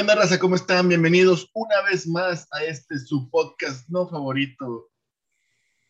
¿Qué 0.00 0.02
onda, 0.02 0.14
raza? 0.14 0.38
¿Cómo 0.38 0.54
están? 0.54 0.88
Bienvenidos 0.88 1.50
una 1.52 1.82
vez 1.82 2.06
más 2.06 2.48
a 2.52 2.64
este 2.64 2.98
su 2.98 3.28
podcast 3.28 3.86
no 3.90 4.08
favorito, 4.08 4.88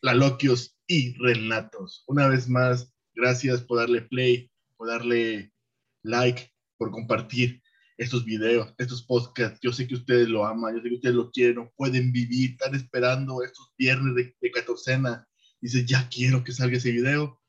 La 0.01 0.15
Loquios 0.15 0.77
y 0.89 1.16
Relatos. 1.16 2.02
Una 2.09 2.27
vez 2.27 2.49
más, 2.49 2.93
gracias 3.15 3.62
por 3.62 3.79
darle 3.79 4.02
play, 4.02 4.51
por 4.77 4.88
darle 4.88 5.52
like, 6.02 6.52
por 6.77 6.91
compartir 6.91 7.62
estos 7.99 8.25
videos, 8.25 8.75
estos 8.79 9.05
podcasts. 9.05 9.61
Yo 9.62 9.73
sé 9.73 9.87
que 9.87 9.95
ustedes 9.95 10.29
lo 10.29 10.45
aman, 10.45 10.74
yo 10.74 10.83
sé 10.83 10.88
que 10.88 10.97
ustedes 10.97 11.15
lo 11.15 11.30
quieren, 11.30 11.71
pueden 11.77 12.11
vivir, 12.11 12.51
están 12.51 12.74
esperando 12.74 13.45
estos 13.45 13.73
viernes 13.79 14.16
de, 14.16 14.37
de 14.41 14.51
catorcena. 14.51 15.24
Dice, 15.61 15.87
ya 15.87 16.09
quiero 16.09 16.43
que 16.43 16.51
salga 16.51 16.79
ese 16.79 16.91
video. 16.91 17.41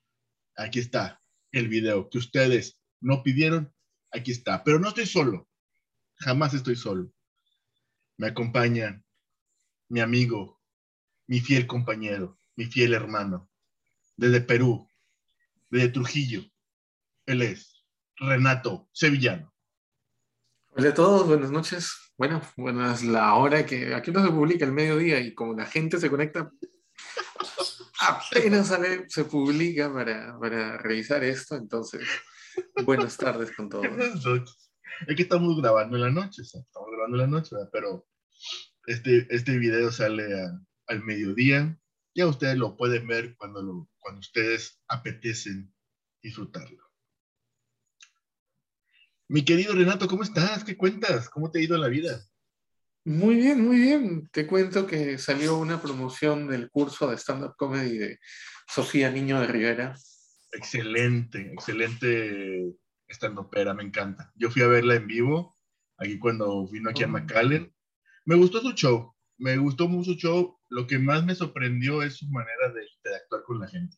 Aquí 0.56 0.78
está 0.78 1.20
el 1.54 1.70
video 1.70 2.08
que 2.08 2.20
ustedes 2.20 2.80
no 3.00 3.24
pidieron. 3.24 3.74
Aquí 4.12 4.30
está. 4.30 4.64
Pero 4.64 4.78
no 4.78 4.90
estoy 4.90 5.08
solo 5.08 5.48
jamás 6.22 6.54
estoy 6.54 6.76
solo. 6.76 7.12
Me 8.18 8.28
acompaña 8.28 9.04
mi 9.90 10.00
amigo, 10.00 10.62
mi 11.28 11.40
fiel 11.40 11.68
compañero, 11.68 12.38
mi 12.56 12.66
fiel 12.66 12.94
hermano, 12.94 13.50
desde 14.16 14.42
Perú, 14.42 14.88
desde 15.70 15.90
Trujillo. 15.90 16.44
Él 17.26 17.42
es 17.42 17.84
Renato 18.18 18.88
Sevillano. 18.92 19.54
Hola 20.70 20.90
a 20.90 20.94
todos, 20.94 21.28
buenas 21.28 21.52
noches. 21.52 21.92
Bueno, 22.18 22.42
buenas 22.56 23.04
la 23.04 23.34
hora 23.34 23.66
que 23.66 23.96
aquí 23.96 24.12
no 24.12 24.24
se 24.24 24.32
publica 24.32 24.64
el 24.64 24.72
mediodía 24.72 25.20
y 25.20 25.34
como 25.34 25.54
la 25.54 25.66
gente 25.66 26.00
se 26.00 26.10
conecta, 26.10 26.52
apenas 28.00 28.68
sale, 28.68 29.10
se 29.10 29.26
publica 29.26 29.92
para, 29.92 30.38
para 30.40 30.78
revisar 30.78 31.24
esto, 31.24 31.56
entonces, 31.56 32.08
buenas 32.86 33.18
tardes 33.18 33.52
con 33.56 33.70
todos. 33.70 33.88
Es 35.08 35.16
que 35.16 35.24
estamos 35.24 35.60
grabando 35.60 35.96
en 35.96 36.04
la 36.04 36.12
noche, 36.12 36.44
estamos 36.44 36.90
grabando 36.92 37.18
en 37.18 37.22
la 37.22 37.28
noche, 37.28 37.56
pero 37.72 38.08
este, 38.86 39.28
este 39.30 39.58
video 39.58 39.92
sale 39.92 40.26
al 40.88 41.04
mediodía. 41.04 41.78
Ya 42.14 42.28
ustedes 42.28 42.58
lo 42.58 42.76
pueden 42.76 43.08
ver 43.08 43.36
cuando, 43.38 43.62
lo, 43.62 43.90
cuando 44.00 44.20
ustedes 44.20 44.80
apetecen 44.88 45.74
disfrutarlo. 46.22 46.84
Mi 49.28 49.46
querido 49.46 49.74
Renato, 49.74 50.08
¿cómo 50.08 50.24
estás? 50.24 50.64
¿Qué 50.64 50.76
cuentas? 50.76 51.30
¿Cómo 51.30 51.50
te 51.50 51.60
ha 51.60 51.64
ido 51.64 51.78
la 51.78 51.88
vida? 51.88 52.22
Muy 53.06 53.36
bien, 53.36 53.66
muy 53.66 53.78
bien. 53.78 54.30
Te 54.32 54.46
cuento 54.46 54.86
que 54.86 55.18
salió 55.18 55.58
una 55.58 55.82
promoción 55.82 56.48
del 56.48 56.70
curso 56.70 57.10
de 57.10 57.18
stand-up 57.18 57.56
comedy 57.58 57.98
de 57.98 58.20
Sofía 58.68 59.10
Niño 59.10 59.40
de 59.40 59.48
Rivera. 59.48 59.96
Excelente, 60.52 61.54
excelente 61.54 62.76
estando 63.12 63.50
pera, 63.50 63.74
me 63.74 63.84
encanta. 63.84 64.32
Yo 64.36 64.50
fui 64.50 64.62
a 64.62 64.68
verla 64.68 64.96
en 64.96 65.08
vivo, 65.08 65.58
aquí 65.98 66.18
cuando 66.18 66.68
vino 66.68 66.90
aquí 66.90 67.04
a 67.04 67.08
oh. 67.08 67.10
McAllen. 67.10 67.74
Me 68.26 68.36
gustó 68.36 68.62
su 68.62 68.72
show, 68.72 69.16
me 69.38 69.58
gustó 69.58 69.88
mucho 69.88 70.12
su 70.12 70.18
show. 70.18 70.60
Lo 70.70 70.88
que 70.88 71.00
más 71.00 71.24
me 71.26 71.36
sorprendió 71.36 72.02
es 72.02 72.18
su 72.18 72.28
manera 72.30 72.72
de, 72.72 73.16
actuar 73.16 73.44
con 73.44 73.60
la 73.60 73.68
gente. 73.68 73.98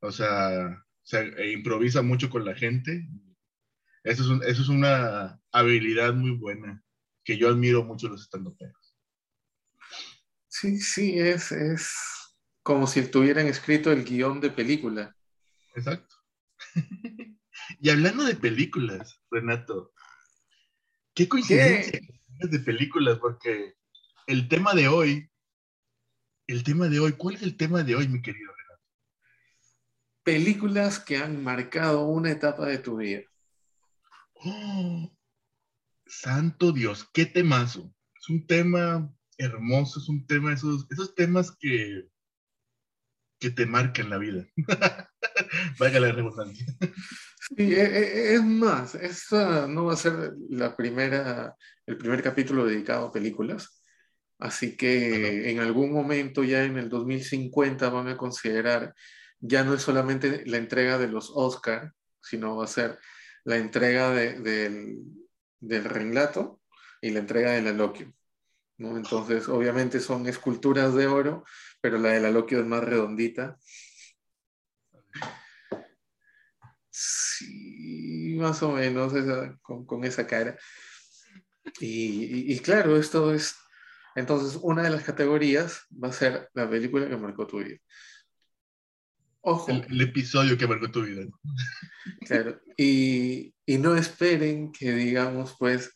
O 0.00 0.12
sea, 0.12 0.84
se 1.02 1.52
improvisa 1.52 2.02
mucho 2.02 2.30
con 2.30 2.44
la 2.44 2.54
gente. 2.54 3.08
Eso 4.04 4.34
es, 4.34 4.48
eso 4.48 4.62
es 4.62 4.68
una 4.68 5.40
habilidad 5.52 6.14
muy 6.14 6.32
buena 6.32 6.82
que 7.24 7.36
yo 7.36 7.48
admiro 7.48 7.84
mucho 7.84 8.08
los 8.08 8.22
estandoperos. 8.22 8.96
Sí, 10.48 10.78
sí, 10.78 11.18
es, 11.18 11.50
es 11.52 11.92
como 12.62 12.86
si 12.86 13.02
tuvieran 13.02 13.46
escrito 13.46 13.90
el 13.90 14.04
guion 14.04 14.40
de 14.40 14.50
película. 14.50 15.16
Exacto. 15.74 16.14
Y 17.80 17.90
hablando 17.90 18.24
de 18.24 18.36
películas, 18.36 19.20
Renato, 19.30 19.92
qué 21.14 21.28
coincidencia 21.28 22.00
de 22.40 22.58
películas, 22.58 23.18
porque 23.18 23.74
el 24.26 24.48
tema 24.48 24.74
de 24.74 24.88
hoy, 24.88 25.30
el 26.46 26.64
tema 26.64 26.88
de 26.88 27.00
hoy, 27.00 27.12
¿cuál 27.12 27.36
es 27.36 27.42
el 27.42 27.56
tema 27.56 27.82
de 27.82 27.94
hoy, 27.94 28.08
mi 28.08 28.22
querido 28.22 28.52
Renato? 28.52 28.84
Películas 30.22 30.98
que 30.98 31.16
han 31.16 31.42
marcado 31.42 32.06
una 32.06 32.30
etapa 32.30 32.66
de 32.66 32.78
tu 32.78 32.96
vida. 32.96 33.22
Oh, 34.34 35.12
santo 36.06 36.72
Dios, 36.72 37.08
qué 37.12 37.26
temazo. 37.26 37.94
Es 38.20 38.28
un 38.28 38.46
tema 38.46 39.12
hermoso, 39.38 40.00
es 40.00 40.08
un 40.08 40.26
tema, 40.26 40.52
esos, 40.52 40.86
esos 40.90 41.14
temas 41.14 41.56
que, 41.58 42.08
que 43.38 43.50
te 43.50 43.66
marcan 43.66 44.10
la 44.10 44.18
vida. 44.18 44.46
Vaya 45.78 46.00
la 46.00 46.12
redundancia. 46.12 46.66
Sí, 47.48 47.74
e, 47.74 47.82
e, 47.82 48.34
es 48.34 48.42
más, 48.44 48.94
esta 48.94 49.66
no 49.66 49.86
va 49.86 49.94
a 49.94 49.96
ser 49.96 50.32
la 50.48 50.76
primera, 50.76 51.56
el 51.86 51.98
primer 51.98 52.22
capítulo 52.22 52.64
dedicado 52.64 53.06
a 53.06 53.12
películas, 53.12 53.82
así 54.38 54.76
que 54.76 55.50
en 55.50 55.58
algún 55.58 55.92
momento 55.92 56.44
ya 56.44 56.62
en 56.62 56.78
el 56.78 56.88
2050 56.88 57.88
van 57.90 58.06
a 58.08 58.16
considerar, 58.16 58.94
ya 59.40 59.64
no 59.64 59.74
es 59.74 59.82
solamente 59.82 60.44
la 60.46 60.58
entrega 60.58 60.98
de 60.98 61.08
los 61.08 61.32
Oscar, 61.34 61.92
sino 62.20 62.56
va 62.56 62.64
a 62.64 62.68
ser 62.68 63.00
la 63.44 63.56
entrega 63.56 64.10
del, 64.12 65.02
del 65.58 65.84
relato 65.84 66.60
y 67.00 67.10
la 67.10 67.20
entrega 67.20 67.52
del 67.52 67.66
aloquio. 67.66 68.12
¿no? 68.78 68.96
Entonces, 68.96 69.48
obviamente 69.48 69.98
son 69.98 70.28
esculturas 70.28 70.94
de 70.94 71.08
oro, 71.08 71.44
pero 71.80 71.98
la 71.98 72.10
del 72.10 72.26
aloquio 72.26 72.60
es 72.60 72.66
más 72.66 72.84
redondita 72.84 73.58
Sí, 76.94 78.36
más 78.38 78.62
o 78.62 78.72
menos 78.72 79.14
con, 79.62 80.04
esa 80.04 80.26
cara. 80.26 80.58
Y, 81.80 82.58
claro, 82.58 82.98
esto 82.98 83.32
es, 83.32 83.56
entonces 84.14 84.58
una 84.62 84.82
de 84.82 84.90
las 84.90 85.02
categorías 85.02 85.86
va 85.92 86.08
a 86.08 86.12
ser 86.12 86.50
la 86.52 86.68
película 86.68 87.08
que 87.08 87.16
marcó 87.16 87.46
tu 87.46 87.60
vida. 87.64 87.78
Ojo. 89.40 89.72
El, 89.72 90.00
episodio 90.02 90.58
que 90.58 90.68
marcó 90.68 90.90
tu 90.90 91.02
vida. 91.02 91.24
Claro, 92.26 92.60
y, 92.76 93.54
y, 93.64 93.78
no 93.78 93.96
esperen 93.96 94.70
que 94.70 94.92
digamos, 94.92 95.56
pues, 95.58 95.92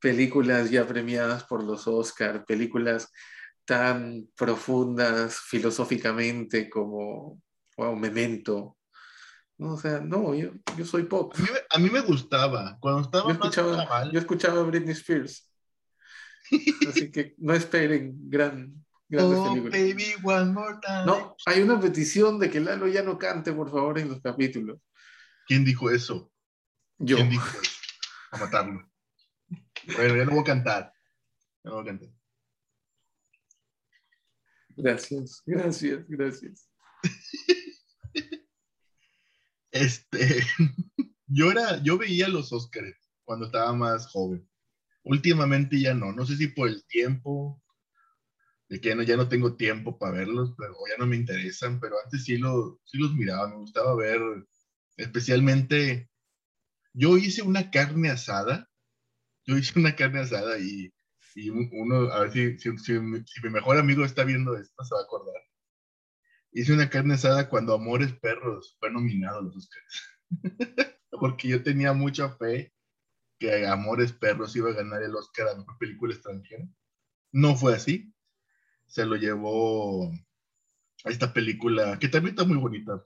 películas 0.00 0.70
ya 0.70 0.86
premiadas 0.86 1.44
por 1.44 1.62
los 1.62 1.86
Oscar, 1.86 2.44
películas 2.46 3.12
tan 3.66 4.28
profundas 4.34 5.38
filosóficamente 5.38 6.70
como 6.70 7.40
wow, 7.76 7.96
Memento, 7.96 8.78
no, 9.62 9.74
o 9.74 9.78
sea, 9.78 10.00
no, 10.00 10.34
yo, 10.34 10.50
yo 10.76 10.84
soy 10.84 11.04
pop. 11.04 11.32
A 11.70 11.78
mí, 11.78 11.88
me 11.88 12.00
gustaba. 12.00 12.76
Cuando 12.80 13.02
estaba 13.02 13.26
yo 13.26 13.30
escuchaba, 13.30 14.10
Yo 14.10 14.18
escuchaba 14.18 14.62
Britney 14.64 14.90
Spears. 14.90 15.48
Así 16.88 17.12
que 17.12 17.34
no 17.38 17.54
esperen 17.54 18.28
gran, 18.28 18.84
grandes 19.08 19.38
oh, 19.38 19.54
Baby, 19.54 20.14
one 20.24 20.52
more 20.52 20.78
time. 20.82 21.06
No, 21.06 21.36
hay 21.46 21.62
una 21.62 21.80
petición 21.80 22.40
de 22.40 22.50
que 22.50 22.58
Lalo 22.58 22.88
ya 22.88 23.04
no 23.04 23.16
cante, 23.16 23.52
por 23.52 23.70
favor, 23.70 24.00
en 24.00 24.08
los 24.08 24.20
capítulos. 24.20 24.80
¿Quién 25.46 25.64
dijo 25.64 25.90
eso? 25.90 26.32
Yo. 26.98 27.16
¿Quién 27.16 27.30
dijo 27.30 27.46
eso? 27.62 27.72
A 28.32 28.38
matarlo. 28.38 28.90
Bueno, 29.96 30.16
ya 30.16 30.24
no 30.24 30.32
voy 30.32 30.40
a 30.40 30.44
cantar. 30.44 30.92
Ya 31.62 31.70
no 31.70 31.76
voy 31.76 31.82
a 31.82 31.86
cantar. 31.86 32.08
Gracias, 34.70 35.40
gracias, 35.46 36.04
gracias. 36.08 36.68
Este, 39.72 40.42
yo 41.26 41.50
era, 41.50 41.82
yo 41.82 41.98
veía 41.98 42.28
los 42.28 42.52
Oscars 42.52 42.94
cuando 43.24 43.46
estaba 43.46 43.72
más 43.72 44.06
joven. 44.06 44.46
Últimamente 45.02 45.80
ya 45.80 45.94
no, 45.94 46.12
no 46.12 46.24
sé 46.26 46.36
si 46.36 46.48
por 46.48 46.68
el 46.68 46.84
tiempo, 46.86 47.60
de 48.68 48.80
que 48.80 48.94
ya 49.06 49.16
no 49.16 49.28
tengo 49.28 49.56
tiempo 49.56 49.98
para 49.98 50.18
verlos, 50.18 50.54
pero 50.56 50.74
ya 50.88 50.96
no 50.98 51.06
me 51.06 51.16
interesan, 51.16 51.80
pero 51.80 51.96
antes 52.04 52.24
sí, 52.24 52.36
lo, 52.38 52.80
sí 52.84 52.98
los 52.98 53.14
miraba, 53.14 53.48
me 53.48 53.56
gustaba 53.56 53.96
ver, 53.96 54.20
especialmente, 54.96 56.08
yo 56.94 57.16
hice 57.16 57.42
una 57.42 57.70
carne 57.70 58.10
asada, 58.10 58.70
yo 59.46 59.58
hice 59.58 59.78
una 59.78 59.96
carne 59.96 60.20
asada 60.20 60.58
y, 60.58 60.92
y 61.34 61.50
uno, 61.50 62.12
a 62.12 62.20
ver 62.20 62.32
si, 62.32 62.58
si, 62.58 62.78
si, 62.78 62.92
mi 62.92 63.50
mejor 63.50 63.78
amigo 63.78 64.04
está 64.04 64.24
viendo 64.24 64.56
esto, 64.56 64.84
se 64.84 64.94
va 64.94 65.00
a 65.00 65.04
acordar 65.04 65.42
hice 66.52 66.72
una 66.72 66.88
carne 66.88 67.14
asada 67.14 67.48
cuando 67.48 67.74
Amores 67.74 68.12
Perros 68.14 68.76
fue 68.78 68.90
nominado 68.90 69.38
a 69.38 69.42
los 69.42 69.56
Oscars. 69.56 70.02
Porque 71.10 71.48
yo 71.48 71.62
tenía 71.62 71.92
mucha 71.92 72.30
fe 72.36 72.72
que 73.38 73.66
Amores 73.66 74.12
Perros 74.12 74.54
iba 74.56 74.70
a 74.70 74.74
ganar 74.74 75.02
el 75.02 75.14
Oscar 75.14 75.48
a 75.48 75.56
mejor 75.56 75.78
película 75.78 76.14
extranjera. 76.14 76.66
No 77.32 77.56
fue 77.56 77.74
así. 77.74 78.12
Se 78.86 79.04
lo 79.06 79.16
llevó 79.16 80.12
a 81.04 81.10
esta 81.10 81.32
película, 81.32 81.98
que 81.98 82.08
también 82.08 82.34
está 82.34 82.44
muy 82.44 82.58
bonita. 82.58 83.04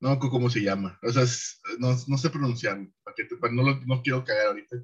No 0.00 0.18
cómo 0.18 0.48
se 0.48 0.60
llama. 0.60 0.98
O 1.02 1.12
sea, 1.12 1.24
no, 1.78 1.94
no, 2.06 2.18
sé 2.18 2.30
pronunciar. 2.30 2.78
No, 3.52 3.80
no 3.86 4.02
quiero 4.02 4.24
cagar 4.24 4.46
ahorita. 4.48 4.76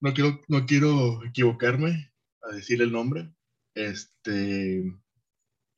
No 0.00 0.14
quiero, 0.14 0.40
no 0.48 0.66
quiero 0.66 1.24
equivocarme 1.24 2.12
a 2.42 2.54
decir 2.54 2.80
el 2.82 2.92
nombre. 2.92 3.32
Este, 3.74 4.84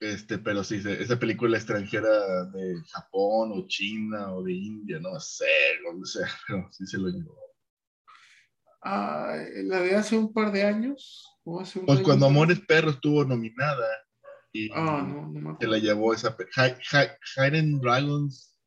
este, 0.02 0.38
pero 0.38 0.62
sí, 0.64 0.82
esa 0.84 1.18
película 1.18 1.56
extranjera 1.56 2.44
de 2.46 2.74
Japón 2.90 3.52
o 3.54 3.66
China 3.68 4.32
o 4.34 4.42
de 4.42 4.52
India, 4.52 4.98
no 5.00 5.18
sé, 5.20 5.46
donde 5.84 6.06
sea, 6.06 6.26
pero 6.48 6.68
sí 6.72 6.86
se 6.86 6.98
lo 6.98 7.08
llevó. 7.08 7.36
Ah, 8.82 9.36
la 9.64 9.80
de 9.80 9.94
hace 9.94 10.16
un 10.16 10.32
par 10.32 10.50
de 10.50 10.64
años. 10.64 11.28
¿o 11.44 11.60
hace 11.60 11.78
un 11.78 11.86
Pues 11.86 11.98
año? 11.98 12.06
cuando 12.06 12.26
Amores 12.26 12.60
Perros 12.60 12.94
estuvo 12.96 13.24
nominada 13.24 13.86
y 14.52 14.68
Ah, 14.72 15.04
no, 15.08 15.28
no 15.28 15.52
me 15.52 15.56
se 15.58 15.66
la 15.66 15.78
llevó 15.78 16.12
esa. 16.12 16.36
Hidden 17.36 17.78
Dragons, 17.80 18.58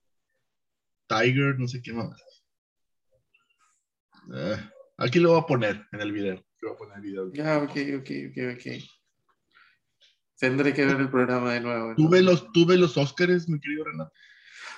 Tiger, 1.08 1.60
no 1.60 1.68
sé 1.68 1.82
qué 1.82 1.94
más. 1.94 2.20
Eh, 4.34 4.58
aquí 4.98 5.20
lo 5.20 5.32
voy 5.32 5.42
a 5.42 5.46
poner 5.46 5.86
en 5.92 6.02
el 6.02 6.12
video. 6.12 6.44
Voy 6.62 6.72
a 6.74 6.78
poner 6.78 6.96
el 6.98 7.02
video. 7.04 7.34
Ya, 7.34 7.58
ok, 7.60 7.72
ok, 8.00 8.10
ok, 8.32 8.56
ok. 8.56 8.84
Tendré 10.38 10.74
que 10.74 10.86
ver 10.86 11.00
el 11.00 11.10
programa 11.10 11.54
de 11.54 11.62
nuevo. 11.62 11.96
Tuve 11.96 12.20
entonces. 12.20 12.44
los, 12.44 12.52
tuve 12.52 12.78
los 12.78 12.98
Oscars, 12.98 13.48
mi 13.48 13.60
querido 13.60 13.86
Renato. 13.86 14.12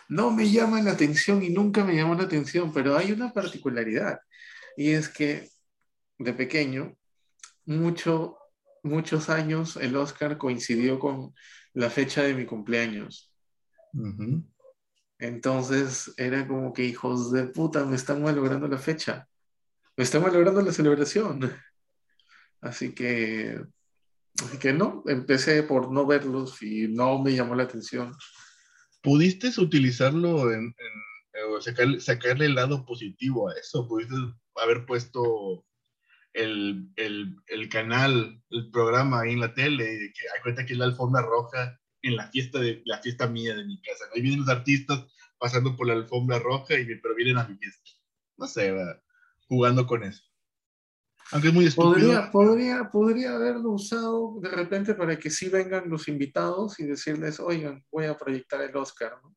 No 0.09 0.31
me 0.31 0.50
llama 0.50 0.81
la 0.81 0.92
atención 0.92 1.44
y 1.44 1.50
nunca 1.50 1.83
me 1.83 1.95
llamó 1.95 2.15
la 2.15 2.24
atención, 2.24 2.71
pero 2.74 2.95
hay 2.95 3.12
una 3.12 3.33
particularidad 3.33 4.19
y 4.77 4.92
es 4.92 5.09
que 5.09 5.50
de 6.19 6.33
pequeño, 6.33 6.95
mucho, 7.65 8.38
muchos 8.83 9.30
años 9.30 9.75
el 9.75 9.95
Oscar 9.98 10.38
coincidió 10.38 11.00
con 11.00 11.33
la 11.74 11.89
fecha 11.89 12.24
de 12.24 12.36
mi 12.36 12.45
cumpleaños. 12.45 13.33
Entonces 15.19 16.13
era 16.15 16.48
como 16.48 16.74
que 16.74 16.86
hijos 16.86 17.31
de 17.31 17.48
puta, 17.48 17.86
me 17.86 17.95
están 17.95 18.21
malogrando 18.21 18.68
la 18.68 18.77
fecha, 18.77 19.27
me 19.95 20.04
están 20.04 20.21
malogrando 20.21 20.62
la 20.62 20.71
celebración. 20.71 21.51
Así 22.62 22.94
que, 22.94 23.59
así 24.44 24.57
que 24.60 24.74
no, 24.74 25.04
empecé 25.07 25.63
por 25.63 25.92
no 25.92 26.06
verlos 26.06 26.62
y 26.62 26.88
no 26.88 27.22
me 27.22 27.34
llamó 27.36 27.56
la 27.56 27.63
atención. 27.63 28.16
¿Pudiste 29.01 29.50
utilizarlo 29.60 30.51
en, 30.51 30.66
en- 30.66 31.07
o 31.54 31.62
sacarle, 31.62 32.00
sacarle 32.00 32.45
el 32.45 32.56
lado 32.56 32.84
positivo 32.86 33.50
a 33.50 33.54
eso? 33.54 33.88
¿Pudiste 33.88 34.16
haber 34.56 34.86
puesto 34.86 35.66
el, 36.34 36.89
el, 36.95 37.36
el 37.48 37.69
canal, 37.69 38.42
el 38.50 38.72
programa 38.72 39.22
ahí 39.22 39.34
en 39.34 39.42
la 39.42 39.54
tele 39.54 39.84
y 39.94 39.95
de 39.98 40.13
que 40.13 40.22
hay 40.36 40.42
cuenta 40.42 40.66
que 40.66 40.74
es 40.74 40.80
la 40.80 40.86
alfombra 40.86 41.22
roja 41.22 41.80
en 42.01 42.16
la 42.16 42.30
fiesta 42.30 42.60
de 42.60 42.81
la 42.86 43.00
fiesta 43.00 43.28
mía 43.28 43.56
de 43.56 43.66
mi 43.66 43.80
casa? 43.81 44.06
Ahí 44.16 44.22
vienen 44.22 44.42
los 44.42 44.50
artistas 44.50 45.06
pasando 45.38 45.75
por 45.75 45.88
la 45.88 45.94
alfombra 45.94 46.40
roja 46.40 46.74
y 46.80 46.86
pero 46.86 47.16
vienen 47.16 47.38
a 47.38 47.48
mi 47.48 47.56
fiesta. 47.57 47.92
No 48.38 48.48
sé, 48.48 48.72
va, 48.72 49.01
jugando 49.48 49.86
con 49.86 50.04
eso. 50.04 50.24
Aunque 51.31 51.50
es 51.50 51.53
muy 51.53 51.65
estúpido. 51.65 51.94
Podría, 51.94 52.31
podría, 52.31 52.89
podría 52.89 53.35
haberlo 53.35 53.71
usado 53.71 54.39
de 54.39 54.50
repente 54.50 54.94
para 54.94 55.18
que 55.19 55.29
sí 55.29 55.50
vengan 55.50 55.89
los 55.89 56.07
invitados 56.07 56.79
y 56.79 56.85
decirles, 56.85 57.39
oigan, 57.39 57.83
voy 57.91 58.06
a 58.06 58.18
proyectar 58.18 58.62
el 58.62 58.75
Oscar, 58.75 59.19
¿no? 59.21 59.35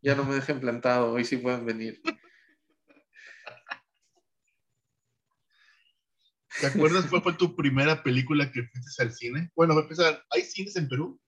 Ya 0.00 0.14
no 0.14 0.24
me 0.24 0.34
dejen 0.34 0.60
plantado, 0.60 1.12
hoy 1.12 1.24
sí 1.24 1.36
pueden 1.36 1.64
venir. 1.64 2.00
¿Te 6.60 6.66
acuerdas 6.66 7.06
cuál 7.06 7.22
fue 7.22 7.32
tu 7.34 7.56
primera 7.56 8.02
película 8.02 8.50
que 8.50 8.62
fuiste 8.64 9.02
al 9.02 9.12
cine? 9.12 9.50
Bueno, 9.56 9.74
para 9.74 9.84
empezar, 9.84 10.24
¿hay 10.30 10.42
cines 10.42 10.76
en 10.76 10.88
Perú? 10.88 11.20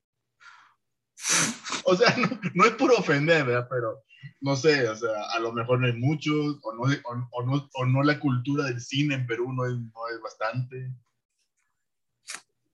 O 1.84 1.96
sea, 1.96 2.16
no, 2.16 2.40
no 2.54 2.64
es 2.64 2.72
por 2.72 2.92
ofender, 2.92 3.44
¿verdad? 3.44 3.66
Pero 3.70 4.04
no 4.40 4.56
sé, 4.56 4.88
o 4.88 4.96
sea, 4.96 5.10
a 5.34 5.38
lo 5.38 5.52
mejor 5.52 5.80
no 5.80 5.86
hay 5.86 5.94
muchos, 5.94 6.58
o 6.62 6.74
no, 6.74 6.82
o, 6.82 7.28
o 7.30 7.46
no, 7.46 7.70
o 7.72 7.86
no 7.86 8.02
la 8.02 8.18
cultura 8.20 8.64
del 8.64 8.80
cine 8.80 9.14
en 9.14 9.26
Perú 9.26 9.52
no 9.52 9.66
es, 9.66 9.72
no 9.72 10.08
es 10.12 10.20
bastante. 10.22 10.90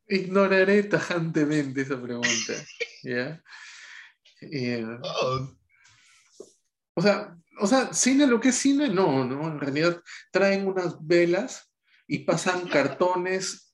Ignoraré 0.08 0.82
tajantemente 0.84 1.82
esa 1.82 2.00
pregunta, 2.00 2.54
¿ya? 3.02 3.42
Eh, 4.40 4.84
Oh, 5.02 5.56
o 6.94 7.02
sea, 7.02 7.36
o 7.60 7.66
sea, 7.66 7.92
cine, 7.92 8.26
lo 8.26 8.40
que 8.40 8.48
es 8.48 8.56
cine, 8.56 8.88
no, 8.88 9.24
no, 9.24 9.46
en 9.46 9.60
realidad 9.60 10.02
traen 10.30 10.66
unas 10.66 11.06
velas 11.06 11.70
y 12.06 12.20
pasan 12.20 12.66
cartones, 12.68 13.72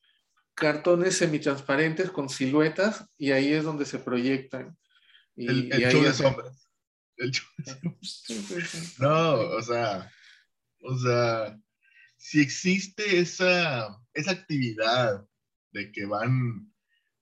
cartones 0.54 1.16
semitransparentes 1.18 2.10
con 2.10 2.28
siluetas 2.28 3.06
y 3.16 3.30
ahí 3.30 3.52
es 3.52 3.64
donde 3.64 3.86
se 3.86 3.98
proyectan. 3.98 4.76
Y, 5.36 5.72
el, 5.72 5.90
show 5.90 6.02
de 6.02 6.12
sombras. 6.12 6.65
El. 7.16 7.32
No, 8.98 9.40
o 9.40 9.62
sea, 9.62 10.10
o 10.80 10.98
sea, 10.98 11.58
si 12.16 12.40
existe 12.40 13.18
esa, 13.18 13.96
esa 14.14 14.30
actividad 14.30 15.26
de 15.72 15.92
que 15.92 16.06
van 16.06 16.72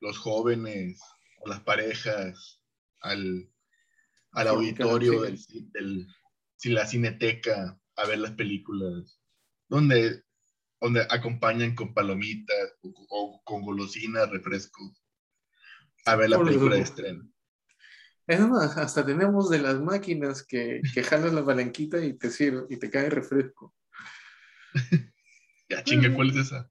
los 0.00 0.18
jóvenes 0.18 1.00
o 1.40 1.48
las 1.48 1.60
parejas 1.60 2.60
al, 3.00 3.50
al 4.32 4.48
auditorio 4.48 5.22
del, 5.22 5.38
del, 5.72 6.06
la 6.64 6.86
cineteca 6.86 7.78
a 7.96 8.06
ver 8.06 8.18
las 8.18 8.32
películas, 8.32 9.20
donde, 9.68 10.22
donde 10.80 11.06
acompañan 11.10 11.74
con 11.74 11.94
palomitas 11.94 12.74
o, 12.82 12.92
o 13.10 13.42
con 13.44 13.62
golosinas, 13.62 14.30
refrescos, 14.30 15.02
a 16.06 16.16
ver 16.16 16.30
la 16.30 16.42
película 16.42 16.76
de 16.76 16.82
estreno. 16.82 17.33
Es 18.26 18.40
más, 18.40 18.76
hasta 18.76 19.04
tenemos 19.04 19.50
de 19.50 19.58
las 19.58 19.80
máquinas 19.80 20.42
que, 20.42 20.80
que 20.94 21.02
jalas 21.02 21.32
la 21.32 21.44
palanquita 21.44 22.02
y 22.02 22.14
te 22.14 22.30
sirve 22.30 22.66
y 22.70 22.78
te 22.78 22.90
cae 22.90 23.10
refresco. 23.10 23.74
Ya, 25.68 25.84
chinga, 25.84 26.14
¿cuál 26.14 26.30
es 26.30 26.36
esa? 26.36 26.70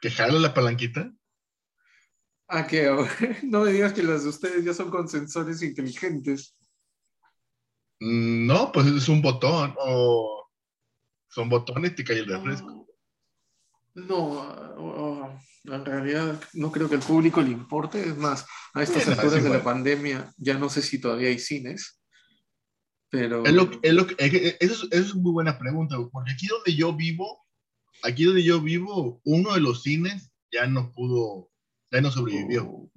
¿Que 0.00 0.10
jala 0.10 0.38
la 0.38 0.54
palanquita? 0.54 1.12
Ah, 2.48 2.66
que 2.66 2.88
no 3.44 3.62
me 3.62 3.72
digas 3.72 3.92
que 3.92 4.02
las 4.02 4.24
de 4.24 4.30
ustedes 4.30 4.64
ya 4.64 4.74
son 4.74 4.90
con 4.90 5.08
sensores 5.08 5.62
inteligentes. 5.62 6.56
Mm, 8.00 8.46
No, 8.46 8.72
pues 8.72 8.86
es 8.86 9.08
un 9.08 9.20
botón 9.22 9.74
o 9.78 10.48
son 11.28 11.48
botones 11.48 11.92
y 11.92 11.94
te 11.94 12.04
cae 12.04 12.18
el 12.18 12.26
refresco. 12.26 12.89
No, 13.94 15.40
en 15.64 15.84
realidad 15.84 16.40
no 16.54 16.72
creo 16.72 16.88
que 16.88 16.94
al 16.94 17.02
público 17.02 17.42
le 17.42 17.50
importe. 17.50 18.00
Es 18.00 18.16
más, 18.16 18.46
a 18.74 18.82
estas 18.82 19.02
es 19.02 19.08
alturas 19.08 19.42
de 19.42 19.50
la 19.50 19.64
pandemia 19.64 20.32
ya 20.36 20.58
no 20.58 20.68
sé 20.68 20.82
si 20.82 21.00
todavía 21.00 21.28
hay 21.28 21.38
cines, 21.38 22.00
pero 23.10 23.44
Es 23.44 23.52
lo, 23.52 23.70
es 23.82 23.92
lo 23.92 24.06
es 24.18 24.56
es, 24.60 24.88
es 24.90 25.14
muy 25.14 25.32
buena 25.32 25.58
pregunta, 25.58 25.96
porque 26.12 26.32
aquí 26.32 26.46
donde 26.46 26.74
yo 26.74 26.94
vivo, 26.94 27.44
aquí 28.04 28.24
donde 28.24 28.44
yo 28.44 28.60
vivo, 28.60 29.20
uno 29.24 29.54
de 29.54 29.60
los 29.60 29.82
cines 29.82 30.32
ya 30.52 30.66
no 30.66 30.92
pudo, 30.92 31.50
ya 31.90 32.00
no 32.00 32.10
sobrevivió. 32.10 32.66
Oh, 32.66 32.92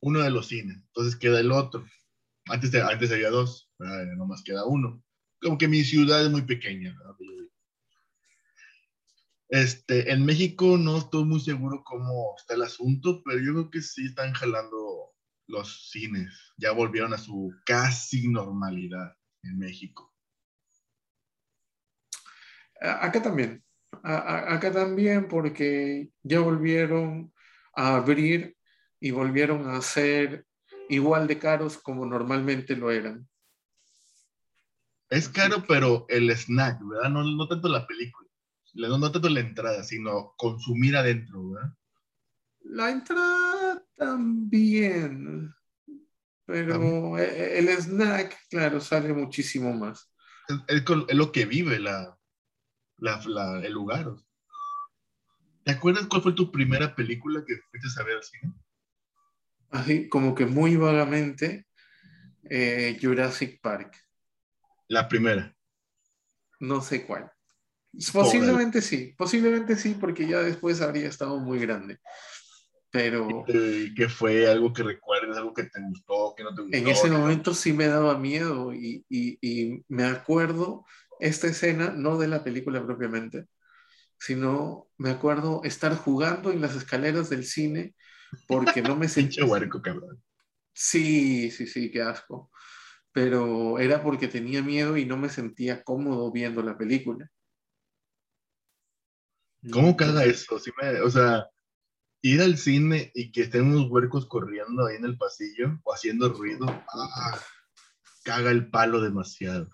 Uno 0.00 0.20
de 0.20 0.30
los 0.30 0.48
cines, 0.48 0.76
entonces 0.76 1.16
queda 1.16 1.40
el 1.40 1.50
otro. 1.50 1.84
Antes, 2.48 2.74
antes 2.74 3.10
había 3.10 3.30
dos. 3.30 3.70
Ya 3.78 4.04
nomás 4.16 4.42
queda 4.42 4.64
uno. 4.66 5.02
Como 5.40 5.58
que 5.58 5.68
mi 5.68 5.82
ciudad 5.82 6.24
es 6.24 6.30
muy 6.30 6.42
pequeña, 6.42 6.94
¿verdad? 6.96 7.16
Este, 9.48 10.10
en 10.12 10.24
México 10.26 10.76
no 10.76 10.98
estoy 10.98 11.24
muy 11.24 11.40
seguro 11.40 11.82
cómo 11.84 12.34
está 12.38 12.54
el 12.54 12.62
asunto, 12.62 13.22
pero 13.24 13.38
yo 13.38 13.52
creo 13.52 13.70
que 13.70 13.82
sí 13.82 14.06
están 14.06 14.32
jalando 14.32 15.14
los 15.46 15.90
cines. 15.90 16.52
Ya 16.56 16.72
volvieron 16.72 17.14
a 17.14 17.18
su 17.18 17.52
casi 17.64 18.28
normalidad 18.28 19.16
en 19.42 19.58
México. 19.58 20.12
Acá 22.80 23.22
también, 23.22 23.62
a- 24.02 24.54
acá 24.54 24.72
también 24.72 25.28
porque 25.28 26.10
ya 26.22 26.40
volvieron 26.40 27.32
a 27.74 27.96
abrir 27.96 28.56
y 29.00 29.10
volvieron 29.12 29.68
a 29.70 29.80
ser 29.80 30.46
igual 30.88 31.26
de 31.26 31.38
caros 31.38 31.78
como 31.78 32.04
normalmente 32.04 32.76
lo 32.76 32.90
eran. 32.90 33.28
Es 35.08 35.28
caro, 35.28 35.64
pero 35.66 36.04
el 36.08 36.30
snack, 36.30 36.80
¿verdad? 36.84 37.10
No, 37.10 37.22
no 37.22 37.48
tanto 37.48 37.68
la 37.68 37.86
película, 37.86 38.25
no, 38.76 38.98
no 38.98 39.12
tanto 39.12 39.28
la 39.28 39.40
entrada, 39.40 39.82
sino 39.84 40.34
consumir 40.36 40.96
adentro, 40.96 41.50
¿verdad? 41.50 41.72
La 42.64 42.90
entrada 42.90 43.82
también, 43.96 45.54
pero 46.46 47.18
e- 47.18 47.58
el 47.60 47.68
snack, 47.70 48.36
claro, 48.50 48.80
sale 48.80 49.12
muchísimo 49.14 49.72
más. 49.74 50.10
Es, 50.68 50.82
lo 51.14 51.30
que 51.32 51.44
vive 51.46 51.78
la, 51.78 52.18
la- 52.98 53.22
la- 53.26 53.60
el 53.66 53.72
lugar. 53.72 54.14
¿Te 55.64 55.72
acuerdas 55.72 56.06
cuál 56.06 56.22
fue 56.22 56.32
tu 56.32 56.50
primera 56.50 56.94
película 56.94 57.44
que 57.46 57.56
fuiste 57.70 58.00
a 58.00 58.04
ver 58.04 58.16
al 58.16 58.22
cine? 58.24 58.54
Así 59.70 60.08
como 60.08 60.34
que 60.34 60.44
muy 60.46 60.76
vagamente, 60.76 61.66
eh, 62.44 62.98
Jurassic 63.02 63.60
Park, 63.62 63.96
La 64.88 65.06
primera. 65.08 65.54
no 66.60 66.80
sé 66.82 67.06
cuál. 67.06 67.32
Posiblemente 68.12 68.82
sí, 68.82 69.14
posiblemente 69.16 69.76
sí, 69.76 69.96
porque 70.00 70.26
ya 70.26 70.40
después 70.40 70.80
habría 70.80 71.08
estado 71.08 71.38
muy 71.38 71.58
grande. 71.58 71.98
Pero 72.90 73.52
¿Qué 73.96 74.08
fue 74.08 74.46
algo 74.48 74.72
que 74.72 74.82
recuerdes, 74.82 75.36
algo 75.36 75.52
que 75.54 75.64
te 75.64 75.80
gustó, 75.80 76.34
que 76.36 76.44
no 76.44 76.54
te 76.54 76.62
gustó? 76.62 76.70
en 76.70 76.88
ese 76.88 77.10
momento 77.10 77.54
sí 77.54 77.72
me 77.72 77.86
daba 77.86 78.18
miedo 78.18 78.72
y, 78.74 79.04
y- 79.08 79.38
y 79.40 79.84
me 79.88 80.04
acuerdo 80.04 80.84
esta 81.18 81.46
escena, 81.48 81.90
no 81.96 82.18
de 82.18 82.28
la 82.28 82.44
película 82.44 82.84
propiamente, 82.84 83.46
sino 84.20 84.88
me 84.98 85.10
acuerdo 85.10 85.62
estar 85.64 85.96
jugando 85.96 86.52
en 86.52 86.62
las 86.62 86.76
escaleras 86.76 87.30
del 87.30 87.44
cine 87.46 87.94
porque 88.46 88.82
no 88.82 88.96
me 88.96 89.08
Pinche 89.14 89.42
sentía... 89.42 89.44
huerco, 89.44 89.80
cabrón. 89.82 90.22
Sí, 90.74 91.50
sí, 91.50 91.66
sí, 91.66 91.90
qué 91.90 92.02
asco. 92.02 92.50
Pero 93.12 93.78
era 93.78 94.02
porque 94.02 94.28
tenía 94.28 94.62
miedo 94.62 94.96
y 94.96 95.06
no 95.06 95.16
me 95.16 95.28
sentía 95.30 95.84
cómodo 95.84 96.32
viendo 96.32 96.62
la 96.62 96.78
película. 96.78 97.30
¿Cómo 99.72 99.96
caga 99.96 100.24
eso? 100.24 100.58
Sí 100.58 100.70
me, 100.80 101.00
o 101.00 101.10
sea, 101.10 101.48
ir 102.22 102.40
al 102.42 102.56
cine 102.58 103.10
y 103.14 103.30
que 103.30 103.42
estén 103.42 103.66
unos 103.66 103.90
huercos 103.90 104.26
corriendo 104.26 104.86
ahí 104.86 104.96
en 104.96 105.04
el 105.04 105.16
pasillo 105.16 105.78
o 105.84 105.94
haciendo 105.94 106.28
ruido, 106.28 106.66
ah, 106.68 107.40
caga 108.24 108.50
el 108.50 108.70
palo 108.70 109.00
demasiado. 109.00 109.70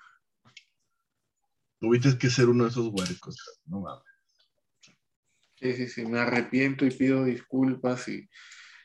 Tuviste 1.81 2.17
que 2.19 2.31
ser 2.31 2.49
uno 2.49 2.65
de 2.65 2.71
esos 2.71 2.89
huercos, 2.89 3.37
no 3.65 3.81
mames. 3.81 4.05
Sí, 5.57 5.75
sí, 5.75 5.89
sí, 5.89 6.07
me 6.07 6.19
arrepiento 6.19 6.85
y 6.85 6.91
pido 6.91 7.25
disculpas 7.25 8.09
y, 8.09 8.29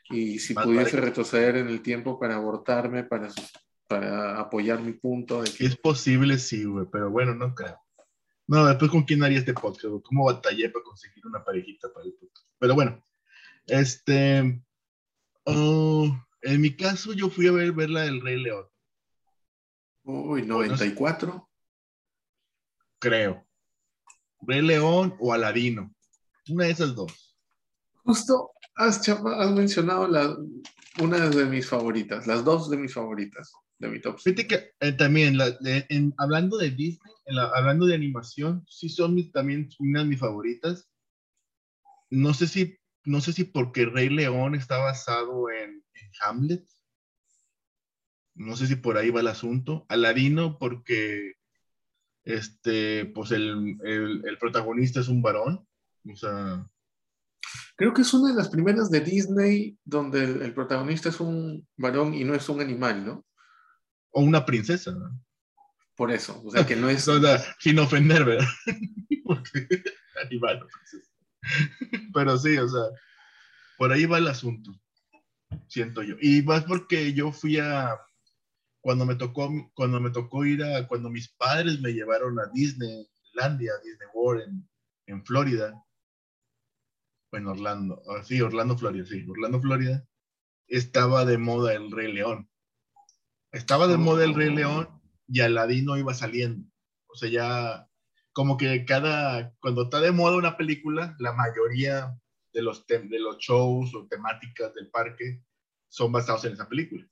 y 0.10 0.40
si 0.40 0.54
pudiese 0.54 1.02
retroceder 1.02 1.58
en 1.58 1.70
el 1.70 1.82
tiempo 1.82 2.20
para 2.20 2.36
abortarme, 2.36 3.04
para, 3.04 3.30
para 3.88 4.40
apoyar 4.40 4.82
mi 4.82 4.94
punto. 4.94 5.42
De 5.42 5.52
que... 5.52 5.66
Es 5.66 5.76
posible, 5.76 6.38
sí, 6.38 6.66
güey, 6.66 6.86
pero 6.92 7.10
bueno, 7.10 7.34
no 7.34 7.54
creo. 7.54 7.80
No, 8.48 8.66
después 8.66 8.90
con 8.90 9.04
quién 9.04 9.24
haría 9.24 9.40
este 9.40 9.54
podcast, 9.54 9.94
¿cómo 10.04 10.26
batallé 10.26 10.70
para 10.70 10.84
conseguir 10.84 11.26
una 11.28 11.44
parejita 11.44 11.92
para 11.94 12.06
el 12.06 12.14
podcast? 12.14 12.48
Pero 12.58 12.76
bueno, 12.76 13.04
este, 13.66 14.64
oh, 15.44 16.18
en 16.42 16.62
mi 16.62 16.74
caso 16.74 17.12
yo 17.12 17.30
fui 17.30 17.48
a 17.48 17.52
ver, 17.52 17.74
ver 17.74 17.90
la 17.90 18.04
del 18.04 18.22
Rey 18.22 18.42
León. 18.42 18.66
Uy, 20.04 20.44
94. 20.44 21.50
Creo. 23.00 23.46
Rey 24.42 24.62
León 24.62 25.16
o 25.20 25.34
Aladino. 25.34 25.94
Una 26.48 26.66
de 26.66 26.72
esas 26.72 26.96
dos. 26.96 27.38
Justo 28.06 28.52
has, 28.76 29.06
has 29.10 29.52
mencionado 29.52 30.08
la, 30.08 30.38
una 31.02 31.30
de 31.30 31.46
mis 31.46 31.68
favoritas, 31.68 32.26
las 32.26 32.46
dos 32.46 32.70
de 32.70 32.78
mis 32.78 32.94
favoritas 32.94 33.52
de 33.80 33.90
mi 33.90 34.02
top. 34.02 34.20
Fíjate 34.20 34.48
que 34.48 34.72
eh, 34.80 34.92
también, 34.94 35.38
hablando 36.18 36.58
de 36.58 36.72
Disney, 36.72 37.14
hablando 37.54 37.86
de 37.86 37.96
animación, 37.96 38.66
sí 38.68 38.90
son 38.90 39.32
también 39.32 39.70
una 39.80 40.02
de 40.02 40.10
mis 40.10 40.20
favoritas. 40.20 40.90
No 42.10 42.34
sé 42.34 42.48
si, 42.48 42.78
no 43.06 43.22
sé 43.22 43.34
si 43.34 43.44
porque 43.44 43.86
Rey 43.86 44.10
León 44.10 44.56
está 44.56 44.78
basado 44.78 45.50
en, 45.50 45.84
Hamlet. 46.22 46.66
No 48.34 48.56
sé 48.56 48.68
si 48.68 48.76
por 48.76 48.98
ahí 48.98 49.10
va 49.10 49.20
el 49.20 49.28
asunto. 49.28 49.86
Aladino 49.90 50.58
porque 50.58 51.34
este, 52.24 53.06
pues 53.06 53.32
el, 53.32 53.78
el 53.84 54.38
protagonista 54.40 55.00
es 55.00 55.08
un 55.08 55.22
varón. 55.22 55.68
O 56.10 56.16
sea, 56.16 56.68
Creo 57.76 57.94
que 57.94 58.02
es 58.02 58.14
una 58.14 58.30
de 58.30 58.36
las 58.36 58.50
primeras 58.50 58.90
de 58.90 59.02
Disney 59.02 59.78
donde 59.86 60.24
el, 60.24 60.54
protagonista 60.54 61.10
es 61.10 61.20
un 61.20 61.68
varón 61.78 62.14
y 62.14 62.24
no 62.24 62.34
es 62.34 62.50
un 62.50 62.60
animal, 62.60 63.06
¿no? 63.06 63.26
O 64.18 64.22
una 64.22 64.44
princesa, 64.48 64.90
¿no? 64.94 65.24
Por 65.96 66.12
eso, 66.12 66.42
o 66.44 66.50
sea 66.50 66.66
que 66.66 66.76
no 66.76 66.90
es... 66.90 67.06
sin 67.60 67.78
ofender, 67.78 68.26
¿verdad? 68.26 68.48
animal, 70.26 70.68
Pero 72.16 72.36
sí, 72.40 72.58
o 72.58 72.68
sea, 72.68 72.82
por 73.78 73.92
ahí 73.92 74.08
va 74.08 74.18
el 74.18 74.28
asunto, 74.28 74.72
siento 75.68 76.02
yo. 76.02 76.16
Y 76.20 76.42
más 76.42 76.64
porque 76.64 77.14
yo 77.14 77.32
fui 77.32 77.60
a, 77.60 77.96
cuando 78.82 79.06
me 79.06 79.14
tocó, 79.14 79.52
cuando 79.76 80.00
me 80.00 80.10
tocó 80.10 80.46
ir 80.46 80.64
a, 80.64 80.88
cuando 80.88 81.12
mis 81.12 81.30
padres 81.30 81.80
me 81.80 81.94
llevaron 81.94 82.40
a 82.40 82.50
Disneylandia, 82.52 83.74
Disney 83.84 84.08
World 84.16 84.48
en, 84.48 84.70
en 85.06 85.26
Florida, 85.26 85.80
en 87.34 87.46
Orlando, 87.46 88.02
ah, 88.10 88.24
sí, 88.24 88.42
Orlando, 88.42 88.76
Florida, 88.76 89.06
sí, 89.06 89.24
Orlando, 89.30 89.62
Florida, 89.62 90.04
estaba 90.68 91.24
de 91.24 91.38
moda 91.38 91.76
el 91.76 91.92
Rey 91.92 92.12
León. 92.12 92.50
Estaba 93.52 93.88
de 93.88 93.98
moda 93.98 94.24
el 94.26 94.36
Rey 94.36 94.54
León 94.54 94.90
y 95.28 95.42
Aladino 95.42 95.98
iba 95.98 96.14
saliendo. 96.14 96.70
O 97.08 97.16
sea, 97.16 97.30
ya 97.30 97.90
como 98.34 98.58
que 98.58 98.86
cada, 98.86 99.56
cuando 99.60 99.84
está 99.84 100.00
de 100.00 100.12
moda 100.12 100.38
una 100.38 100.58
película, 100.58 101.16
la 101.20 101.34
mayoría 101.34 102.16
de 102.54 102.62
los, 102.62 102.86
de 102.86 103.20
los 103.20 103.38
shows 103.38 103.94
o 103.96 104.08
temáticas 104.08 104.74
del 104.74 104.90
parque 104.90 105.44
son 105.90 106.12
basados 106.12 106.46
en 106.46 106.54
esa 106.54 106.68
película. 106.68 107.08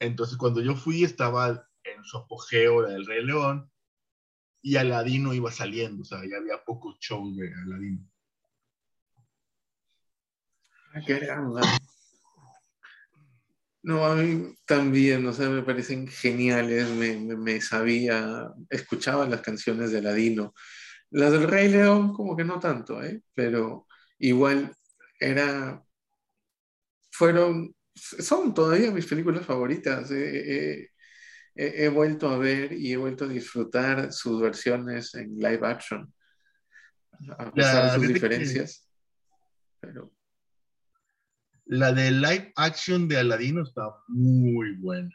Entonces, 0.00 0.36
cuando 0.36 0.60
yo 0.60 0.74
fui, 0.74 1.04
estaba 1.04 1.68
en 1.84 2.04
su 2.04 2.18
apogeo 2.18 2.82
del 2.82 3.06
Rey 3.06 3.24
León 3.24 3.70
y 4.62 4.76
Aladino 4.76 5.34
iba 5.34 5.52
saliendo, 5.52 6.02
o 6.02 6.04
sea, 6.04 6.18
ya 6.28 6.38
había 6.38 6.64
pocos 6.64 6.98
shows 6.98 7.36
de 7.36 7.52
Aladino. 7.62 8.10
No, 13.84 14.06
a 14.06 14.14
mí 14.16 14.54
también, 14.64 15.26
o 15.26 15.32
sea, 15.34 15.50
me 15.50 15.62
parecen 15.62 16.08
geniales, 16.08 16.88
me, 16.88 17.60
sabía, 17.60 18.48
escuchaba 18.70 19.28
las 19.28 19.42
canciones 19.42 19.90
de 19.90 20.00
Ladino. 20.00 20.54
Las 21.10 21.32
del 21.32 21.46
Rey 21.46 21.68
León, 21.68 22.14
como 22.14 22.34
que 22.34 22.44
no 22.44 22.58
tanto, 22.58 23.02
¿eh? 23.04 23.22
Pero 23.34 23.86
igual 24.18 24.74
era, 25.20 25.84
fueron, 27.12 27.76
son 27.94 28.54
todavía 28.54 28.90
mis 28.90 29.04
películas 29.04 29.44
favoritas. 29.44 30.10
he 30.10 30.88
vuelto 31.92 32.30
a 32.30 32.38
ver 32.38 32.72
y 32.72 32.90
he 32.90 32.96
vuelto 32.96 33.26
a 33.26 33.28
disfrutar 33.28 34.14
sus 34.14 34.40
versiones 34.40 35.14
en 35.14 35.36
live 35.36 35.60
action, 35.62 36.10
a 37.36 37.52
pesar 37.52 37.90
de 37.90 37.98
sus 37.98 38.08
diferencias. 38.14 38.88
Pero 39.78 40.10
la 41.66 41.92
de 41.92 42.10
live 42.10 42.52
action 42.56 43.08
de 43.08 43.18
Aladino 43.18 43.62
está 43.62 43.82
muy 44.08 44.76
buena. 44.76 45.10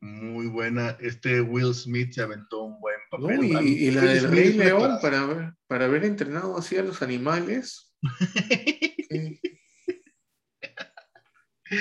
Muy 0.00 0.48
buena. 0.48 0.96
Este 1.00 1.40
Will 1.40 1.74
Smith 1.74 2.12
se 2.12 2.22
aventó 2.22 2.64
un 2.64 2.80
buen 2.80 2.96
papel. 3.10 3.44
y, 3.64 3.90
la 3.92 4.02
del 4.02 4.30
Rey 4.30 4.52
León 4.54 4.98
para, 5.00 5.24
ver, 5.26 5.54
para 5.68 5.84
haber 5.84 6.04
entrenado 6.04 6.58
así 6.58 6.76
a 6.76 6.82
los 6.82 7.02
animales. 7.02 7.94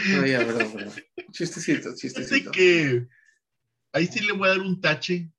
No, 0.09 0.25
ya, 0.25 0.39
perdón, 0.39 0.71
perdón. 0.71 0.93
Chistecito, 1.33 1.93
chistecito. 1.93 2.49
que 2.51 3.07
ahí 3.91 4.07
sí 4.07 4.25
le 4.25 4.31
voy 4.31 4.47
a 4.47 4.51
dar 4.51 4.61
un 4.61 4.79
tache, 4.79 5.29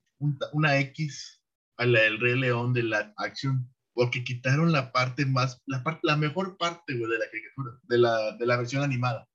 una 0.51 0.77
X 0.77 1.41
a 1.77 1.87
la 1.87 2.01
del 2.01 2.19
Rey 2.19 2.39
León 2.39 2.71
de 2.71 2.83
live 2.83 3.13
action 3.17 3.72
porque 3.93 4.23
quitaron 4.23 4.71
la 4.71 4.91
parte 4.91 5.25
más, 5.25 5.61
la, 5.65 5.83
parte, 5.83 6.01
la 6.03 6.17
mejor 6.17 6.57
parte 6.57 6.93
de 6.93 6.99
la 6.99 7.25
caricatura, 7.29 7.79
de 7.83 7.97
la, 7.97 8.37
de 8.37 8.45
la 8.45 8.57
versión 8.57 8.83
animada. 8.83 9.29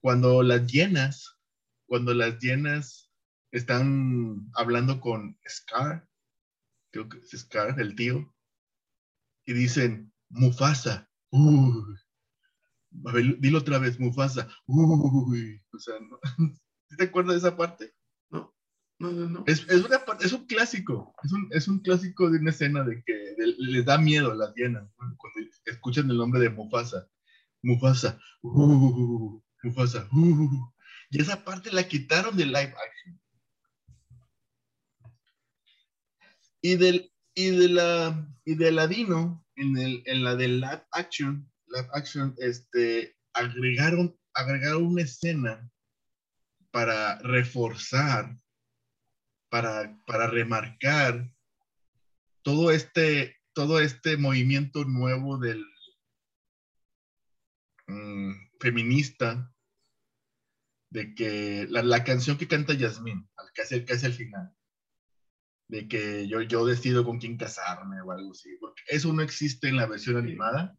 Cuando 0.00 0.42
las 0.42 0.66
llenas, 0.66 1.38
cuando 1.86 2.12
las 2.12 2.38
llenas 2.40 3.12
están 3.52 4.50
hablando 4.54 5.00
con 5.00 5.38
Scar, 5.48 6.08
creo 6.90 7.08
que 7.08 7.18
es 7.18 7.30
Scar, 7.30 7.80
el 7.80 7.94
tío, 7.94 8.34
y 9.46 9.52
dicen, 9.52 10.12
Mufasa, 10.28 11.08
uy. 11.30 11.96
dilo 13.38 13.58
otra 13.58 13.78
vez, 13.78 14.00
Mufasa, 14.00 14.48
uy. 14.66 15.62
O 15.72 15.78
sea, 15.78 15.94
¿te 16.98 17.04
acuerdas 17.04 17.34
de 17.34 17.48
esa 17.48 17.56
parte? 17.56 17.94
Es, 19.46 19.66
es, 19.68 19.84
una, 19.84 20.00
es 20.20 20.32
un 20.32 20.46
clásico, 20.46 21.14
es 21.24 21.32
un, 21.32 21.48
es 21.50 21.66
un, 21.68 21.80
clásico 21.80 22.30
de 22.30 22.38
una 22.38 22.50
escena 22.50 22.84
de 22.84 23.02
que 23.04 23.34
les 23.36 23.84
da 23.84 23.98
miedo 23.98 24.30
a 24.30 24.36
las 24.36 24.54
hienas 24.54 24.88
cuando 24.96 25.18
escuchan 25.64 26.08
el 26.10 26.18
nombre 26.18 26.40
de 26.40 26.50
Mufasa. 26.50 27.08
Mufasa, 27.62 28.18
uh, 28.42 29.40
Mufasa, 29.62 30.08
uh, 30.12 30.72
y 31.10 31.20
esa 31.20 31.44
parte 31.44 31.72
la 31.72 31.86
quitaron 31.86 32.36
de 32.36 32.46
live 32.46 32.74
action. 32.74 33.20
Y 36.60 36.76
del, 36.76 37.12
y 37.34 37.50
de 37.50 37.68
la, 37.68 38.28
y 38.44 38.54
de 38.54 38.68
en, 38.68 39.78
el, 39.78 40.02
en 40.06 40.24
la 40.24 40.36
de 40.36 40.48
live 40.48 40.84
action, 40.92 41.50
live 41.66 41.88
action, 41.92 42.34
este, 42.38 43.16
agregaron, 43.32 44.16
agregaron 44.34 44.86
una 44.86 45.02
escena 45.02 45.68
para 46.70 47.18
reforzar 47.18 48.36
para, 49.52 50.26
remarcar 50.28 51.30
todo 52.40 52.70
este, 52.70 53.36
todo 53.52 53.80
este 53.80 54.16
movimiento 54.16 54.86
nuevo 54.86 55.36
del 55.36 55.62
mm, 57.86 58.32
feminista, 58.58 59.54
de 60.88 61.14
que 61.14 61.66
la, 61.68 62.02
canción 62.02 62.38
que 62.38 62.48
canta 62.48 62.72
Yasmín, 62.72 63.28
casi, 63.54 63.84
casi 63.84 64.06
al 64.06 64.14
final, 64.14 64.56
de 65.68 65.86
que 65.86 66.26
yo, 66.28 66.40
yo 66.40 66.64
decido 66.64 67.04
con 67.04 67.18
quién 67.18 67.36
casarme 67.36 68.00
o 68.00 68.10
algo 68.10 68.32
así, 68.32 68.56
porque 68.58 68.82
eso 68.86 69.12
no 69.12 69.20
existe 69.20 69.68
en 69.68 69.76
la 69.76 69.86
versión 69.86 70.16
animada. 70.16 70.78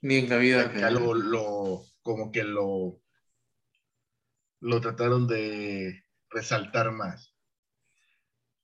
Ni 0.00 0.16
en 0.16 0.28
la 0.28 0.38
vida. 0.38 0.74
Ya 0.76 0.90
lo, 0.90 1.14
lo, 1.14 1.84
como 2.02 2.32
que 2.32 2.42
lo, 2.42 3.00
lo 4.62 4.80
trataron 4.80 5.28
de 5.28 6.04
resaltar 6.28 6.90
más. 6.90 7.27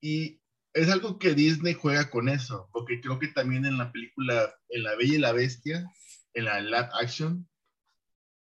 Y 0.04 0.38
es 0.74 0.90
algo 0.90 1.18
que 1.18 1.32
Disney 1.32 1.72
juega 1.72 2.10
con 2.10 2.28
eso, 2.28 2.68
porque 2.74 3.00
creo 3.00 3.18
que 3.18 3.28
también 3.28 3.64
en 3.64 3.78
la 3.78 3.90
película, 3.90 4.54
en 4.68 4.82
La 4.82 4.96
Bella 4.96 5.14
y 5.14 5.18
la 5.18 5.32
Bestia, 5.32 5.90
en 6.34 6.44
la 6.44 6.60
live 6.60 6.90
action, 7.00 7.48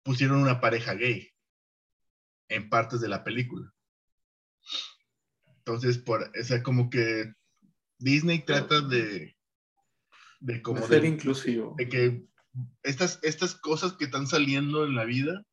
pusieron 0.02 0.42
una 0.42 0.60
pareja 0.60 0.96
gay 0.96 1.30
en 2.50 2.72
partes 2.72 3.02
de 3.02 3.08
la 3.08 3.24
película. 3.24 3.72
Entonces, 5.58 6.00
por, 6.00 6.24
o 6.24 6.64
como 6.64 6.90
que 6.90 7.32
Disney 8.00 8.40
trata 8.40 8.82
de, 8.82 9.38
de 10.40 10.62
como 10.64 10.88
ser 10.88 11.04
de, 11.04 11.08
inclusivo. 11.10 11.76
de 11.78 11.88
que 11.88 12.26
estas, 12.82 13.20
estas 13.22 13.54
cosas 13.54 13.94
que 13.94 14.06
están 14.06 14.26
saliendo 14.26 14.86
en 14.86 14.96
la 14.96 15.06
vida, 15.06 15.46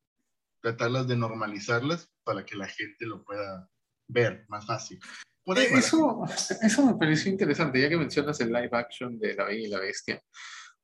tratarlas 0.61 1.07
de 1.07 1.15
normalizarlas 1.15 2.11
para 2.23 2.43
que 2.43 2.55
la 2.55 2.67
gente 2.67 3.05
lo 3.05 3.23
pueda 3.23 3.69
ver 4.07 4.45
más 4.49 4.65
fácil. 4.65 4.99
Por 5.43 5.57
ahí 5.57 5.67
va 5.67 5.73
la 5.73 5.79
Eso, 5.79 6.23
eso 6.61 6.85
me 6.85 6.95
pareció 6.95 7.31
interesante, 7.31 7.81
ya 7.81 7.89
que 7.89 7.97
mencionas 7.97 8.39
el 8.41 8.47
live 8.51 8.69
action 8.73 9.19
de 9.19 9.35
La 9.35 9.45
Bella 9.45 9.67
y 9.67 9.69
la 9.69 9.79
Bestia, 9.79 10.21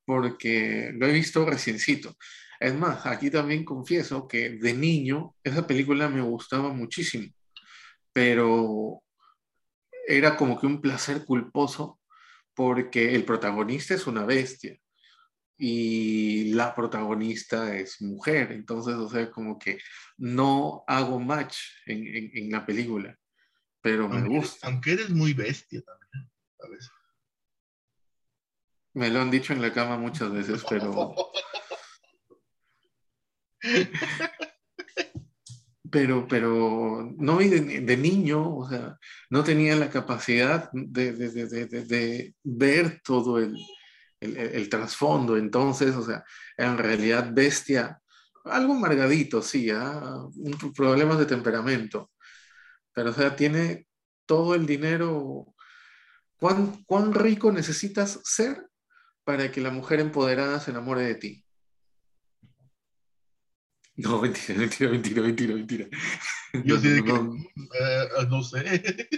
porque 0.06 0.92
lo 0.96 1.06
he 1.08 1.12
visto 1.14 1.46
reciencito. 1.46 2.16
Es 2.60 2.74
más, 2.74 3.06
aquí 3.06 3.30
también 3.30 3.64
confieso 3.64 4.28
que 4.28 4.50
de 4.52 4.74
niño 4.74 5.36
esa 5.44 5.68
película 5.68 6.10
me 6.10 6.22
gustaba 6.22 6.74
muchísimo, 6.74 7.28
pero 8.14 9.04
era 10.08 10.36
como 10.38 10.60
que 10.60 10.66
un 10.68 10.82
placer 10.82 11.26
culposo 11.26 12.00
porque 12.56 13.14
el 13.14 13.24
protagonista 13.26 13.94
es 13.94 14.08
una 14.08 14.26
bestia 14.26 14.78
y 15.58 16.54
la 16.54 16.74
protagonista 16.76 17.76
es 17.76 18.02
mujer, 18.02 18.52
entonces, 18.52 18.96
o 18.96 19.10
sea, 19.10 19.30
como 19.32 19.58
que 19.60 19.80
no 20.18 20.84
hago 20.88 21.20
match 21.20 21.58
en, 21.86 22.08
en- 22.08 22.32
en 22.34 22.52
la 22.52 22.66
película, 22.66 23.18
pero 23.82 24.08
me 24.10 24.28
gusta. 24.28 24.68
aunque 24.68 24.94
eres 24.94 25.10
muy 25.10 25.34
bestia 25.34 25.82
también, 25.82 26.32
¿sabes? 26.60 26.90
Me 28.94 29.10
lo 29.10 29.22
han 29.22 29.30
dicho 29.32 29.54
en 29.54 29.62
la 29.62 29.72
cama 29.74 29.98
muchas 29.98 30.32
veces, 30.32 30.64
pero, 30.68 31.14
pero, 35.90 36.28
pero 36.28 37.14
no, 37.18 37.42
y 37.42 37.48
de, 37.50 37.82
de 37.82 37.98
niño, 37.98 38.58
o 38.58 38.70
sea, 38.70 38.98
no 39.30 39.44
tenía 39.44 39.76
la 39.76 39.90
capacidad 39.90 40.70
de, 40.74 41.14
de- 41.14 41.66
de- 41.68 42.36
ver 42.44 43.02
todo 43.04 43.40
el, 43.40 43.56
el, 44.20 44.36
el 44.38 44.70
trasfondo. 44.70 45.38
Entonces, 45.38 45.96
o 45.96 46.04
sea, 46.04 46.24
en 46.58 46.78
realidad 46.78 47.30
bestia, 47.34 48.02
algo 48.46 48.74
margadito, 48.74 49.42
sí, 49.42 49.70
¿ah? 49.70 50.26
Un- 50.36 50.74
problemas 50.74 51.20
de 51.20 51.26
temperamento, 51.26 52.12
pero 52.98 53.12
o 53.12 53.14
sea, 53.14 53.36
tiene 53.36 53.88
todo 54.26 54.56
el 54.56 54.66
dinero. 54.66 55.54
¿Cuán, 56.40 56.84
cuán 56.86 57.14
rico 57.14 57.52
necesitas 57.52 58.20
ser 58.24 58.72
para 59.24 59.52
que 59.52 59.62
la 59.62 59.70
mujer 59.70 60.00
empoderada 60.00 60.60
se 60.60 60.72
enamore 60.72 61.04
de 61.04 61.16
ti? 61.16 61.46
No, 63.98 64.22
mentira, 64.22 64.60
mentira, 64.60 64.92
mentira, 64.92 65.22
mentira, 65.24 65.56
mentira. 65.56 65.88
Yo 66.64 66.78
sí 66.80 67.04
que, 67.04 67.14
No, 67.14 67.24
no, 67.24 68.40
eh, 68.40 68.44
sé. 68.44 68.64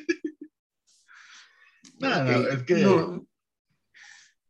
no, 2.00 2.24
no, 2.24 2.39
ok, 2.39 2.48
es 2.51 2.63
que 2.63 2.75
no. 2.75 3.27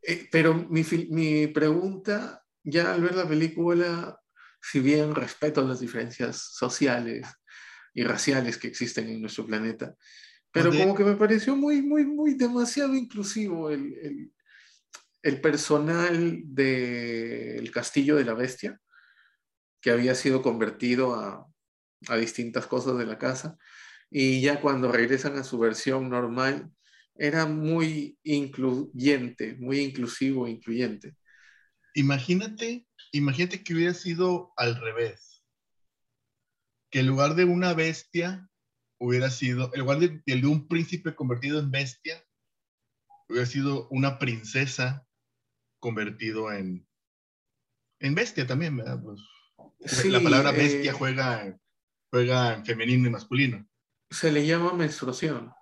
Eh, 0.04 0.30
pero 0.32 0.54
mi, 0.54 0.86
mi 1.10 1.48
pregunta, 1.48 2.46
ya 2.64 2.94
al 2.94 3.02
ver 3.02 3.16
la 3.16 3.28
película, 3.28 4.20
si 4.62 4.80
bien 4.80 5.16
respeto 5.16 5.68
las 5.68 5.80
diferencias 5.80 6.38
sociales 6.38 7.28
y 7.94 8.04
raciales 8.04 8.58
que 8.58 8.68
existen 8.68 9.10
en 9.10 9.22
nuestro 9.22 9.46
planeta, 9.46 9.96
pero 10.52 10.74
de- 10.74 10.78
como 10.78 10.96
que 10.96 11.04
me 11.06 11.16
pareció 11.16 11.56
muy, 11.56 11.82
muy, 11.82 12.06
muy 12.06 12.36
demasiado 12.36 12.96
inclusivo 12.96 13.70
el, 13.72 13.94
el- 14.04 14.34
el 15.24 15.42
personal 15.42 16.42
del 16.46 17.72
Castillo 17.72 18.16
de 18.18 18.26
la 18.26 18.34
Bestia, 18.36 18.80
que 19.82 19.92
había 19.92 20.16
sido 20.16 20.42
convertido 20.42 21.16
a, 21.16 21.48
a 22.10 22.18
distintas 22.18 22.68
cosas 22.68 22.98
de 22.98 23.06
la 23.06 23.18
casa, 23.18 23.58
y 24.10 24.42
ya 24.42 24.62
cuando 24.62 24.92
regresan 24.92 25.38
a 25.38 25.44
su 25.44 25.60
versión 25.60 26.10
normal, 26.10 26.72
era 27.16 27.46
muy 27.46 28.20
incluyente, 28.24 29.56
muy 29.60 29.80
inclusivo 29.82 30.48
incluyente. 30.48 31.16
imagínate, 31.94 32.88
imagínate 33.12 33.64
que 33.64 33.74
hubiera 33.76 33.94
sido 33.94 34.54
al 34.58 34.76
revés. 34.82 35.29
Que 36.90 37.00
en 37.00 37.08
lugar 37.08 37.36
de 37.36 37.46
una 37.46 37.74
bestia, 37.74 38.50
hubiera 39.00 39.30
sido, 39.30 39.72
en 39.74 39.80
lugar 39.82 40.00
de, 40.00 40.22
el 40.26 40.42
de 40.42 40.48
un 40.48 40.68
príncipe 40.68 41.16
convertido 41.16 41.60
en 41.60 41.72
bestia, 41.72 42.24
hubiera 43.28 43.46
sido 43.46 43.88
una 43.90 44.18
princesa 44.20 45.06
convertido 45.80 46.52
en, 46.52 46.88
en 48.00 48.16
bestia 48.16 48.46
también, 48.48 48.78
¿verdad? 48.78 49.02
Pues, 49.02 49.22
Sí, 49.86 50.10
la 50.10 50.22
palabra 50.22 50.50
eh, 50.52 50.58
bestia 50.58 50.94
juega, 50.94 51.58
juega 52.12 52.54
en 52.56 52.66
femenino 52.66 53.08
y 53.08 53.12
masculino. 53.12 53.68
se 54.10 54.32
le 54.32 54.46
llama 54.46 54.74
menstruación. 54.74 55.54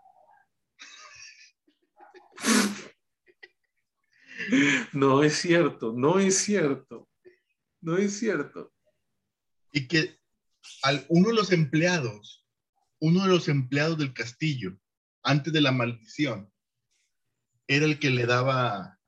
No 4.94 5.24
es 5.24 5.36
cierto, 5.36 5.94
no 5.94 6.20
es 6.20 6.38
cierto, 6.38 7.10
no 7.82 7.98
es 7.98 8.18
cierto. 8.18 8.74
Y 9.72 9.88
que 9.88 10.20
al, 10.84 11.06
uno 11.10 11.30
de 11.30 11.36
los 11.36 11.51
empleados, 11.51 12.45
uno 12.99 13.23
de 13.23 13.30
los 13.30 13.47
empleados 13.47 13.97
del 13.97 14.13
castillo, 14.13 14.77
antes 15.23 15.53
de 15.53 15.62
la 15.62 15.71
maldición, 15.71 16.51
era 17.67 17.86
el 17.86 17.99
que 17.99 18.10
le 18.10 18.25
daba, 18.25 18.99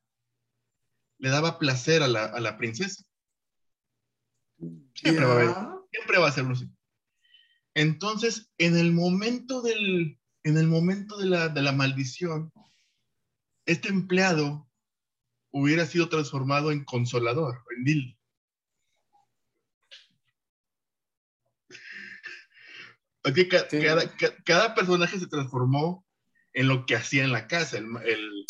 le 1.17 1.29
daba 1.29 1.59
placer 1.59 2.03
a 2.03 2.07
la, 2.07 2.25
a 2.25 2.39
la 2.39 2.57
princesa. 2.57 3.03
Siempre 4.93 5.25
va 5.25 5.31
a 5.31 5.35
haber, 5.35 5.55
siempre 5.91 6.17
va 6.19 6.27
a 6.27 6.31
ser 6.31 6.45
así. 6.45 6.69
Entonces, 7.73 8.51
en 8.57 8.75
el 8.75 8.91
momento 8.91 9.61
del, 9.61 10.19
en 10.43 10.57
el 10.57 10.67
momento 10.67 11.17
de 11.17 11.27
la, 11.27 11.47
de 11.49 11.61
la 11.61 11.71
maldición, 11.71 12.51
este 13.65 13.89
empleado 13.89 14.69
hubiera 15.51 15.85
sido 15.85 16.09
transformado 16.09 16.71
en 16.71 16.83
consolador, 16.83 17.63
en 17.77 17.83
Dil. 17.83 18.18
Que 23.33 23.47
ca- 23.47 23.67
Sí. 23.69 23.79
cada, 23.81 24.15
ca- 24.17 24.35
cada 24.45 24.75
personaje 24.75 25.19
se 25.19 25.27
transformó 25.27 26.05
en 26.53 26.67
lo 26.67 26.85
que 26.85 26.95
hacía 26.95 27.23
en 27.23 27.31
la 27.31 27.47
casa. 27.47 27.77
El, 27.77 27.85
el- 28.05 28.45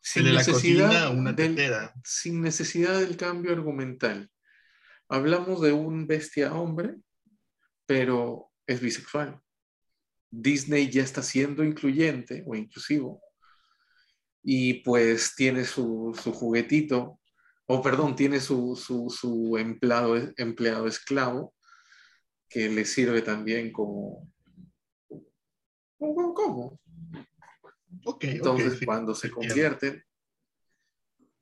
sin 0.00 0.20
el 0.22 0.26
de 0.28 0.32
la 0.34 0.38
necesidad 0.40 0.88
cocina, 0.88 1.10
una 1.10 1.32
del- 1.32 1.56
tetera. 1.56 1.94
sin 2.04 2.40
necesidad 2.40 2.98
del 3.00 3.16
cambio 3.16 3.52
argumental. 3.52 4.30
Hablamos 5.08 5.60
de 5.62 5.72
un 5.72 6.06
bestia 6.06 6.52
hombre, 6.54 6.96
pero 7.86 8.50
es 8.66 8.80
bisexual. 8.80 9.40
Disney 10.30 10.90
ya 10.90 11.02
está 11.02 11.22
siendo 11.22 11.62
incluyente 11.64 12.42
o 12.46 12.54
inclusivo 12.56 13.22
y 14.42 14.74
pues 14.84 15.34
tiene 15.34 15.64
su, 15.64 16.16
su 16.22 16.32
juguetito, 16.32 17.20
o 17.66 17.82
perdón, 17.82 18.14
tiene 18.14 18.38
su, 18.40 18.76
su, 18.76 19.08
su 19.10 19.56
empleado, 19.58 20.16
empleado 20.36 20.86
esclavo 20.86 21.52
que 22.48 22.68
le 22.68 22.84
sirve 22.84 23.22
también 23.22 23.72
como... 23.72 24.30
¿Cómo? 25.98 26.34
cómo? 26.34 26.80
Ok, 28.04 28.24
Entonces, 28.24 28.78
sí. 28.78 28.84
cuando 28.86 29.14
se 29.14 29.28
entiendo. 29.28 29.48
convierten, 29.54 30.04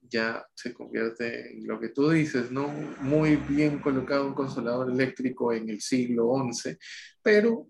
ya 0.02 0.46
se 0.54 0.72
convierte 0.72 1.52
en 1.52 1.66
lo 1.66 1.80
que 1.80 1.88
tú 1.88 2.10
dices, 2.10 2.50
¿no? 2.50 2.68
Muy 3.00 3.36
bien 3.36 3.78
colocado 3.80 4.26
un 4.26 4.34
consolador 4.34 4.90
eléctrico 4.90 5.52
en 5.52 5.68
el 5.70 5.80
siglo 5.80 6.30
XI, 6.52 6.76
pero 7.22 7.66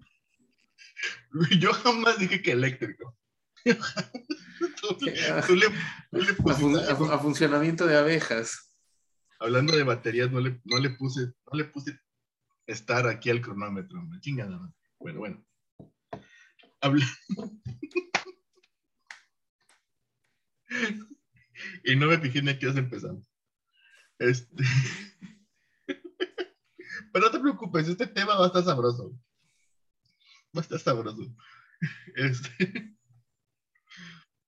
Yo 1.61 1.73
jamás 1.73 2.19
dije 2.19 2.43
que 2.43 2.53
eléctrico. 2.53 3.17
tú, 3.65 3.71
que, 5.05 5.13
tú 5.47 5.57
le, 5.57 5.67
tú 6.11 6.21
le 6.23 6.31
a, 6.33 6.37
pusiste 6.37 6.61
fun- 6.61 6.77
algo. 6.79 7.07
a- 7.07 7.15
a 7.15 7.19
funcionamiento 7.19 7.87
de 7.87 7.97
abejas. 7.97 8.77
Hablando 9.41 9.77
de 9.77 9.83
baterías, 9.83 10.31
no 10.31 10.41
le, 10.41 10.61
no 10.65 10.79
le 10.79 10.91
puse, 10.91 11.21
no 11.51 11.59
le 11.59 11.65
puse 11.65 11.99
estar 12.67 13.07
aquí 13.07 13.31
al 13.31 13.41
cronómetro, 13.41 14.03
me 14.03 14.21
chingada. 14.21 14.73
Bueno, 14.99 15.21
bueno. 15.21 15.45
Habla- 16.81 17.07
y 21.85 21.97
no 21.97 22.07
me 22.07 22.19
fijé 22.19 22.43
ni 22.43 22.51
a 22.51 22.59
qué 22.59 22.69
hora 22.69 22.81
empezamos. 22.81 23.27
Este... 24.19 24.65
Pero 27.13 27.27
no 27.27 27.31
te 27.31 27.41
preocupes, 27.41 27.89
este 27.89 28.07
tema 28.07 28.37
va 28.37 28.45
a 28.45 28.47
estar 28.49 28.65
sabroso. 28.65 29.13
Va 30.57 30.61
a 30.61 30.63
estar 30.63 30.79
sabroso. 30.79 31.35
Este... 32.17 32.95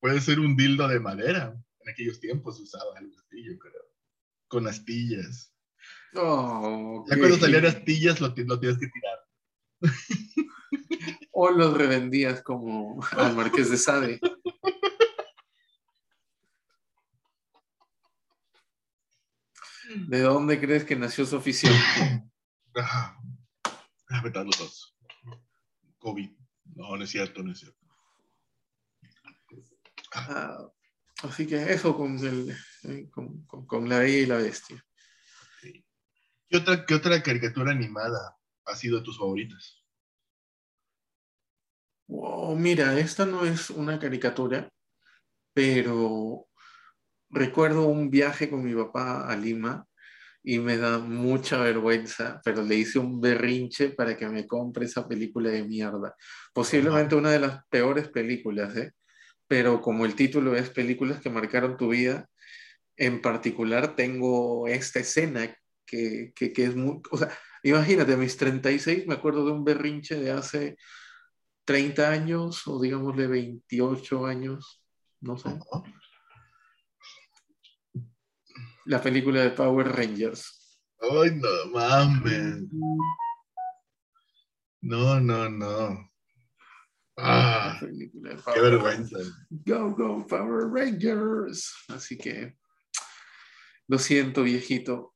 Puede 0.00 0.20
ser 0.20 0.40
un 0.40 0.56
dildo 0.56 0.86
de 0.88 1.00
madera. 1.00 1.52
En 1.80 1.90
aquellos 1.90 2.20
tiempos 2.20 2.56
se 2.56 2.62
usaba 2.62 2.96
algo 2.98 3.12
así, 3.18 3.44
yo 3.44 3.58
creo. 3.58 3.82
Con 4.48 4.66
astillas. 4.68 5.52
Oh, 6.18 7.04
Ya 7.08 7.18
cuando 7.18 7.36
salían 7.38 7.66
astillas 7.66 8.20
lo, 8.20 8.32
ti- 8.32 8.44
lo 8.44 8.58
tienes 8.58 8.78
que 8.78 8.86
tirar. 8.88 9.18
O 11.32 11.50
los 11.50 11.76
revendías 11.76 12.42
como 12.42 13.04
al 13.12 13.36
Marqués 13.36 13.70
de 13.70 13.76
Sade. 13.76 14.20
¿De 20.08 20.20
dónde 20.20 20.60
crees 20.60 20.84
que 20.84 20.96
nació 20.96 21.24
su 21.26 21.36
afición? 21.36 21.72
Ah, 22.78 24.22
los 24.44 24.58
dos. 24.58 24.96
COVID. 25.98 26.30
No, 26.74 26.94
no 26.96 27.02
es 27.04 27.10
cierto, 27.10 27.42
no 27.42 27.52
es 27.52 27.58
cierto. 27.60 27.78
Ah, 30.12 30.58
Así 31.22 31.46
que 31.46 31.72
eso 31.72 31.96
con, 31.96 32.18
el, 32.18 32.54
eh, 32.84 33.08
con, 33.10 33.46
con, 33.46 33.88
la 33.88 34.00
Bella 34.00 34.18
y 34.18 34.26
la 34.26 34.36
Bestia. 34.36 34.84
¿Qué, 36.48 36.58
otra, 36.58 36.86
¿Qué 36.86 36.94
otra 36.94 37.22
caricatura 37.22 37.72
animada 37.72 38.36
ha 38.64 38.74
sido 38.76 38.98
de 38.98 39.04
tus 39.04 39.18
favoritas? 39.18 39.82
mira, 42.56 42.98
esta 42.98 43.26
no 43.26 43.44
es 43.44 43.70
una 43.70 43.98
caricatura, 43.98 44.68
pero 45.54 46.46
recuerdo 47.30 47.86
un 47.86 48.10
viaje 48.10 48.48
con 48.50 48.64
mi 48.64 48.74
papá 48.74 49.28
a 49.28 49.36
Lima 49.36 49.86
y 50.42 50.58
me 50.60 50.76
da 50.76 50.98
mucha 50.98 51.58
vergüenza, 51.58 52.40
pero 52.44 52.62
le 52.62 52.76
hice 52.76 52.98
un 52.98 53.20
berrinche 53.20 53.90
para 53.90 54.16
que 54.16 54.28
me 54.28 54.46
compre 54.46 54.86
esa 54.86 55.08
película 55.08 55.50
de 55.50 55.64
mierda. 55.64 56.14
Posiblemente 56.54 57.16
una 57.16 57.30
de 57.32 57.40
las 57.40 57.66
peores 57.68 58.08
películas, 58.08 58.76
¿eh? 58.76 58.92
pero 59.48 59.80
como 59.80 60.06
el 60.06 60.14
título 60.14 60.56
es 60.56 60.70
Películas 60.70 61.20
que 61.20 61.30
marcaron 61.30 61.76
tu 61.76 61.88
vida, 61.88 62.28
en 62.96 63.20
particular 63.20 63.96
tengo 63.96 64.68
esta 64.68 65.00
escena 65.00 65.54
que, 65.86 66.32
que, 66.34 66.52
que 66.52 66.64
es 66.64 66.76
muy... 66.76 67.00
O 67.10 67.16
sea, 67.16 67.30
imagínate, 67.62 68.14
a 68.14 68.16
mis 68.16 68.36
36 68.36 69.06
me 69.06 69.14
acuerdo 69.14 69.44
de 69.46 69.52
un 69.52 69.64
berrinche 69.64 70.16
de 70.16 70.32
hace 70.32 70.76
30 71.64 72.10
años 72.10 72.66
o 72.66 72.80
digámosle 72.80 73.26
28 73.26 74.26
años, 74.26 74.82
no 75.20 75.38
sé 75.38 75.50
la 78.86 79.02
película 79.02 79.42
de 79.42 79.50
Power 79.50 79.88
Rangers. 79.88 80.78
Ay, 81.00 81.32
no 81.34 81.70
mames. 81.72 82.62
No, 84.80 85.20
no, 85.20 85.50
no. 85.50 86.10
Ah, 87.18 87.80
qué 87.80 88.60
vergüenza. 88.60 89.18
Go, 89.50 89.90
go, 89.90 90.26
Power 90.26 90.68
Rangers. 90.70 91.74
Así 91.88 92.16
que 92.16 92.56
lo 93.88 93.98
siento, 93.98 94.42
viejito. 94.42 95.15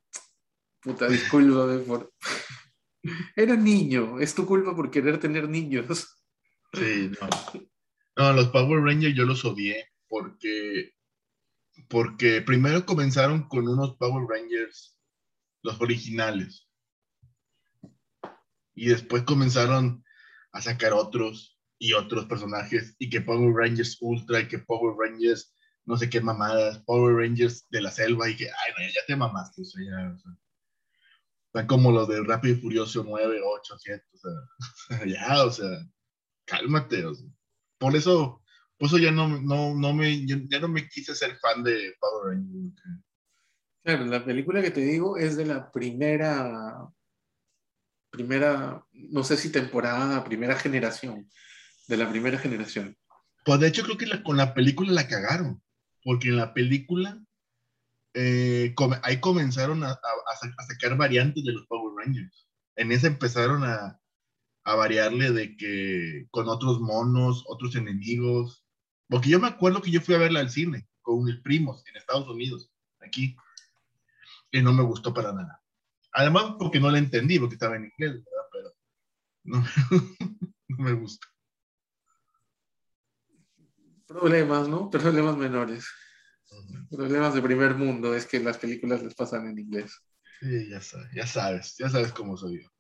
Puta, 0.83 1.09
discúlpame 1.09 1.79
por. 1.81 2.13
Era 3.37 3.57
niño. 3.57 4.19
Es 4.19 4.35
tu 4.35 4.47
culpa 4.47 4.75
por 4.75 4.91
querer 4.91 5.19
tener 5.19 5.49
niños. 5.49 6.19
Sí, 6.73 7.11
no. 7.21 7.29
No, 8.17 8.33
los 8.33 8.49
Power 8.49 8.83
Rangers 8.83 9.17
yo 9.17 9.25
los 9.25 9.45
odié 9.45 9.87
porque 10.09 10.93
porque 11.89 12.43
primero 12.43 12.85
comenzaron 12.85 13.49
con 13.49 13.67
unos 13.67 13.97
Power 13.97 14.27
Rangers, 14.29 14.99
los 15.63 15.81
originales, 15.81 16.69
y 18.75 18.89
después 18.89 19.23
comenzaron 19.23 20.05
a 20.53 20.61
sacar 20.61 20.93
otros 20.93 21.59
y 21.79 21.93
otros 21.95 22.27
personajes, 22.27 22.95
y 22.99 23.09
que 23.09 23.21
Power 23.21 23.55
Rangers 23.55 23.97
Ultra, 24.01 24.41
y 24.41 24.49
que 24.49 24.59
Power 24.59 24.95
Rangers 24.99 25.55
no 25.87 25.97
sé 25.97 26.11
qué 26.11 26.21
mamadas, 26.21 26.79
Power 26.85 27.15
Rangers 27.15 27.67
de 27.71 27.81
la 27.81 27.91
selva, 27.91 28.29
y 28.29 28.37
que, 28.37 28.45
ay, 28.45 28.73
no, 28.77 28.85
ya 28.87 29.01
te 29.07 29.17
mamaste, 29.17 29.63
eso 29.63 29.79
ya, 29.81 30.13
o 30.13 30.19
sea, 30.19 30.33
están 31.53 31.67
como 31.67 31.93
los 31.93 32.09
de 32.09 32.23
Rápido 32.23 32.55
y 32.57 32.61
Furioso 32.61 33.05
9, 33.05 33.41
8, 33.45 33.75
7, 33.79 34.05
o 34.13 34.19
sea, 34.19 35.07
ya, 35.07 35.45
o 35.45 35.51
sea, 35.51 35.87
cálmate, 36.47 37.05
o 37.05 37.15
sea, 37.15 37.29
por 37.79 37.97
eso 37.97 38.41
por 38.81 38.87
eso 38.87 38.97
ya 38.97 39.11
no, 39.11 39.29
no, 39.29 39.75
no 39.75 39.93
me, 39.93 40.27
ya 40.27 40.59
no 40.59 40.69
me 40.69 40.89
quise 40.89 41.15
ser 41.15 41.37
fan 41.37 41.63
de 41.63 41.93
Power 42.01 42.35
Rangers. 42.35 42.83
Claro, 43.85 44.07
la 44.07 44.25
película 44.25 44.63
que 44.63 44.71
te 44.71 44.81
digo 44.81 45.19
es 45.19 45.37
de 45.37 45.45
la 45.45 45.71
primera, 45.71 46.89
primera, 48.09 48.83
no 48.91 49.23
sé 49.23 49.37
si 49.37 49.53
temporada, 49.53 50.25
primera 50.25 50.57
generación, 50.57 51.29
de 51.89 51.97
la 51.99 52.09
primera 52.09 52.39
generación. 52.39 52.97
Pues 53.45 53.61
de 53.61 53.69
hecho 53.69 53.83
creo 53.83 53.99
que 53.99 54.23
con 54.23 54.39
la 54.39 54.55
película 54.55 54.93
la 54.93 55.09
cagaron, 55.09 55.63
porque 56.03 56.29
en 56.29 56.37
la 56.37 56.55
película 56.55 57.23
eh, 58.15 58.75
ahí 59.03 59.21
comenzaron 59.21 59.85
a, 59.85 59.99
sacar 60.67 60.97
variantes 60.97 61.45
de 61.45 61.53
los 61.53 61.67
Power 61.67 61.95
Rangers. 61.97 62.49
En 62.77 62.93
esa 62.93 63.07
empezaron 63.07 63.65
a, 63.65 63.97
variarle 64.65 65.33
de 65.33 65.57
que 65.57 66.29
con 66.31 66.49
otros 66.49 66.81
monos, 66.81 67.45
otros 67.49 67.75
enemigos, 67.75 68.65
porque 69.09 69.29
yo 69.29 69.41
me 69.41 69.49
acuerdo 69.49 69.83
que 69.83 69.91
yo 69.91 70.01
fui 70.01 70.15
a 70.15 70.19
verla 70.19 70.39
al 70.39 70.51
cine 70.51 70.87
con 71.03 71.25
mis 71.25 71.41
primos 71.41 71.83
en 71.89 71.97
Estados 71.97 72.29
Unidos, 72.29 72.71
aquí, 73.01 73.37
y 74.53 74.63
no 74.63 74.73
me 74.73 74.85
gustó 74.85 75.13
para 75.13 75.33
nada. 75.33 75.61
Además, 76.13 76.55
porque 76.59 76.81
no 76.81 76.91
la 76.91 76.99
entendí, 76.99 77.39
porque 77.39 77.55
estaba 77.55 77.77
en 77.77 77.87
inglés. 77.87 78.23
Pero 78.53 78.75
no, 79.45 79.65
me 80.79 80.93
gusta. 80.93 81.27
Problemas, 84.07 84.69
¿no? 84.69 84.91
Problemas 84.91 85.37
menores. 85.37 85.89
Problemas 86.91 87.35
de 87.35 87.43
primer 87.43 87.75
mundo 87.75 88.15
es 88.15 88.27
que 88.27 88.41
las 88.41 88.59
películas 88.59 89.03
les 89.03 89.15
pasan 89.15 89.47
en 89.47 89.59
inglés. 89.59 89.93
Sí, 90.41 90.69
ya 90.69 90.81
sabes, 90.81 91.09
ya 91.15 91.27
sabes, 91.27 91.77
ya 91.79 91.89
sabes 91.89 92.13
cómo 92.13 92.37
soy 92.37 92.63
yo. 92.63 92.71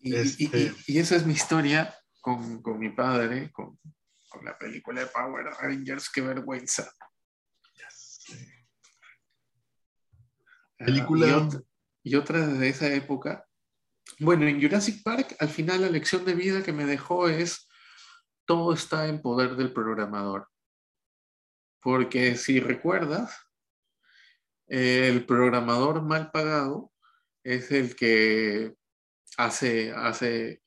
Y, 0.00 0.14
este 0.14 0.74
y, 0.86 0.98
esa 0.98 1.16
es 1.16 1.26
mi 1.26 1.34
historia 1.34 1.94
con, 2.20 2.62
con 2.62 2.78
mi 2.78 2.90
padre, 2.90 3.52
con, 3.52 3.78
con 4.28 4.44
la 4.44 4.56
película 4.58 5.02
de 5.02 5.06
Power 5.08 5.44
Rangers, 5.60 6.10
qué 6.10 6.22
vergüenza. 6.22 6.90
Película. 10.78 11.48
y, 12.02 12.14
otra, 12.16 12.46
de 12.46 12.68
esa 12.68 12.92
época. 12.92 13.46
Bueno, 14.18 14.46
en 14.46 14.60
Jurassic 14.60 15.02
Park, 15.02 15.36
al 15.38 15.48
final 15.48 15.82
la 15.82 15.90
lección 15.90 16.24
de 16.24 16.34
vida 16.34 16.62
que 16.62 16.72
me 16.72 16.84
dejó 16.84 17.28
es 17.28 17.68
todo 18.44 18.72
está 18.74 19.06
en 19.06 19.22
poder 19.22 19.56
del 19.56 19.72
programador. 19.72 20.48
Porque 21.82 22.36
si 22.36 22.60
recuerdas, 22.60 23.36
el 24.68 25.26
programador 25.26 26.02
mal 26.02 26.30
pagado 26.30 26.92
es 27.44 27.70
el 27.72 27.96
que 27.96 28.74
hace, 29.36 29.92
hace 29.92 30.62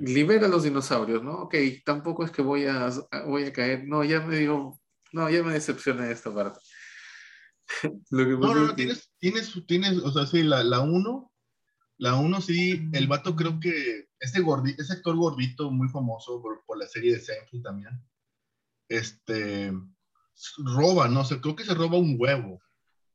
Libera 0.00 0.46
a 0.46 0.50
los 0.50 0.64
dinosaurios, 0.64 1.22
¿no? 1.22 1.42
Ok, 1.42 1.54
tampoco 1.84 2.24
es 2.24 2.30
que 2.30 2.42
voy 2.42 2.66
a, 2.66 2.90
voy 3.26 3.44
a 3.44 3.52
caer. 3.52 3.86
No, 3.86 4.04
ya 4.04 4.20
me 4.20 4.36
digo, 4.36 4.78
no, 5.12 5.30
ya 5.30 5.42
me 5.42 5.54
decepcioné 5.54 6.10
esta 6.10 6.34
parte. 6.34 6.60
no, 8.10 8.24
no, 8.24 8.54
no, 8.54 8.74
tienes, 8.74 9.10
tienes, 9.18 9.54
tienes, 9.66 9.98
o 9.98 10.12
sea, 10.12 10.26
sí, 10.26 10.42
la, 10.42 10.62
la 10.62 10.80
uno, 10.80 11.32
la 11.96 12.16
uno 12.16 12.40
sí, 12.40 12.88
el 12.92 13.06
vato 13.06 13.34
creo 13.34 13.58
que, 13.60 14.08
este 14.18 14.40
gordito, 14.40 14.82
ese 14.82 14.94
actor 14.94 15.16
gordito 15.16 15.70
muy 15.70 15.88
famoso 15.88 16.42
por, 16.42 16.62
por 16.66 16.78
la 16.78 16.86
serie 16.86 17.14
de 17.14 17.20
Seinfeld 17.20 17.62
también, 17.62 18.02
este, 18.88 19.72
roba, 20.58 21.08
no 21.08 21.24
sé, 21.24 21.40
creo 21.40 21.56
que 21.56 21.64
se 21.64 21.74
roba 21.74 21.98
un 21.98 22.16
huevo 22.18 22.62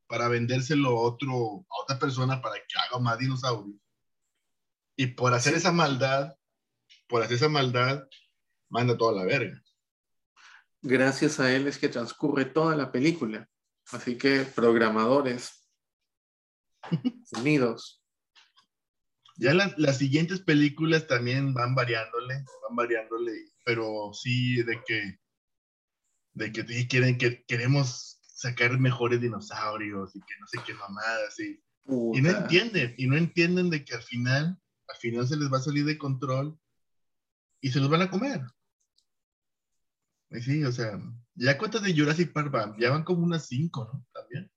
para 0.07 0.27
vendérselo 0.27 0.89
a, 0.89 1.01
otro, 1.01 1.65
a 1.69 1.83
otra 1.83 1.99
persona 1.99 2.41
para 2.41 2.55
que 2.55 2.79
haga 2.79 2.99
más 2.99 3.17
dinosaurios. 3.17 3.79
Y 4.95 5.07
por 5.07 5.33
hacer 5.33 5.55
esa 5.55 5.71
maldad, 5.71 6.35
por 7.07 7.21
hacer 7.21 7.37
esa 7.37 7.49
maldad, 7.49 8.07
manda 8.69 8.97
toda 8.97 9.13
la 9.13 9.25
verga. 9.25 9.61
Gracias 10.81 11.39
a 11.39 11.53
él 11.53 11.67
es 11.67 11.77
que 11.77 11.89
transcurre 11.89 12.45
toda 12.45 12.75
la 12.75 12.91
película. 12.91 13.49
Así 13.91 14.17
que 14.17 14.41
programadores 14.41 15.67
unidos. 17.37 18.01
Ya 19.37 19.53
las, 19.53 19.97
siguientes 19.97 20.39
películas 20.39 21.07
también 21.07 21.53
van 21.53 21.75
variándole, 21.75 22.35
van 22.35 22.75
variándole, 22.75 23.31
pero 23.65 24.11
sí 24.13 24.63
de 24.63 24.81
que, 24.87 25.19
de 26.35 26.51
que 26.51 26.87
quieren 26.87 27.17
que 27.17 27.43
queremos 27.45 28.19
sacar 28.21 28.77
mejores 28.79 29.19
dinosaurios 29.19 30.15
y 30.15 30.19
que 30.19 30.33
no 30.39 30.47
sé 30.47 30.59
qué 30.65 30.73
mamadas 30.75 31.39
y, 31.39 31.59
y 32.17 32.21
no 32.21 32.29
entienden, 32.29 32.93
y 32.97 33.07
no 33.07 33.17
entienden 33.17 33.69
de 33.69 33.83
que 33.83 33.95
al 33.95 34.03
final 34.03 34.59
al 34.87 34.97
final 34.97 35.27
se 35.27 35.37
les 35.37 35.51
va 35.51 35.57
a 35.57 35.61
salir 35.61 35.85
de 35.85 35.97
control 35.97 36.57
y 37.61 37.71
se 37.71 37.79
los 37.79 37.89
van 37.89 38.03
a 38.03 38.09
comer. 38.09 38.41
sí, 40.41 40.63
o 40.63 40.71
sea, 40.71 41.01
ya 41.35 41.57
cuentas 41.57 41.81
de 41.83 41.95
Jurassic 41.95 42.31
Park 42.31 42.51
van, 42.51 42.77
ya 42.79 42.91
van 42.91 43.03
como 43.03 43.23
unas 43.23 43.47
cinco, 43.47 43.89
¿no? 43.91 44.05
También. 44.13 44.51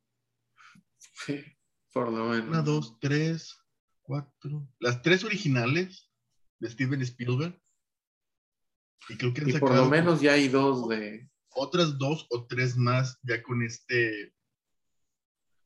Sí, 0.99 1.45
por 1.93 2.13
lo 2.13 2.29
menos. 2.29 2.49
Una, 2.49 2.63
dos, 2.63 2.99
tres, 3.01 3.57
cuatro. 4.03 4.69
Las 4.79 5.03
tres 5.03 5.25
originales 5.25 6.11
de 6.59 6.71
Steven 6.71 7.01
Spielberg. 7.03 7.61
Y 9.09 9.17
creo 9.17 9.33
que 9.33 9.43
han 9.43 9.49
y 9.49 9.53
por 9.55 9.75
lo 9.75 9.89
menos 9.89 10.21
ya 10.21 10.33
hay 10.33 10.49
dos 10.49 10.89
de. 10.89 11.31
Otras 11.51 11.99
dos 11.99 12.27
o 12.31 12.47
tres 12.47 12.77
más 12.77 13.19
ya 13.23 13.43
con 13.43 13.63
este. 13.63 14.35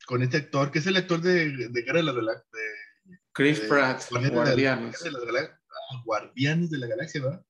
Con 0.07 0.23
este 0.23 0.39
actor, 0.39 0.71
que 0.71 0.81
es 0.81 0.87
el 0.87 0.97
actor 0.97 1.21
de, 1.21 1.69
de 1.69 1.83
Guerra 1.83 2.03
de 2.03 2.03
la, 2.03 2.13
de, 2.13 3.19
Chris 3.33 3.61
eh, 3.61 3.69
Pratt, 3.69 4.03
Guardianes. 4.11 5.03
De 5.03 5.11
la, 5.11 5.61
Guardianes 6.05 6.71
de 6.71 6.79
la 6.79 6.87
Galaxia, 6.87 7.23
¿verdad? 7.23 7.47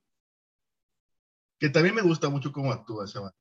Que 1.58 1.68
también 1.68 1.94
me 1.94 2.02
gusta 2.02 2.28
mucho 2.28 2.52
cómo 2.52 2.72
actúa 2.72 3.04
ese 3.04 3.18
vato. 3.18 3.38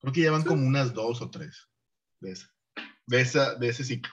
Creo 0.00 0.12
que 0.12 0.20
llevan 0.20 0.44
como 0.44 0.66
unas 0.66 0.92
dos 0.92 1.22
o 1.22 1.30
tres 1.30 1.68
de 2.20 2.32
esa, 2.32 2.54
de, 3.06 3.20
esa, 3.20 3.54
de 3.54 3.68
ese 3.68 3.84
ciclo. 3.84 4.12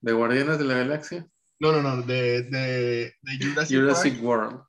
¿De 0.00 0.12
Guardianes 0.12 0.58
de 0.58 0.64
la 0.64 0.74
Galaxia? 0.74 1.30
No, 1.60 1.72
no, 1.72 1.82
no, 1.82 2.02
de, 2.02 2.42
de, 2.42 3.14
de 3.22 3.38
Jurassic, 3.40 3.78
Jurassic 3.78 4.22
World. 4.22 4.60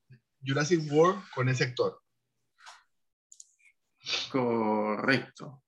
Jurassic 0.45 0.91
World 0.91 1.23
con 1.33 1.49
ese 1.49 1.63
actor. 1.63 2.01
Correcto. 4.31 5.63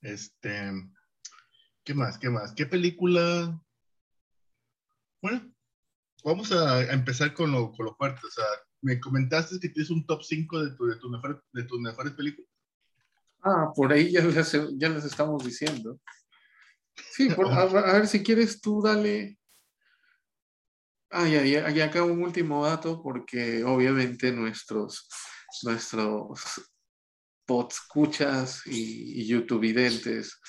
Este, 0.00 0.72
¿qué 1.84 1.94
más? 1.94 2.18
¿Qué 2.18 2.30
más? 2.30 2.52
¿Qué 2.52 2.66
película? 2.66 3.60
Bueno, 5.20 5.52
vamos 6.24 6.52
a, 6.52 6.92
empezar 6.92 7.34
con 7.34 7.52
lo, 7.52 7.72
con 7.72 7.86
lo 7.86 7.94
fuerte. 7.94 8.20
O 8.26 8.30
sea, 8.30 8.44
me 8.80 8.98
comentaste 8.98 9.60
que 9.60 9.68
tienes 9.68 9.90
un 9.90 10.06
top 10.06 10.22
5 10.22 10.64
de, 10.64 10.76
tu, 10.76 10.86
de, 10.86 10.96
tu 10.96 11.10
mejor, 11.10 11.44
de 11.52 11.64
tus 11.64 11.80
mejores 11.80 12.12
películas. 12.14 12.50
Ah, 13.42 13.72
por 13.74 13.92
ahí 13.92 14.12
ya 14.12 14.22
les, 14.22 14.52
ya 14.78 14.88
les 14.88 15.04
estamos 15.04 15.44
diciendo. 15.44 15.98
Sí, 17.12 17.28
a, 17.30 17.64
ver 17.92 18.06
si 18.06 18.22
quieres 18.22 18.60
tú 18.60 18.82
dale. 18.82 19.38
Ah, 21.10 21.26
ya, 21.26 21.44
ya, 21.44 21.84
acá 21.84 22.04
un 22.04 22.22
último 22.22 22.64
dato, 22.64 23.02
porque 23.02 23.64
obviamente 23.64 24.30
nuestros, 24.30 25.08
nuestros 25.62 26.62
podscuchas 27.46 28.66
y, 28.66 29.20
y 29.22 29.26
YouTube 29.26 29.60
videntes 29.60 30.40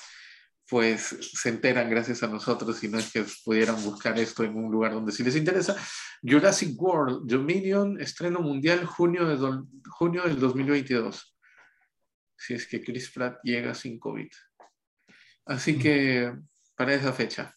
pues 0.72 1.18
se 1.34 1.50
enteran 1.50 1.90
gracias 1.90 2.22
a 2.22 2.28
nosotros 2.28 2.82
y 2.82 2.88
no 2.88 2.98
es 2.98 3.12
que 3.12 3.26
pudieran 3.44 3.82
buscar 3.84 4.18
esto 4.18 4.42
en 4.42 4.56
un 4.56 4.72
lugar 4.72 4.92
donde 4.92 5.12
sí 5.12 5.22
les 5.22 5.36
interesa. 5.36 5.76
Jurassic 6.22 6.80
World 6.80 7.30
Dominion, 7.30 8.00
estreno 8.00 8.40
mundial 8.40 8.86
junio, 8.86 9.26
de 9.26 9.66
junio 9.90 10.22
del 10.22 10.40
2022. 10.40 11.36
Si 12.38 12.54
es 12.54 12.66
que 12.66 12.82
Chris 12.82 13.10
Pratt 13.10 13.38
llega 13.44 13.74
sin 13.74 13.98
COVID. 13.98 14.30
Así 15.44 15.78
que 15.78 16.32
para 16.74 16.94
esa 16.94 17.12
fecha. 17.12 17.54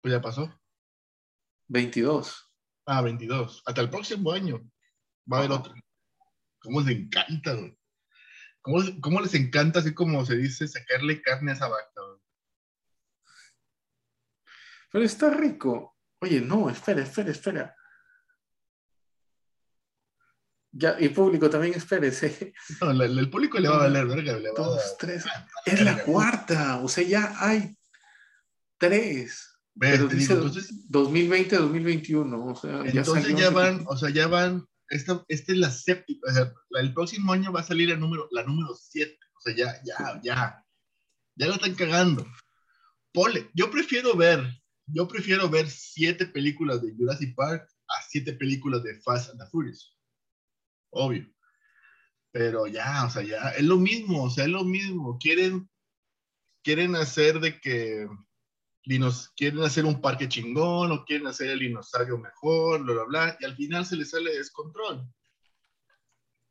Pues 0.00 0.14
ya 0.14 0.20
pasó. 0.20 0.60
22. 1.66 2.52
Ah, 2.86 3.02
22. 3.02 3.64
Hasta 3.66 3.80
el 3.80 3.90
próximo 3.90 4.30
año 4.30 4.62
va 5.30 5.38
a 5.38 5.40
haber 5.40 5.50
otro. 5.50 5.74
¿Cómo 6.60 6.80
les 6.80 6.96
encanta, 6.96 7.56
¿Cómo, 8.60 8.82
¿Cómo, 9.00 9.20
les 9.20 9.34
encanta, 9.34 9.80
así 9.80 9.94
como 9.94 10.24
se 10.26 10.36
dice, 10.36 10.68
sacarle 10.68 11.22
carne 11.22 11.52
a 11.52 11.54
esa 11.54 11.68
vaca, 11.68 11.88
pero 14.90 15.04
está 15.04 15.30
rico. 15.30 15.96
Oye, 16.20 16.40
no, 16.40 16.70
espera, 16.70 17.02
espera, 17.02 17.30
espera. 17.30 17.76
Ya, 20.70 20.96
y 20.98 21.08
público 21.08 21.48
también 21.48 21.74
espérese. 21.74 22.52
No, 22.80 22.90
el 23.02 23.30
público 23.30 23.58
le 23.58 23.68
va 23.68 23.76
a 23.76 23.80
valer, 23.80 24.06
verga. 24.06 24.38
Le 24.38 24.50
va 24.50 24.54
Dos, 24.56 24.96
tres. 24.98 25.24
Es 25.64 25.80
la 25.82 26.02
cuarta. 26.02 26.80
O 26.82 26.88
sea, 26.88 27.04
ya 27.04 27.34
hay 27.38 27.76
tres. 28.76 29.56
Pero 29.78 30.08
dice 30.08 30.36
2020-2021. 30.36 32.52
O 32.52 32.56
sea, 32.56 32.82
entonces 32.84 33.36
ya, 33.36 33.50
van, 33.50 33.84
o 33.86 33.96
sea, 33.96 34.10
ya 34.10 34.26
van. 34.26 34.66
Esta, 34.88 35.24
esta 35.28 35.52
es 35.52 35.58
la 35.58 35.70
séptima. 35.70 36.20
O 36.28 36.32
sea, 36.32 36.52
el 36.80 36.94
próximo 36.94 37.32
año 37.32 37.52
va 37.52 37.60
a 37.60 37.64
salir 37.64 37.90
el 37.90 38.00
número, 38.00 38.28
la 38.32 38.44
número 38.44 38.74
siete. 38.74 39.18
O 39.36 39.40
sea, 39.40 39.54
ya, 39.54 39.80
ya, 39.84 40.20
ya. 40.22 40.64
Ya 41.36 41.46
lo 41.46 41.54
están 41.54 41.74
cagando. 41.74 42.26
Pole, 43.12 43.50
yo 43.54 43.70
prefiero 43.70 44.16
ver 44.16 44.46
yo 44.90 45.06
prefiero 45.06 45.48
ver 45.48 45.68
siete 45.68 46.26
películas 46.26 46.82
de 46.82 46.94
Jurassic 46.94 47.34
Park 47.34 47.68
a 47.88 48.02
siete 48.08 48.32
películas 48.32 48.82
de 48.82 48.98
Fast 49.00 49.30
and 49.30 49.40
the 49.40 49.46
Furious. 49.50 49.96
Obvio. 50.90 51.26
Pero 52.30 52.66
ya, 52.66 53.04
o 53.04 53.10
sea, 53.10 53.22
ya 53.22 53.50
es 53.50 53.64
lo 53.64 53.78
mismo, 53.78 54.24
o 54.24 54.30
sea, 54.30 54.44
es 54.44 54.50
lo 54.50 54.64
mismo. 54.64 55.18
Quieren, 55.18 55.68
quieren 56.62 56.96
hacer 56.96 57.40
de 57.40 57.60
que 57.60 58.06
dinos, 58.88 59.28
quieren 59.36 59.60
hacer 59.60 59.84
un 59.84 60.00
parque 60.00 60.30
chingón 60.30 60.90
o 60.90 61.04
quieren 61.04 61.26
hacer 61.26 61.50
el 61.50 61.58
dinosaurio 61.58 62.16
mejor, 62.16 62.82
bla, 62.82 62.94
bla, 62.94 63.04
bla, 63.04 63.36
y 63.38 63.44
al 63.44 63.54
final 63.54 63.84
se 63.84 63.96
les 63.96 64.10
sale 64.10 64.34
descontrol. 64.34 65.06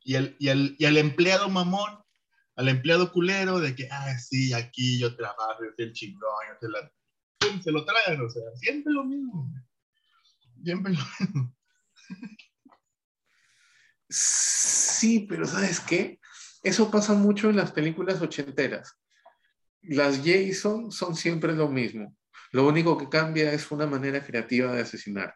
Y 0.04 0.14
el, 0.14 0.36
y 0.38 0.48
el, 0.48 0.76
y 0.78 0.84
al 0.84 0.96
empleado 0.98 1.48
mamón, 1.48 1.98
al 2.54 2.68
empleado 2.68 3.10
culero 3.10 3.58
de 3.58 3.74
que, 3.74 3.88
ah, 3.90 4.16
sí, 4.18 4.52
aquí 4.52 5.00
yo 5.00 5.16
trabajo, 5.16 5.64
yo 5.64 5.70
soy 5.74 5.86
el 5.86 5.92
chingón, 5.92 6.30
yo 6.48 6.58
soy 6.60 6.70
la 6.70 6.92
se 7.62 7.72
lo 7.72 7.84
traen, 7.84 8.20
o 8.20 8.30
sea, 8.30 8.42
siempre 8.54 8.92
lo 8.92 9.04
mismo. 9.04 9.52
Siempre 10.62 10.92
lo 10.92 10.98
mismo. 11.18 11.54
Sí, 14.10 15.26
pero 15.28 15.46
¿sabes 15.46 15.80
qué? 15.80 16.18
Eso 16.62 16.90
pasa 16.90 17.14
mucho 17.14 17.50
en 17.50 17.56
las 17.56 17.72
películas 17.72 18.22
ochenteras. 18.22 18.96
Las 19.82 20.20
Jason 20.24 20.90
son 20.90 21.14
siempre 21.14 21.54
lo 21.54 21.68
mismo. 21.68 22.17
Lo 22.52 22.66
único 22.66 22.96
que 22.96 23.08
cambia 23.08 23.52
es 23.52 23.70
una 23.70 23.86
manera 23.86 24.24
creativa 24.24 24.72
de 24.72 24.82
asesinar. 24.82 25.34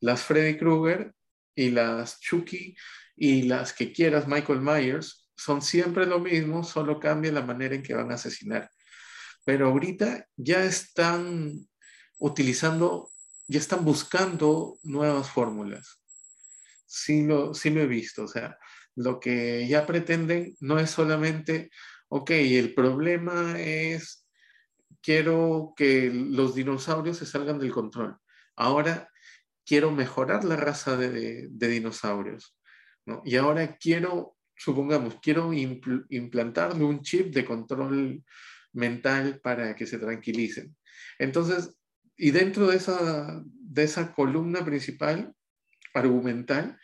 Las 0.00 0.22
Freddy 0.22 0.56
Krueger 0.56 1.12
y 1.54 1.70
las 1.70 2.20
Chucky 2.20 2.76
y 3.16 3.42
las 3.42 3.72
que 3.72 3.92
quieras 3.92 4.26
Michael 4.26 4.60
Myers 4.60 5.30
son 5.36 5.62
siempre 5.62 6.06
lo 6.06 6.20
mismo, 6.20 6.64
solo 6.64 6.98
cambia 7.00 7.32
la 7.32 7.42
manera 7.42 7.74
en 7.74 7.82
que 7.82 7.94
van 7.94 8.10
a 8.10 8.14
asesinar 8.14 8.70
pero 9.44 9.68
ahorita 9.68 10.26
ya 10.36 10.64
están 10.64 11.68
utilizando, 12.18 13.10
ya 13.46 13.58
están 13.60 13.84
buscando 13.84 14.78
nuevas 14.82 15.30
fórmulas. 15.30 16.02
Sí 16.86 17.24
lo, 17.24 17.54
sí 17.54 17.70
lo 17.70 17.80
he 17.80 17.86
visto, 17.86 18.24
o 18.24 18.28
sea, 18.28 18.58
lo 18.94 19.20
que 19.20 19.66
ya 19.68 19.86
pretenden 19.86 20.56
no 20.60 20.78
es 20.78 20.90
solamente, 20.90 21.70
ok, 22.08 22.30
el 22.30 22.74
problema 22.74 23.60
es, 23.60 24.23
quiero 25.04 25.74
que 25.76 26.10
los 26.10 26.54
dinosaurios 26.54 27.18
se 27.18 27.26
salgan 27.26 27.58
del 27.58 27.70
control. 27.70 28.16
Ahora 28.56 29.10
quiero 29.66 29.90
mejorar 29.90 30.44
la 30.44 30.56
raza 30.56 30.96
de, 30.96 31.48
dinosaurios. 31.50 32.56
¿no? 33.04 33.20
Y 33.24 33.36
ahora 33.36 33.76
quiero, 33.76 34.38
supongamos, 34.56 35.16
quiero 35.20 35.52
implantarle 35.52 36.84
un 36.84 37.02
chip 37.02 37.34
de 37.34 37.44
control 37.44 38.24
mental 38.72 39.40
para 39.42 39.76
que 39.76 39.86
se 39.86 39.98
tranquilicen. 39.98 40.74
Entonces, 41.18 41.76
y 42.16 42.30
dentro 42.30 42.68
de 42.68 42.76
esa, 42.76 43.42
de 43.44 43.82
esa 43.82 44.12
columna 44.14 44.64
principal, 44.64 45.34
argumental, 45.92 46.78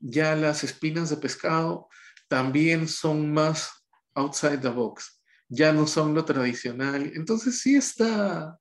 ya 0.00 0.34
las 0.34 0.64
espinas 0.64 1.10
de 1.10 1.18
pescado 1.18 1.88
también 2.28 2.88
son 2.88 3.32
más 3.32 3.86
outside 4.14 4.58
the 4.58 4.68
box, 4.68 5.15
ya 5.48 5.72
no 5.72 5.86
son 5.86 6.14
lo 6.14 6.24
tradicional. 6.24 7.12
Entonces 7.14 7.60
sí 7.60 7.76
está, 7.76 8.58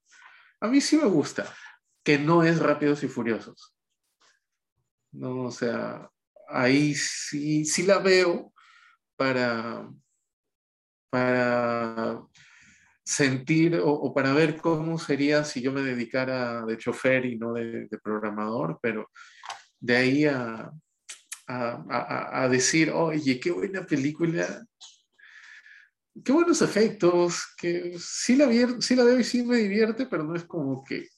a 0.59 0.67
mí 0.67 0.81
sí 0.81 0.97
me 0.97 1.05
gusta, 1.05 1.45
que 2.03 2.17
no 2.17 2.43
es 2.43 2.59
rápidos 2.59 3.03
y 3.03 3.07
furiosos. 3.07 3.75
No, 5.11 5.43
o 5.43 5.51
sea, 5.51 6.09
ahí 6.49 6.93
sí, 6.95 7.65
sí 7.65 7.83
la 7.83 7.99
veo 7.99 8.53
para, 9.15 9.89
para 11.09 12.21
sentir 13.03 13.79
o, 13.83 14.13
para 14.13 14.33
ver 14.33 14.57
cómo 14.57 14.97
sería 14.97 15.43
si 15.43 15.61
yo 15.61 15.71
me 15.71 15.81
dedicara 15.81 16.65
de 16.65 16.77
chofer 16.77 17.25
y 17.25 17.37
no 17.37 17.53
de, 17.53 17.87
programador, 18.03 18.79
pero 18.81 19.09
de 19.79 19.95
ahí 19.95 20.25
a, 20.25 20.71
a, 21.47 22.47
decir, 22.49 22.89
oye, 22.91 23.39
qué 23.39 23.51
buena 23.51 23.85
película, 23.85 24.65
qué 26.23 26.31
buenos 26.31 26.61
efectos, 26.61 27.43
que 27.57 27.97
sí 27.99 28.35
la, 28.35 28.47
sí 28.79 28.95
la 28.95 29.03
veo 29.03 29.19
y 29.19 29.23
sí 29.23 29.43
me 29.43 29.57
divierte, 29.57 30.05
pero 30.05 30.23
no 30.23 30.35
es 30.35 30.43
como 30.43 30.83
que... 30.83 31.09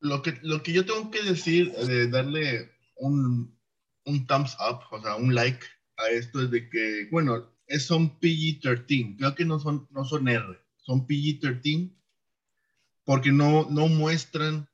Lo 0.00 0.22
que, 0.22 0.38
lo 0.42 0.62
que 0.62 0.72
yo 0.72 0.84
tengo 0.84 1.10
que 1.10 1.22
decir, 1.22 1.72
de 1.72 2.08
darle 2.08 2.72
un, 2.96 3.58
un 4.04 4.26
thumbs 4.26 4.56
up, 4.60 4.80
o 4.90 5.00
sea, 5.00 5.16
un 5.16 5.34
like 5.34 5.64
a 5.96 6.08
esto 6.08 6.42
es 6.42 6.50
de 6.50 6.68
que, 6.68 7.08
bueno, 7.10 7.54
son 7.78 8.18
PG-13, 8.18 9.16
creo 9.18 9.34
que 9.34 9.44
no 9.44 9.58
son, 9.58 9.86
no 9.90 10.04
son 10.04 10.28
R, 10.28 10.58
son 10.78 11.06
PG-13, 11.06 11.94
porque 13.04 13.32
no, 13.32 13.68
no 13.70 13.88
muestran 13.88 14.68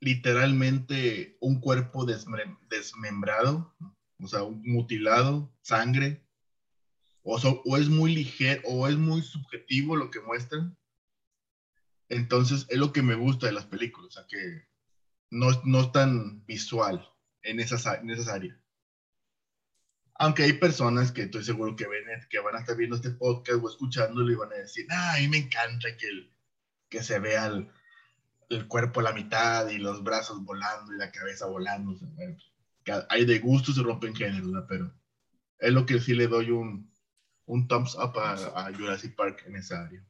literalmente 0.00 1.36
un 1.40 1.60
cuerpo 1.60 2.04
desmembrado, 2.04 3.74
o 4.20 4.28
sea, 4.28 4.40
mutilado, 4.42 5.54
sangre, 5.62 6.23
o, 7.24 7.62
o, 7.64 7.76
es 7.76 7.88
muy 7.88 8.14
ligero, 8.14 8.60
o 8.64 8.86
es 8.86 8.96
muy 8.96 9.22
subjetivo 9.22 9.96
lo 9.96 10.10
que 10.10 10.20
muestran. 10.20 10.76
Entonces, 12.10 12.66
es 12.68 12.78
lo 12.78 12.92
que 12.92 13.02
me 13.02 13.14
gusta 13.14 13.46
de 13.46 13.52
las 13.52 13.64
películas, 13.64 14.08
o 14.08 14.12
sea, 14.12 14.26
que 14.28 14.68
no, 15.30 15.48
no 15.64 15.80
es 15.80 15.92
tan 15.92 16.44
visual 16.44 17.08
en 17.42 17.60
esas, 17.60 17.86
en 17.86 18.10
esas 18.10 18.28
áreas. 18.28 18.58
Aunque 20.16 20.44
hay 20.44 20.52
personas 20.52 21.10
que 21.10 21.22
estoy 21.22 21.42
seguro 21.42 21.74
que 21.74 21.88
ven, 21.88 22.04
que 22.28 22.38
van 22.38 22.54
a 22.54 22.60
estar 22.60 22.76
viendo 22.76 22.96
este 22.96 23.10
podcast 23.10 23.58
o 23.60 23.68
escuchándolo 23.68 24.30
y 24.30 24.36
van 24.36 24.52
a 24.52 24.56
decir, 24.56 24.86
ah, 24.90 25.14
a 25.14 25.18
mí 25.18 25.28
me 25.28 25.38
encanta 25.38 25.96
que, 25.96 26.06
el, 26.06 26.30
que 26.88 27.02
se 27.02 27.18
vea 27.18 27.46
el, 27.46 27.68
el, 28.50 28.68
cuerpo 28.68 29.00
a 29.00 29.04
la 29.04 29.12
mitad 29.12 29.68
y 29.70 29.78
los 29.78 30.04
brazos 30.04 30.44
volando 30.44 30.94
y 30.94 30.98
la 30.98 31.10
cabeza 31.10 31.46
volando. 31.46 31.98
hay 33.08 33.24
de 33.24 33.38
gusto 33.40 33.72
se 33.72 33.82
rompen 33.82 34.14
géneros, 34.14 34.52
pero 34.68 34.94
es 35.58 35.72
lo 35.72 35.84
que 35.84 35.98
sí 35.98 36.14
le 36.14 36.28
doy 36.28 36.50
un, 36.50 36.93
un 37.46 37.68
thumbs 37.68 37.94
up 37.94 38.18
a, 38.18 38.32
a 38.32 38.72
Jurassic 38.72 39.14
Park 39.14 39.44
en 39.46 39.56
esa 39.56 39.84
área. 39.84 40.04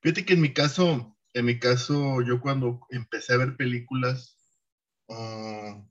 Fíjate 0.00 0.24
que 0.24 0.32
en 0.32 0.40
mi 0.40 0.52
caso, 0.54 1.16
en 1.34 1.44
mi 1.44 1.58
caso, 1.58 2.22
yo 2.22 2.40
cuando 2.40 2.80
empecé 2.90 3.34
a 3.34 3.38
ver 3.38 3.56
películas, 3.56 4.38
uh, 5.08 5.84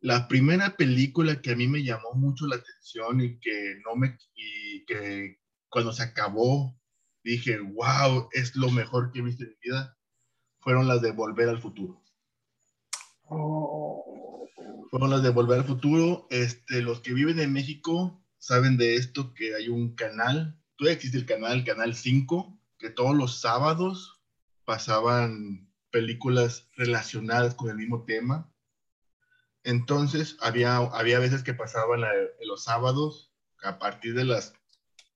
la 0.00 0.28
primera 0.28 0.76
película 0.76 1.40
que 1.40 1.52
a 1.52 1.56
mí 1.56 1.66
me 1.66 1.82
llamó 1.82 2.12
mucho 2.14 2.46
la 2.46 2.56
atención 2.56 3.20
y 3.22 3.40
que 3.40 3.80
no 3.84 3.96
me 3.96 4.18
y 4.34 4.84
que 4.84 5.40
cuando 5.68 5.92
se 5.92 6.02
acabó 6.02 6.78
dije, 7.24 7.58
wow, 7.58 8.28
es 8.32 8.54
lo 8.54 8.70
mejor 8.70 9.10
que 9.10 9.18
he 9.18 9.22
visto 9.22 9.42
en 9.42 9.50
mi 9.50 9.56
vida, 9.62 9.96
fueron 10.60 10.86
las 10.86 11.00
de 11.02 11.10
Volver 11.10 11.48
al 11.48 11.60
Futuro. 11.60 12.04
Oh. 13.24 14.15
Fueron 14.90 15.10
las 15.10 15.22
de 15.22 15.30
Volver 15.30 15.60
al 15.60 15.64
Futuro. 15.66 16.26
Este, 16.30 16.82
los 16.82 17.00
que 17.00 17.12
viven 17.12 17.40
en 17.40 17.52
México 17.52 18.22
saben 18.38 18.76
de 18.76 18.96
esto, 18.96 19.34
que 19.34 19.54
hay 19.54 19.68
un 19.68 19.94
canal, 19.94 20.58
todavía 20.76 20.94
existe 20.94 21.18
el 21.18 21.26
canal, 21.26 21.64
Canal 21.64 21.94
5, 21.94 22.58
que 22.78 22.90
todos 22.90 23.16
los 23.16 23.40
sábados 23.40 24.20
pasaban 24.64 25.70
películas 25.90 26.68
relacionadas 26.76 27.54
con 27.54 27.70
el 27.70 27.76
mismo 27.76 28.04
tema. 28.04 28.52
Entonces, 29.64 30.36
había, 30.40 30.76
había 30.76 31.18
veces 31.18 31.42
que 31.42 31.54
pasaban 31.54 32.02
los 32.44 32.64
sábados, 32.64 33.32
a 33.62 33.78
partir 33.78 34.14
de 34.14 34.24
las 34.24 34.54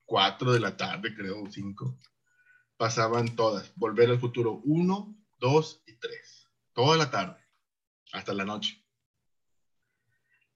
4 0.06 0.52
de 0.52 0.60
la 0.60 0.76
tarde, 0.76 1.14
creo, 1.14 1.44
5, 1.48 1.98
pasaban 2.76 3.36
todas. 3.36 3.72
Volver 3.76 4.10
al 4.10 4.18
futuro 4.18 4.60
1, 4.64 5.14
2 5.38 5.82
y 5.86 5.94
3. 5.94 6.48
Toda 6.72 6.96
la 6.96 7.10
tarde, 7.10 7.38
hasta 8.12 8.34
la 8.34 8.44
noche. 8.44 8.79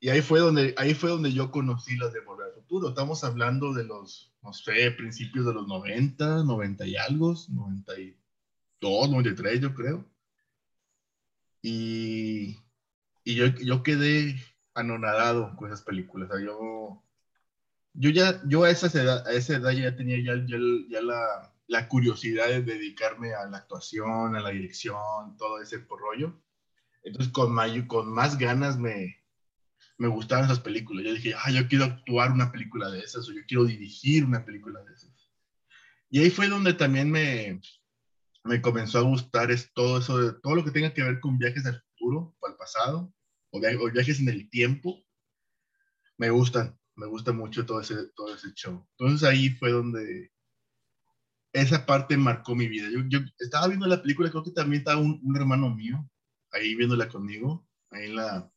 Y 0.05 0.11
ahí 0.11 0.21
fue 0.21 0.39
donde, 0.39 0.75
ahí 0.77 0.93
fue 0.93 1.09
donde 1.09 1.33
yo 1.33 1.51
conocí 1.51 1.97
las 1.97 2.13
de 2.13 2.21
Volver 2.21 2.49
al 2.49 2.53
futuro. 2.53 2.91
Estamos 2.91 3.25
hablando 3.25 3.73
de 3.73 3.85
los, 3.85 4.35
no 4.43 4.53
sé, 4.53 4.91
principios 4.91 5.47
de 5.47 5.55
los 5.55 5.67
90, 5.67 6.45
90 6.45 6.87
y 6.87 6.97
algo, 6.97 7.35
92, 7.49 9.11
93, 9.11 9.61
yo 9.63 9.73
creo. 9.73 10.05
Y 11.63 12.59
y 13.25 13.35
yo, 13.35 13.47
yo 13.47 13.83
quedé 13.83 14.37
anonadado 14.75 15.57
con 15.57 15.69
esas 15.69 15.81
películas. 15.81 16.29
O 16.31 16.35
sea, 16.35 16.45
yo, 16.45 17.03
yo 17.95 18.11
ya, 18.11 18.43
yo 18.47 18.65
a 18.65 18.71
esa 18.71 18.89
edad, 18.89 19.27
a 19.27 19.33
esa 19.33 19.57
edad 19.57 19.71
ya 19.71 19.97
tenía 19.97 20.19
ya, 20.23 20.45
ya, 20.47 21.01
la, 21.01 21.55
la, 21.67 21.89
curiosidad 21.89 22.49
de 22.49 22.61
dedicarme 22.61 23.33
a 23.33 23.47
la 23.47 23.57
actuación, 23.57 24.37
a 24.37 24.41
la 24.41 24.51
dirección, 24.51 25.37
todo 25.39 25.63
ese 25.63 25.79
rollo. 25.79 26.39
Entonces, 27.03 27.33
con, 27.33 27.57
con 27.87 28.13
más 28.13 28.37
ganas 28.37 28.79
me, 28.79 29.24
me 29.99 30.09
gustaban 30.09 30.45
esas 30.45 30.61
películas. 30.61 31.05
Yo 31.05 31.15
dije, 31.15 31.35
ah, 31.37 31.51
yo 31.51 31.67
quiero 31.69 31.85
actuar 31.85 32.33
una 32.33 32.51
película 32.51 32.91
de 32.91 33.01
esas, 33.01 33.29
o 33.29 33.33
yo 33.33 33.43
quiero 33.47 33.65
dirigir 33.65 34.25
una 34.25 34.45
película 34.45 34.83
de 34.83 34.93
esas. 34.93 35.31
Y 36.11 36.21
ahí 36.21 36.31
fue 36.31 36.49
donde 36.49 36.75
también 36.75 37.11
me, 37.11 37.61
me 38.45 38.61
comenzó 38.61 38.99
a 38.99 39.03
gustar 39.03 39.51
es 39.51 39.73
todo 39.73 39.99
eso, 39.99 40.19
de, 40.19 40.33
todo 40.41 40.55
lo 40.55 40.65
que 40.65 40.71
tenga 40.71 40.93
que 40.93 41.03
ver 41.03 41.21
con 41.21 41.39
viajes 41.39 41.67
al 41.67 41.83
futuro 41.83 42.37
o 42.39 42.47
al 42.47 42.57
pasado, 42.57 43.13
o, 43.51 43.61
viajes 43.91 44.21
en 44.21 44.29
el 44.29 44.49
tiempo, 44.51 45.03
me 46.19 46.31
gustan, 46.31 46.79
me 46.95 47.07
gusta 47.07 47.33
mucho 47.33 47.65
todo 47.65 47.81
ese, 47.81 48.09
todo 48.15 48.35
ese 48.35 48.53
show. 48.55 48.87
Entonces 48.99 49.29
ahí 49.29 49.51
fue 49.51 49.73
donde 49.73 50.31
esa 51.53 51.87
parte 51.87 52.17
marcó 52.17 52.55
mi 52.55 52.69
vida. 52.69 52.89
Yo, 52.91 53.01
yo 53.09 53.21
estaba 53.39 53.69
viendo 53.69 53.87
la 53.87 54.03
película, 54.03 54.31
creo 54.31 54.43
que 54.43 54.51
también 54.51 54.81
estaba 54.81 55.01
un, 55.01 55.21
un, 55.23 55.37
hermano 55.37 55.71
mío 55.71 56.09
ahí 56.53 56.75
viéndola 56.75 57.09
conmigo, 57.09 57.67
ahí 57.91 58.07
en, 58.07 58.17
la, 58.17 58.53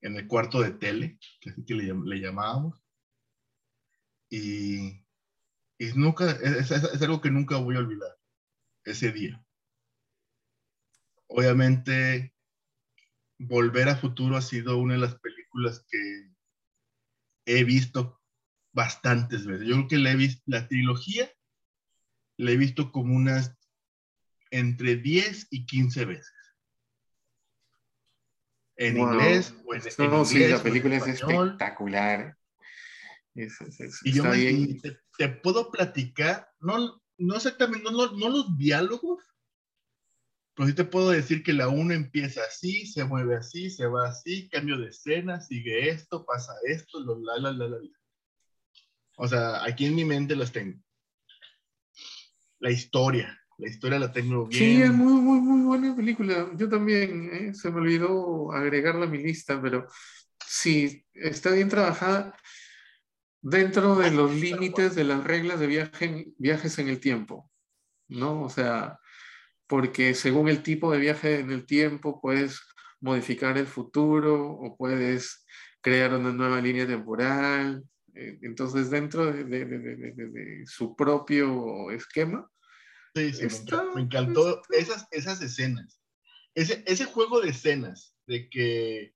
en 0.00 0.16
el 0.16 0.26
cuarto 0.26 0.60
de 0.60 0.72
tele, 0.72 1.18
que 1.40 1.50
así 1.50 1.64
que 1.64 1.74
le, 1.74 1.94
le 1.94 2.20
llamábamos. 2.20 2.82
Y, 4.28 5.04
y 5.78 5.92
nunca, 5.94 6.30
es, 6.30 6.70
es, 6.70 6.84
es 6.84 7.02
algo 7.02 7.20
que 7.20 7.30
nunca 7.30 7.58
voy 7.58 7.76
a 7.76 7.80
olvidar, 7.80 8.16
ese 8.84 9.12
día. 9.12 9.42
Obviamente 11.28 12.32
Volver 13.38 13.88
a 13.88 13.96
Futuro 13.96 14.36
ha 14.36 14.42
sido 14.42 14.78
una 14.78 14.94
de 14.94 15.00
las 15.00 15.18
películas 15.18 15.84
que 15.90 16.30
he 17.44 17.64
visto 17.64 18.20
bastantes 18.72 19.46
veces. 19.46 19.66
Yo 19.66 19.74
creo 19.74 19.88
que 19.88 19.98
la, 19.98 20.12
he 20.12 20.16
visto, 20.16 20.42
la 20.46 20.66
trilogía 20.68 21.30
la 22.38 22.50
he 22.50 22.56
visto 22.56 22.92
como 22.92 23.14
unas 23.14 23.56
entre 24.50 24.96
10 24.96 25.48
y 25.50 25.66
15 25.66 26.04
veces. 26.04 26.32
En 28.76 28.98
inglés 28.98 29.54
o 29.64 29.74
en, 29.74 30.10
no, 30.10 30.24
sí, 30.24 30.46
la 30.46 30.62
película 30.62 30.96
es 30.96 31.06
espectacular. 31.06 32.36
y 33.34 34.12
yo 34.12 34.24
te, 35.16 35.28
puedo 35.28 35.70
platicar, 35.70 36.48
no, 36.60 37.00
no 37.16 37.36
exactamente, 37.36 37.90
no, 37.90 38.12
no 38.12 38.28
los 38.28 38.56
diálogos, 38.58 39.24
pero 40.54 40.68
sí 40.68 40.74
te 40.74 40.84
puedo 40.84 41.10
decir 41.10 41.42
que 41.42 41.52
la 41.52 41.68
1 41.68 41.92
empieza 41.92 42.42
así, 42.42 42.86
se 42.86 43.04
mueve 43.04 43.36
así, 43.36 43.70
se 43.70 43.86
va 43.86 44.08
así, 44.08 44.48
cambio 44.48 44.78
de 44.78 44.88
escena, 44.88 45.40
sigue 45.40 45.90
esto, 45.90 46.24
pasa 46.24 46.54
esto, 46.64 47.00
lo, 47.00 47.18
la, 47.20 47.38
la, 47.38 47.52
la, 47.52 47.68
la. 47.68 47.78
O 49.18 49.28
sea, 49.28 49.64
aquí 49.64 49.86
en 49.86 49.94
mi 49.94 50.04
mente 50.04 50.34
las 50.34 50.52
tengo. 50.52 50.78
La 52.58 52.70
historia, 52.70 53.38
la 53.58 53.68
historia 53.68 53.98
la 53.98 54.12
tengo 54.12 54.46
bien. 54.46 54.58
Sí, 54.58 54.82
es 54.82 54.92
muy, 54.92 55.14
muy, 55.14 55.40
muy 55.40 55.62
buena 55.62 55.96
película. 55.96 56.50
Yo 56.56 56.68
también, 56.68 57.30
¿eh? 57.32 57.54
se 57.54 57.70
me 57.70 57.80
olvidó 57.80 58.52
agregarla 58.52 59.06
a 59.06 59.08
mi 59.08 59.18
lista, 59.18 59.60
pero 59.60 59.86
sí, 60.46 61.04
está 61.14 61.50
bien 61.52 61.68
trabajada 61.68 62.36
dentro 63.40 63.96
de 63.96 64.10
los 64.10 64.34
límites 64.34 64.94
de 64.94 65.04
las 65.04 65.22
reglas 65.24 65.60
de 65.60 65.66
viaje, 65.66 66.26
viajes 66.38 66.78
en 66.78 66.88
el 66.88 67.00
tiempo, 67.00 67.50
¿no? 68.08 68.42
O 68.42 68.48
sea, 68.50 68.98
porque 69.66 70.14
según 70.14 70.48
el 70.48 70.62
tipo 70.62 70.92
de 70.92 70.98
viaje 70.98 71.40
en 71.40 71.50
el 71.50 71.64
tiempo 71.64 72.20
puedes 72.20 72.60
modificar 73.00 73.56
el 73.58 73.66
futuro 73.66 74.50
o 74.50 74.76
puedes 74.76 75.46
crear 75.80 76.14
una 76.14 76.32
nueva 76.32 76.60
línea 76.60 76.86
temporal. 76.86 77.84
Eh, 78.14 78.38
entonces, 78.42 78.90
dentro 78.90 79.32
de, 79.32 80.64
su 80.66 80.96
propio 80.96 81.90
esquema. 81.90 82.48
Sí, 83.16 83.32
sí, 83.32 83.46
me 83.94 84.02
encantó 84.02 84.60
esas, 84.68 85.08
esas 85.10 85.40
escenas. 85.40 86.02
Ese, 86.54 86.84
ese 86.86 87.06
juego 87.06 87.40
de 87.40 87.48
escenas, 87.48 88.14
de 88.26 88.50
que, 88.50 89.14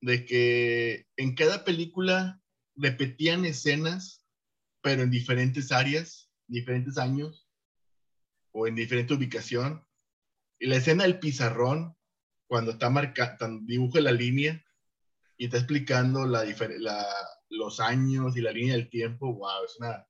de 0.00 0.24
que 0.24 1.08
en 1.16 1.34
cada 1.34 1.64
película 1.64 2.40
repetían 2.76 3.44
escenas, 3.44 4.24
pero 4.82 5.02
en 5.02 5.10
diferentes 5.10 5.72
áreas, 5.72 6.30
diferentes 6.46 6.96
años, 6.96 7.48
o 8.52 8.68
en 8.68 8.76
diferente 8.76 9.14
ubicación. 9.14 9.84
Y 10.60 10.68
la 10.68 10.76
escena 10.76 11.02
del 11.02 11.18
pizarrón, 11.18 11.96
cuando 12.46 12.70
está 12.70 12.88
marcando, 12.88 13.58
dibuja 13.64 14.00
la 14.00 14.12
línea 14.12 14.64
y 15.36 15.46
está 15.46 15.56
explicando 15.56 16.24
la, 16.24 16.44
la, 16.78 17.06
los 17.48 17.80
años 17.80 18.36
y 18.36 18.42
la 18.42 18.52
línea 18.52 18.74
del 18.74 18.88
tiempo, 18.88 19.34
wow, 19.34 19.64
es 19.64 19.76
una, 19.80 20.06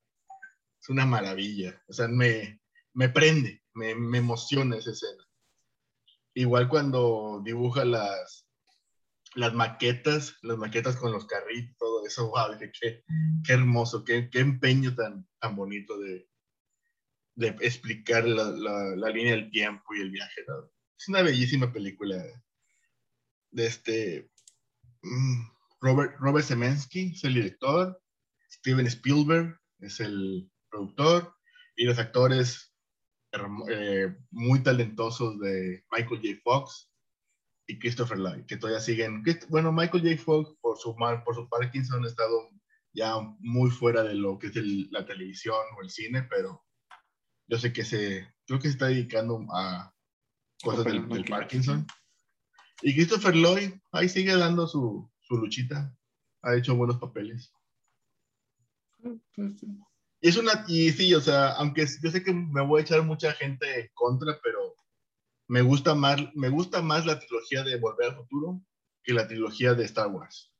es 0.78 0.88
una 0.90 1.06
maravilla. 1.06 1.82
O 1.88 1.94
sea, 1.94 2.06
me, 2.06 2.61
me 2.94 3.08
prende, 3.08 3.62
me, 3.74 3.94
me 3.94 4.18
emociona 4.18 4.76
esa 4.76 4.90
escena. 4.90 5.24
Igual 6.34 6.68
cuando 6.68 7.40
dibuja 7.44 7.84
las, 7.84 8.46
las 9.34 9.54
maquetas, 9.54 10.36
las 10.42 10.58
maquetas 10.58 10.96
con 10.96 11.12
los 11.12 11.26
carritos, 11.26 11.76
todo 11.78 12.06
eso, 12.06 12.30
wow, 12.30 12.58
qué, 12.58 12.72
qué, 13.44 13.52
hermoso, 13.52 14.04
qué, 14.04 14.28
qué 14.30 14.40
empeño 14.40 14.94
tan, 14.94 15.26
tan 15.40 15.56
bonito 15.56 15.98
de, 15.98 16.28
de 17.34 17.48
explicar 17.60 18.24
la, 18.24 18.50
la, 18.50 19.08
línea 19.10 19.34
del 19.34 19.50
tiempo 19.50 19.94
y 19.94 20.00
el 20.00 20.10
viaje. 20.10 20.42
Es 20.98 21.08
una 21.08 21.22
bellísima 21.22 21.72
película 21.72 22.22
de 23.50 23.66
este 23.66 24.30
mm, 25.02 25.42
Robert, 25.80 26.16
Robert 26.18 26.46
Semensky, 26.46 27.12
es 27.14 27.24
el 27.24 27.34
director, 27.34 28.00
Steven 28.50 28.86
Spielberg 28.86 29.58
es 29.80 29.98
el 30.00 30.50
productor 30.70 31.34
y 31.76 31.84
los 31.84 31.98
actores 31.98 32.71
eh, 33.68 34.14
muy 34.30 34.62
talentosos 34.62 35.38
de 35.40 35.84
Michael 35.90 36.20
J. 36.22 36.40
Fox 36.42 36.90
y 37.66 37.78
Christopher 37.78 38.18
Lloyd, 38.18 38.44
que 38.46 38.56
todavía 38.56 38.80
siguen. 38.80 39.24
Bueno, 39.48 39.72
Michael 39.72 40.02
J. 40.02 40.22
Fox 40.22 40.54
por 40.60 40.76
su, 40.76 40.94
por 40.94 41.34
su 41.34 41.48
Parkinson 41.48 42.04
ha 42.04 42.08
estado 42.08 42.50
ya 42.92 43.14
muy 43.38 43.70
fuera 43.70 44.02
de 44.02 44.14
lo 44.14 44.38
que 44.38 44.48
es 44.48 44.56
la 44.90 45.06
televisión 45.06 45.56
o 45.76 45.82
el 45.82 45.90
cine, 45.90 46.24
pero 46.28 46.62
yo 47.46 47.58
sé 47.58 47.72
que 47.72 47.84
se, 47.84 48.26
creo 48.46 48.58
que 48.58 48.68
se 48.68 48.74
está 48.74 48.86
dedicando 48.86 49.46
a 49.54 49.94
cosas 50.62 50.84
del, 50.84 51.24
Parkinson. 51.24 51.86
Y 52.82 52.94
Christopher 52.94 53.34
Lloyd 53.34 53.72
ahí 53.92 54.08
sigue 54.08 54.36
dando 54.36 54.66
su, 54.66 55.10
su 55.20 55.36
luchita. 55.36 55.96
Ha 56.42 56.56
hecho 56.56 56.74
buenos 56.74 56.98
papeles. 56.98 57.52
Y 60.22 60.28
es 60.28 60.36
una, 60.36 60.64
y 60.68 60.92
sí, 60.92 61.12
o 61.14 61.20
sea, 61.20 61.50
aunque 61.54 61.84
yo 62.00 62.10
sé 62.10 62.22
que 62.22 62.32
me 62.32 62.64
voy 62.64 62.80
a 62.80 62.82
echar 62.84 63.02
mucha 63.02 63.32
gente 63.32 63.90
contra, 63.92 64.38
pero 64.40 64.76
me 65.48 65.62
gusta 65.62 65.96
más, 65.96 66.20
me 66.34 66.48
gusta 66.48 66.80
más 66.80 67.04
la 67.04 67.18
trilogía 67.18 67.64
de 67.64 67.76
Volver 67.78 68.10
al 68.10 68.16
Futuro 68.16 68.62
que 69.02 69.12
la 69.12 69.26
trilogía 69.26 69.74
de 69.74 69.84
Star 69.84 70.06
Wars. 70.06 70.52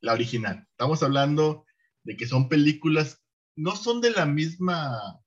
La 0.00 0.14
original. 0.14 0.66
Estamos 0.72 1.02
hablando 1.04 1.64
de 2.02 2.16
que 2.16 2.26
son 2.26 2.48
películas, 2.48 3.22
no 3.54 3.76
son 3.76 4.00
de 4.00 4.10
la 4.10 4.26
misma 4.26 5.22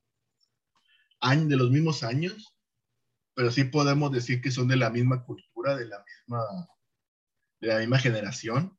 de 1.22 1.56
los 1.56 1.70
mismos 1.70 2.04
años, 2.04 2.54
pero 3.36 3.52
sí 3.52 3.64
podemos 3.64 4.12
decir 4.12 4.42
que 4.42 4.52
son 4.52 4.68
de 4.68 4.76
la 4.76 4.90
misma 4.90 5.24
cultura, 5.24 5.78
de 5.78 5.86
la 5.88 6.04
misma, 6.04 6.44
de 7.62 7.68
la 7.68 7.80
misma 7.80 8.00
generación, 8.00 8.78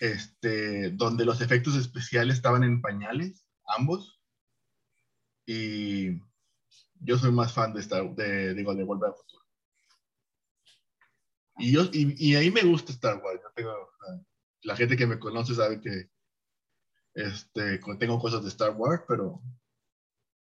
este, 0.00 0.90
donde 0.90 1.24
los 1.24 1.40
efectos 1.40 1.76
especiales 1.76 2.36
estaban 2.36 2.64
en 2.64 2.80
pañales, 2.80 3.46
ambos. 3.66 4.20
Y 5.46 6.20
yo 7.00 7.18
soy 7.18 7.32
más 7.32 7.52
fan 7.52 7.72
de 7.72 7.80
Star 7.80 8.14
de, 8.14 8.54
digo, 8.54 8.74
de 8.74 8.84
Volver 8.84 9.10
al 9.10 9.16
Futuro. 9.16 9.44
Y, 11.58 11.72
yo, 11.72 11.88
y, 11.92 12.34
ahí 12.34 12.50
me 12.50 12.62
gusta 12.62 12.92
Star 12.92 13.22
Wars. 13.22 13.40
Yo 13.56 13.74
la 14.62 14.76
gente 14.76 14.96
que 14.96 15.06
me 15.06 15.18
conoce 15.18 15.54
sabe 15.54 15.80
que 15.80 16.10
este, 17.14 17.80
tengo 17.98 18.18
cosas 18.18 18.42
de 18.42 18.48
Star 18.48 18.72
Wars, 18.72 19.04
pero, 19.08 19.40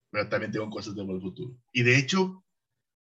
pero 0.09 0.29
también 0.29 0.51
tengo 0.51 0.69
cosas 0.69 0.95
de 0.95 1.01
Volver 1.01 1.17
al 1.17 1.21
Futuro. 1.21 1.57
Y 1.71 1.83
de 1.83 1.97
hecho, 1.97 2.43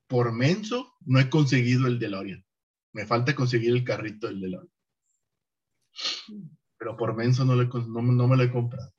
por 0.09 0.33
menso, 0.33 0.95
no 1.01 1.19
he 1.19 1.31
conseguido 1.31 1.87
el 1.87 1.99
DeLorean. 1.99 2.45
Me 2.93 3.07
falta 3.07 3.35
conseguir 3.35 3.73
el 3.73 3.85
carrito 3.85 4.27
del 4.27 4.41
DeLorean. 4.41 4.76
Pero 6.79 6.97
por 6.97 7.15
menso 7.15 7.45
no, 7.45 7.55
no, 7.57 8.03
no 8.03 8.29
me 8.29 8.37
lo 8.37 8.43
he 8.43 8.53
comprado. 8.53 8.93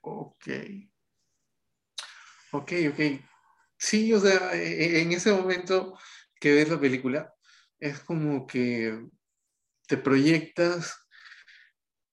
Ok. 0.00 0.48
Ok, 2.52 2.72
ok. 2.90 3.00
Sí, 3.78 4.12
o 4.12 4.20
sea, 4.20 4.54
e, 4.54 4.98
e, 4.98 5.02
en 5.02 5.12
ese 5.12 5.32
momento 5.32 5.98
que 6.40 6.52
ves 6.52 6.68
la 6.68 6.80
película, 6.80 7.34
es 7.78 8.00
como 8.00 8.46
que 8.46 9.08
te 9.88 9.96
proyectas 9.96 10.96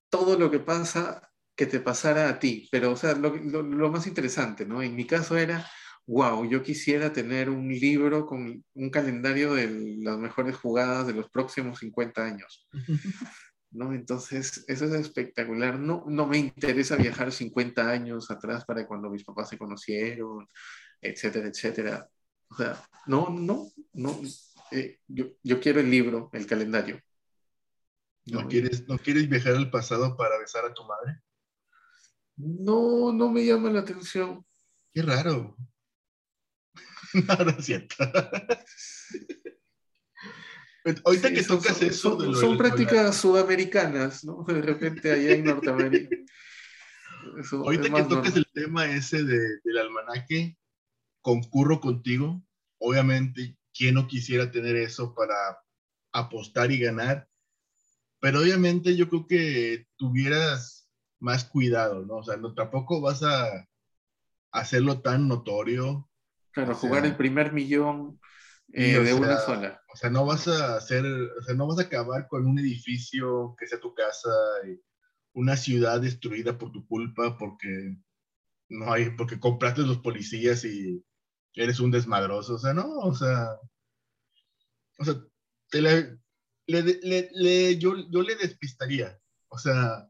todo 0.10 0.38
lo 0.38 0.49
que 0.51 0.60
pasa 0.60 1.32
que 1.55 1.66
te 1.66 1.80
pasara 1.80 2.30
a 2.30 2.39
ti. 2.39 2.68
Pero, 2.72 2.91
o 2.91 2.95
sea, 2.95 3.14
lo, 3.16 3.36
lo, 3.36 3.91
más 3.91 4.07
interesante, 4.07 4.66
¿no? 4.66 4.82
En 4.82 4.95
mi 4.95 5.05
caso 5.05 5.38
era, 5.38 5.70
wow, 6.10 6.43
yo 6.49 6.64
quisiera 6.64 7.14
tener 7.14 7.51
un 7.51 7.70
libro 7.70 8.26
con 8.26 8.66
un 8.74 8.89
calendario 8.89 9.53
de 9.53 9.97
las 10.01 10.18
mejores 10.18 10.55
jugadas 10.55 11.05
de 11.05 11.14
los 11.14 11.30
próximos 11.30 11.78
50 11.80 12.26
años. 12.26 12.68
¿no? 13.72 13.93
Entonces, 13.93 14.66
eso 14.68 14.86
es 14.86 14.93
espectacular. 14.93 15.78
No, 15.78 16.03
no 16.07 16.26
me 16.26 16.39
interesa 16.39 16.95
viajar 16.95 17.32
50 17.32 17.88
años 17.88 18.32
atrás 18.32 18.66
para 18.66 18.88
cuando 18.88 19.12
mis 19.12 19.24
papás 19.24 19.49
se 19.49 19.60
conocieron, 19.60 20.47
etcétera, 20.99 21.47
etcétera. 21.47 22.10
O 22.49 22.55
sea, 22.55 22.84
no, 23.05 23.30
no, 23.30 23.68
no. 23.93 24.20
Eh, 24.72 24.97
yo, 25.07 25.28
yo, 25.43 25.60
quiero 25.60 25.80
el 25.80 25.91
libro, 25.91 26.32
el 26.34 26.47
calendario. 26.47 26.99
¿No, 28.26 28.47
quieres, 28.47 28.88
¿No 28.88 28.97
quieres 28.97 29.30
viajar 29.30 29.53
al 29.53 29.70
pasado 29.70 30.18
para 30.18 30.39
besar 30.39 30.66
a 30.66 30.74
tu 30.74 30.84
madre? 30.86 31.22
No, 32.36 33.14
no 33.14 33.30
me 33.30 33.45
llama 33.45 33.70
la 33.70 33.82
atención. 33.82 34.43
Qué 34.91 35.03
raro. 35.03 35.55
no, 37.28 37.36
no 37.45 37.51
es 37.51 37.66
cierto. 37.66 37.95
Ahorita 41.05 41.32
que 41.32 41.43
tocas 41.43 41.82
eso. 41.82 42.34
Son, 42.34 42.57
prácticas 42.57 43.18
sudamericanas, 43.18 44.24
¿no? 44.24 44.43
De 44.47 44.62
repente 44.62 45.12
allá 45.12 45.34
en 45.34 45.43
Norteamérica. 45.43 46.16
Ahorita 47.51 47.93
que 47.93 48.03
tocas 48.03 48.36
el 48.36 48.47
tema 48.53 48.89
ese 48.89 49.24
de, 49.24 49.60
del 49.64 49.78
almanaque, 49.78 50.57
concurro 51.22 51.80
contigo. 51.80 52.41
Obviamente, 52.80 53.57
¿quién 53.74 53.95
no 53.95 54.07
quisiera 54.07 54.51
tener 54.51 54.76
eso 54.78 55.14
para 55.14 55.36
apostar 56.12 56.72
y 56.72 56.80
ganar? 56.80 57.28
Pero 58.20 58.39
obviamente 58.39 58.95
yo 58.95 59.10
creo 59.10 59.28
que 59.28 59.88
tuvieras 59.95 60.89
más 61.20 61.45
cuidado, 61.45 62.05
¿no? 62.05 62.18
O 62.18 62.24
sea, 62.24 62.38
no, 62.38 62.53
tampoco 62.53 63.01
vas 63.01 63.24
a 63.24 63.68
hacerlo 64.51 65.01
tan 65.01 65.28
notorio. 65.28 66.09
Claro, 66.52 66.76
jugar 66.76 67.06
el 67.06 67.16
primer 67.16 67.54
millón 67.54 68.20
eh, 68.74 69.00
de 69.00 69.14
una 69.14 69.38
sola. 69.38 69.82
O 69.93 69.97
sea, 69.97 70.10
no 70.10 70.26
vas 70.26 70.47
a 70.47 70.76
hacer, 70.78 71.06
o 71.06 71.43
sea, 71.43 71.56
no 71.56 71.68
vas 71.68 71.80
a 71.80 71.84
acabar 71.84 72.28
con 72.28 72.45
un 72.45 72.60
edificio 72.60 73.56
que 73.58 73.68
sea 73.68 73.80
tu 73.80 73.93
casa, 73.93 74.30
y 74.68 74.80
una 75.34 75.56
ciudad 75.56 76.02
destruida 76.02 76.58
por 76.58 76.72
tu 76.72 76.86
culpa 76.88 77.38
porque 77.38 77.95
no 78.70 78.91
hay, 78.91 79.10
porque 79.12 79.39
compraste 79.39 79.82
los 79.82 80.00
policías 80.00 80.64
y 80.66 81.04
eres 81.54 81.80
un 81.80 81.91
desmadroso. 81.91 82.56
O 82.56 82.60
sea, 82.60 82.74
no, 82.74 82.88
o 83.00 83.16
sea, 83.16 83.50
o 85.00 85.06
sea, 85.06 85.16
le, 85.72 86.20
le, 86.68 87.30
le, 87.34 87.78
yo, 87.78 87.95
yo 88.12 88.22
le 88.22 88.36
despistaría. 88.36 89.18
O 89.50 89.58
sea, 89.58 90.08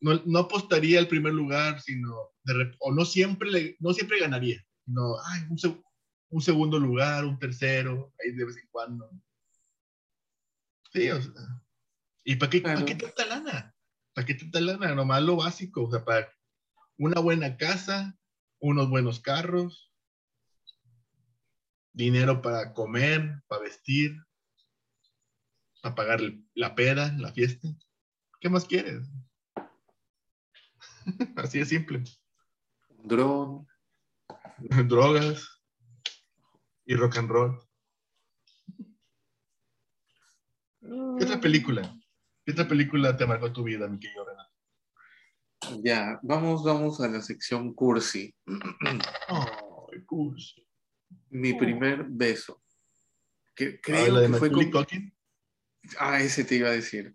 no, 0.00 0.20
no 0.26 0.38
apostaría 0.40 0.98
al 0.98 1.08
primer 1.08 1.32
lugar, 1.32 1.80
sino, 1.80 2.14
de, 2.44 2.72
o 2.80 2.92
no 2.92 3.04
siempre, 3.04 3.50
le, 3.50 3.76
no 3.80 3.94
siempre 3.94 4.20
ganaría. 4.20 4.62
No, 4.86 5.16
ay, 5.24 5.42
un, 5.48 5.84
un 6.30 6.40
segundo 6.40 6.78
lugar, 6.78 7.24
un 7.24 7.38
tercero, 7.38 8.12
ahí 8.18 8.32
de 8.32 8.44
vez 8.44 8.56
en 8.56 8.68
cuando. 8.70 9.10
Sí, 10.92 11.10
o 11.10 11.20
sea. 11.20 11.32
¿Y 12.24 12.36
para 12.36 12.50
qué, 12.50 12.60
¿para 12.60 12.84
qué 12.84 12.94
tanta 12.94 13.26
lana? 13.26 13.74
¿Para 14.14 14.26
qué 14.26 14.34
tanta 14.34 14.60
lana? 14.60 14.94
Nomás 14.94 15.22
lo 15.22 15.36
básico, 15.36 15.84
o 15.84 15.90
sea, 15.90 16.04
para 16.04 16.32
una 16.98 17.20
buena 17.20 17.56
casa, 17.56 18.16
unos 18.60 18.88
buenos 18.88 19.20
carros, 19.20 19.92
dinero 21.92 22.42
para 22.42 22.72
comer, 22.72 23.42
para 23.48 23.62
vestir, 23.62 24.16
para 25.82 25.94
pagar 25.94 26.20
la 26.54 26.74
peda, 26.74 27.12
la 27.18 27.32
fiesta. 27.32 27.68
¿Qué 28.40 28.48
más 28.48 28.64
quieres? 28.64 29.08
Así 31.36 31.58
de 31.58 31.64
simple. 31.64 32.04
Dron. 33.02 33.66
Drogas 34.88 35.60
y 36.84 36.94
rock 36.94 37.18
and 37.18 37.30
roll. 37.30 37.58
¿Qué 40.80 41.24
otra 41.24 41.40
película? 41.40 41.82
¿Qué 42.44 42.52
otra 42.52 42.66
película 42.66 43.16
te 43.16 43.26
marcó 43.26 43.52
tu 43.52 43.62
vida, 43.62 43.88
mi 43.88 43.98
querido 43.98 44.24
Renato? 44.24 44.50
Ya, 45.84 46.18
vamos, 46.22 46.64
vamos 46.64 47.00
a 47.00 47.08
la 47.08 47.20
sección 47.20 47.72
cursi. 47.72 48.34
Oh, 49.28 49.88
cursi. 50.06 50.66
Mi 51.30 51.54
primer 51.54 52.04
beso. 52.08 52.62
Que, 53.54 53.80
creo 53.80 54.16
ah, 54.16 54.20
que 54.22 54.28
fue 54.34 54.50
con... 54.50 54.86
Ah, 55.98 56.20
ese 56.20 56.44
te 56.44 56.56
iba 56.56 56.68
a 56.68 56.72
decir. 56.72 57.14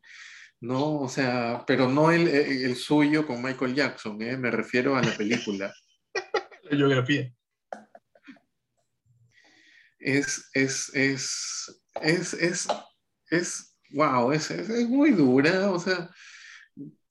No, 0.62 1.02
o 1.02 1.10
sea, 1.10 1.64
pero 1.68 1.89
no 1.89 2.12
el, 2.12 2.28
el 2.28 2.76
suyo 2.76 3.28
con 3.28 3.43
Michael 3.43 3.76
Jackson, 3.76 4.22
¿eh? 4.22 4.38
me 4.38 4.50
refiero 4.50 4.95
a 4.95 5.02
la 5.02 5.16
película. 5.16 5.74
la 6.64 6.78
geografía 6.78 7.36
es, 10.00 10.50
es, 10.54 10.89
es, 10.93 11.82
es, 12.02 12.34
es, 12.34 12.68
es 13.30 13.78
wow, 13.91 14.32
es, 14.32 14.52
es, 14.52 14.70
muy 14.88 15.12
dura, 15.12 15.72
o 15.72 15.80
sea, 15.80 16.10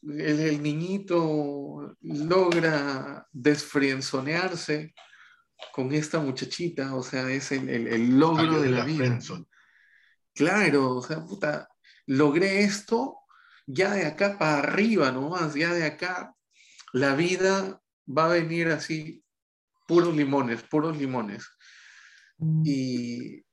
el, 0.02 0.62
niñito 0.62 1.96
logra 2.02 3.26
desfrienzonearse 3.32 4.94
con 5.72 5.92
esta 5.92 6.18
muchachita, 6.20 6.94
o 6.94 7.02
sea, 7.02 7.30
es 7.30 7.52
el, 7.52 7.68
el, 7.68 8.18
logro 8.18 8.60
de, 8.60 8.70
la, 8.70 8.84
vida. 8.84 9.18
Claro, 10.34 10.96
o 10.96 11.02
sea, 11.02 11.24
puta, 11.24 11.68
logré 12.06 12.62
esto 12.62 13.20
ya 13.66 13.94
de 13.94 14.06
acá 14.06 14.38
para 14.38 14.58
arriba 14.58 15.10
nomás, 15.10 15.54
ya 15.54 15.72
de 15.72 15.84
acá 15.84 16.34
la 16.92 17.14
vida 17.14 17.80
va 18.06 18.26
a 18.26 18.34
venir 18.34 18.68
así, 18.68 19.24
puros 19.88 20.14
limones, 20.14 20.62
puros 20.62 20.96
limones. 20.96 21.48
Mm. 22.38 22.62
Y. 22.64 23.44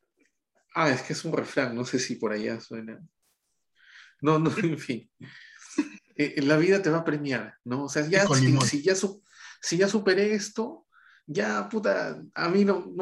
Ah, 0.76 0.90
es 0.90 1.04
que 1.04 1.14
es 1.14 1.24
un 1.24 1.34
refrán, 1.34 1.76
no 1.76 1.86
sé 1.86 2.00
si 2.00 2.16
por 2.16 2.34
allá 2.34 2.60
suena. 2.60 3.00
No, 4.22 4.40
no, 4.40 4.50
en 4.58 4.78
fin. 4.78 5.10
Eh, 6.16 6.42
la 6.42 6.58
vida 6.58 6.82
te 6.82 6.90
va 6.90 7.00
a 7.00 7.06
premiar, 7.06 7.56
¿no? 7.64 7.86
O 7.86 7.90
sea, 7.90 8.08
ya, 8.08 8.26
si, 8.28 8.82
ya, 8.82 8.96
si 9.62 9.78
ya 9.78 9.88
superé 9.88 10.34
esto, 10.34 10.86
ya, 11.26 11.68
puta, 11.70 12.22
a 12.36 12.50
mí 12.50 12.66
no, 12.66 12.94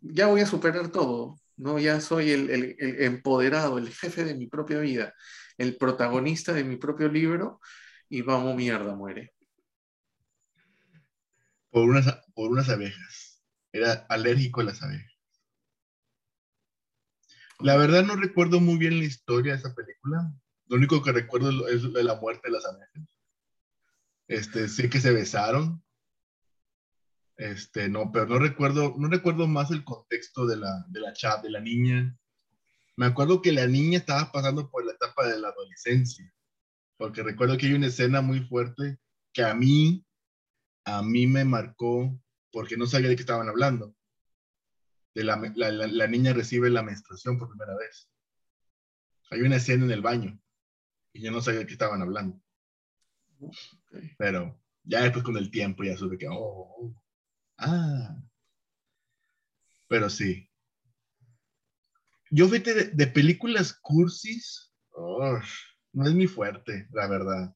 ya 0.00 0.26
voy 0.26 0.40
a 0.40 0.46
superar 0.46 0.90
todo, 0.90 1.38
¿no? 1.56 1.78
Ya 1.78 2.00
soy 2.00 2.30
el, 2.30 2.50
el, 2.50 2.76
empoderado, 3.02 3.78
el 3.78 3.90
jefe 3.90 4.24
de 4.24 4.34
mi 4.34 4.46
propia 4.46 4.78
vida, 4.78 5.14
el 5.58 5.76
protagonista 5.76 6.52
de 6.52 6.64
mi 6.64 6.76
propio 6.76 7.08
libro, 7.08 7.60
y 8.08 8.22
vamos, 8.22 8.56
mierda, 8.56 8.94
muere. 8.94 9.32
Por 11.70 11.88
unas, 11.88 12.06
por 12.34 12.50
unas 12.50 12.68
abejas. 12.68 13.42
Era 13.72 14.06
alérgico 14.08 14.60
a 14.60 14.64
las 14.64 14.82
abejas. 14.82 15.13
La 17.60 17.76
verdad 17.76 18.04
no 18.04 18.16
recuerdo 18.16 18.60
muy 18.60 18.78
bien 18.78 18.98
la 18.98 19.04
historia 19.04 19.52
de 19.52 19.58
esa 19.58 19.74
película. 19.74 20.32
Lo 20.66 20.76
único 20.76 21.02
que 21.02 21.12
recuerdo 21.12 21.68
es 21.68 21.82
la 21.82 22.16
muerte 22.16 22.48
de 22.48 22.52
las 22.52 22.66
abejas. 22.66 23.18
Este, 24.26 24.68
sé 24.68 24.88
que 24.88 25.00
se 25.00 25.12
besaron. 25.12 25.82
Este, 27.36 27.88
no, 27.88 28.10
pero 28.12 28.26
no 28.26 28.38
recuerdo, 28.38 28.94
no 28.96 29.08
recuerdo 29.08 29.46
más 29.46 29.70
el 29.70 29.84
contexto 29.84 30.46
de 30.46 30.56
la, 30.56 30.84
de 30.88 31.00
la 31.00 31.12
chat, 31.12 31.42
de 31.42 31.50
la 31.50 31.60
niña. 31.60 32.16
Me 32.96 33.06
acuerdo 33.06 33.42
que 33.42 33.52
la 33.52 33.66
niña 33.66 33.98
estaba 33.98 34.30
pasando 34.30 34.70
por 34.70 34.84
la 34.84 34.92
etapa 34.92 35.26
de 35.26 35.38
la 35.38 35.48
adolescencia, 35.48 36.32
porque 36.96 37.22
recuerdo 37.22 37.56
que 37.58 37.66
hay 37.66 37.74
una 37.74 37.88
escena 37.88 38.20
muy 38.20 38.40
fuerte 38.40 38.98
que 39.32 39.42
a 39.42 39.52
mí, 39.52 40.04
a 40.84 41.02
mí 41.02 41.26
me 41.26 41.44
marcó 41.44 42.16
porque 42.52 42.76
no 42.76 42.86
sabía 42.86 43.08
de 43.08 43.16
qué 43.16 43.22
estaban 43.22 43.48
hablando. 43.48 43.94
De 45.14 45.24
la, 45.24 45.36
la, 45.54 45.70
la, 45.70 46.06
niña 46.06 46.32
recibe 46.32 46.68
la 46.70 46.82
menstruación 46.82 47.38
por 47.38 47.48
primera 47.48 47.76
vez. 47.76 48.10
Hay 49.30 49.42
una 49.42 49.56
escena 49.56 49.84
en 49.84 49.92
el 49.92 50.02
baño 50.02 50.38
y 51.12 51.22
yo 51.22 51.30
no 51.30 51.40
sabía 51.40 51.60
de 51.60 51.66
qué 51.66 51.72
estaban 51.72 52.02
hablando. 52.02 52.40
Pero 54.18 54.60
ya 54.82 55.02
después 55.02 55.24
con 55.24 55.36
el 55.36 55.50
tiempo 55.50 55.84
ya 55.84 55.96
supe 55.96 56.18
que, 56.18 56.28
oh, 56.28 56.34
oh, 56.36 57.02
ah. 57.58 58.16
Pero 59.88 60.10
sí. 60.10 60.48
Yo 62.30 62.48
vete 62.48 62.90
de, 62.90 63.06
películas 63.06 63.72
cursis, 63.80 64.72
no 65.92 66.06
es 66.06 66.14
mi 66.14 66.26
fuerte, 66.26 66.88
la 66.90 67.06
verdad. 67.06 67.54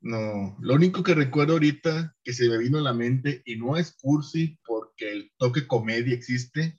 No, 0.00 0.56
lo 0.60 0.74
único 0.74 1.02
que 1.02 1.14
recuerdo 1.14 1.54
ahorita 1.54 2.16
que 2.22 2.32
se 2.32 2.48
me 2.48 2.58
vino 2.58 2.78
a 2.78 2.82
la 2.82 2.94
mente 2.94 3.42
y 3.44 3.56
no 3.56 3.76
es 3.76 3.96
cursi 4.00 4.58
porque 5.00 5.12
el 5.12 5.32
toque 5.38 5.66
comedia 5.66 6.14
existe, 6.14 6.78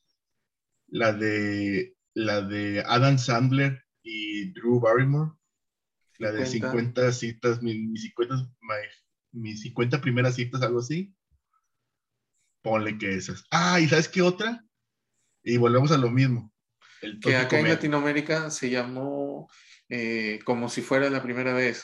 la 0.88 1.14
de 1.14 1.96
la 2.14 2.42
de 2.42 2.84
Adam 2.86 3.18
Sandler 3.18 3.84
y 4.04 4.52
Drew 4.54 4.80
Barrymore, 4.80 5.32
la 6.20 6.32
de 6.32 6.46
50, 6.46 7.12
citas, 7.14 7.62
mis 7.62 8.02
50, 8.02 8.52
mis 9.32 9.62
50 9.62 10.02
primeras 10.02 10.36
citas, 10.36 10.62
algo 10.62 10.80
así. 10.80 11.14
Ponle 12.62 12.98
que 12.98 13.16
esas. 13.16 13.44
Ah, 13.50 13.80
¿y 13.80 13.88
sabes 13.88 14.08
qué 14.08 14.22
otra? 14.22 14.64
Y 15.44 15.58
volvemos 15.58 15.92
a 15.92 15.98
lo 15.98 16.12
mismo. 16.12 16.54
que 17.22 17.36
acá 17.36 17.60
en 17.60 17.70
Latinoamérica 17.70 18.52
se 18.52 18.70
llamó 18.70 19.50
eh, 19.90 20.40
como 20.46 20.70
si 20.70 20.82
fuera 20.82 21.10
la 21.10 21.24
primera 21.24 21.54
vez. 21.54 21.84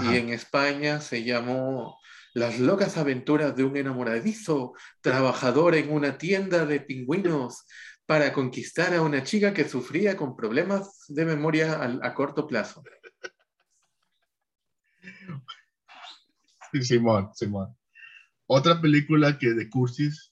Y 0.00 0.16
en 0.16 0.30
España 0.30 1.00
se 1.00 1.22
llamó 1.22 2.00
Las 2.36 2.60
locas 2.60 2.98
aventuras 2.98 3.56
de 3.56 3.64
un 3.64 3.78
enamoradizo 3.78 4.74
trabajador 5.00 5.74
en 5.74 5.90
una 5.90 6.18
tienda 6.18 6.66
de 6.66 6.80
pingüinos 6.80 7.64
para 8.04 8.34
conquistar 8.34 8.92
a 8.92 9.00
una 9.00 9.22
chica 9.22 9.54
que 9.54 9.66
sufría 9.66 10.18
con 10.18 10.36
problemas 10.36 11.06
de 11.08 11.24
memoria 11.24 11.82
a, 11.82 12.12
corto 12.12 12.46
plazo. 12.46 12.84
Simón, 16.82 17.30
Simón. 17.32 17.74
Otra 18.46 18.82
película 18.82 19.38
que 19.38 19.54
de 19.54 19.70
Cursis 19.70 20.30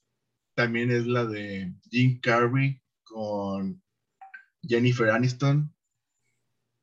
también 0.53 0.91
es 0.91 1.07
la 1.07 1.25
de 1.25 1.73
Jim 1.89 2.21
Carrey 2.21 2.83
con 3.05 3.83
Jennifer 4.61 5.09
Aniston, 5.09 5.75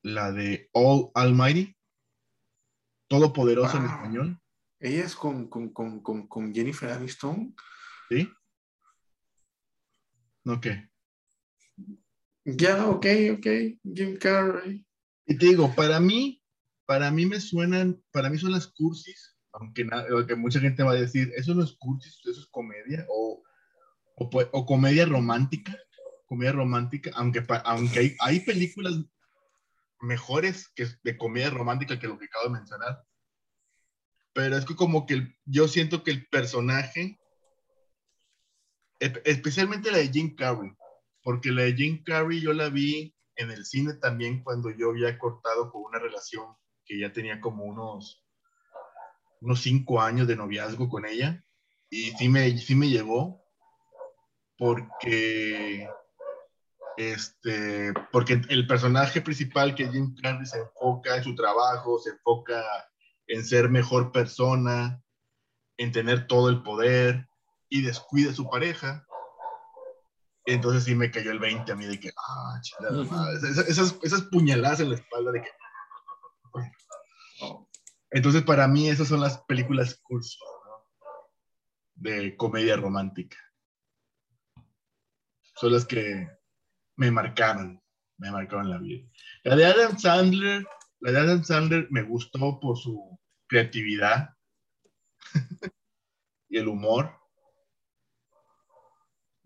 la 0.02 0.32
de 0.32 0.68
All 0.72 1.12
Almighty, 1.14 1.78
Todopoderoso 3.08 3.78
en 3.78 3.86
español. 3.86 4.41
¿Ella 4.82 5.06
es 5.06 5.16
con, 5.16 5.48
con 5.48 6.54
Jennifer 6.54 6.90
Aniston? 6.90 7.56
Sí. 8.10 8.30
Ok. 10.46 10.68
Ya, 12.44 12.88
ok, 12.88 13.06
ok. 13.38 13.48
Jim 13.94 14.18
Carrey. 14.20 14.86
Y 15.26 15.38
te 15.38 15.46
digo, 15.46 15.74
para 15.76 16.00
mí, 16.00 16.42
para 16.86 17.12
mí 17.12 17.26
me 17.26 17.40
suenan, 17.40 18.04
para 18.12 18.30
mí 18.30 18.38
son 18.38 18.52
las 18.52 18.68
cursis, 18.68 19.38
aunque, 19.54 19.88
aunque 20.10 20.36
mucha 20.36 20.60
gente 20.60 20.84
va 20.84 20.92
a 20.92 20.96
decir, 20.96 21.32
eso 21.36 21.54
no 21.54 21.64
es 21.64 21.74
cursis, 21.74 22.20
eso 22.26 22.42
es 22.42 22.48
comedia, 22.48 23.06
o, 23.08 23.44
o, 24.16 24.66
comedia 24.66 25.06
romántica, 25.06 25.78
comedia 26.26 26.54
romántica, 26.54 27.12
aunque, 27.14 27.46
aunque 27.66 28.00
hay, 28.00 28.16
hay 28.20 28.40
películas 28.42 28.96
mejores 30.02 30.70
que 30.76 30.88
de 31.04 31.18
comedia 31.18 31.52
romántica 31.52 32.00
que 32.00 32.08
lo 32.08 32.18
que 32.18 32.26
acabo 32.26 32.46
de 32.46 32.60
mencionar. 32.60 33.06
Pero 34.34 34.58
es 34.58 34.66
que 34.66 34.76
como 34.76 35.06
que 35.06 35.36
yo 35.46 35.68
siento 35.68 36.04
que 36.04 36.12
el 36.12 36.28
personaje 36.28 37.20
especialmente 39.26 39.92
la 39.92 39.98
de 39.98 40.10
Jim 40.10 40.36
Carrey, 40.36 40.72
porque 41.24 41.52
la 41.52 41.64
de 41.64 41.74
Jim 41.74 42.04
Carrey 42.04 42.40
yo 42.40 42.54
la 42.54 42.70
vi 42.70 43.16
en 43.36 43.52
el 43.52 43.66
cine 43.66 43.96
también 43.96 44.44
cuando 44.44 44.70
yo 44.70 44.90
había 44.90 45.18
cortado 45.18 45.72
con 45.72 45.84
una 45.84 46.00
relación 46.00 46.46
que 46.86 47.00
ya 47.00 47.12
tenía 47.12 47.42
como 47.42 47.64
unos, 47.64 48.24
unos 49.40 49.62
cinco 49.62 50.02
años 50.02 50.28
de 50.28 50.36
noviazgo 50.36 50.88
con 50.90 51.06
ella, 51.06 51.44
y 51.90 52.12
sí 52.12 52.30
me, 52.30 52.58
sí 52.58 52.76
me 52.76 52.90
llegó, 52.90 53.44
porque, 54.58 55.90
este, 56.98 57.94
porque 58.12 58.42
el 58.50 58.68
personaje 58.68 59.22
principal 59.22 59.74
que 59.74 59.90
Jim 59.90 60.16
Carrey 60.22 60.46
se 60.46 60.60
enfoca 60.60 61.18
en 61.18 61.24
su 61.24 61.34
trabajo, 61.34 61.98
se 62.00 62.12
enfoca 62.12 62.64
en 63.32 63.46
ser 63.46 63.70
mejor 63.70 64.12
persona, 64.12 65.02
en 65.78 65.92
tener 65.92 66.28
todo 66.28 66.50
el 66.50 66.62
poder, 66.64 67.28
y 67.70 67.82
descuida 67.82 68.32
a 68.32 68.36
su 68.36 68.50
pareja, 68.50 69.08
entonces 70.46 70.84
sí 70.84 70.94
me 70.94 71.10
cayó 71.10 71.32
el 71.32 71.40
20 71.40 71.72
a 71.72 71.76
mí 71.76 71.86
de 71.86 72.00
que, 72.00 72.10
ah, 72.10 72.60
chingada 72.62 73.34
Esas, 73.68 73.98
esas, 74.04 74.22
puñaladas 74.24 74.82
en 74.82 74.90
la 74.90 74.96
espalda 74.96 75.32
de 75.32 75.42
que. 75.42 75.50
Entonces, 78.12 78.44
para 78.44 78.68
mí, 78.68 78.90
esas 78.90 79.08
son 79.08 79.22
las 79.22 79.42
películas 79.46 79.98
curso 80.04 80.44
de 81.96 82.36
comedia 82.36 82.76
romántica. 82.76 83.38
Son 85.56 85.72
las 85.72 85.86
que 85.86 86.28
me 86.98 87.10
marcaron, 87.10 87.82
me 88.18 88.32
marcaron 88.32 88.70
la 88.70 88.80
vida. 88.80 89.08
La 89.44 89.56
de 89.56 89.66
Adam 89.66 89.98
Sandler, 89.98 90.68
la 91.00 91.12
de 91.12 91.20
Adam 91.20 91.44
Sandler 91.46 91.88
me 91.90 92.02
gustó 92.02 92.60
por 92.60 92.78
su 92.78 93.21
creatividad 93.52 94.34
y 96.50 96.58
el 96.58 96.70
humor. 96.70 97.12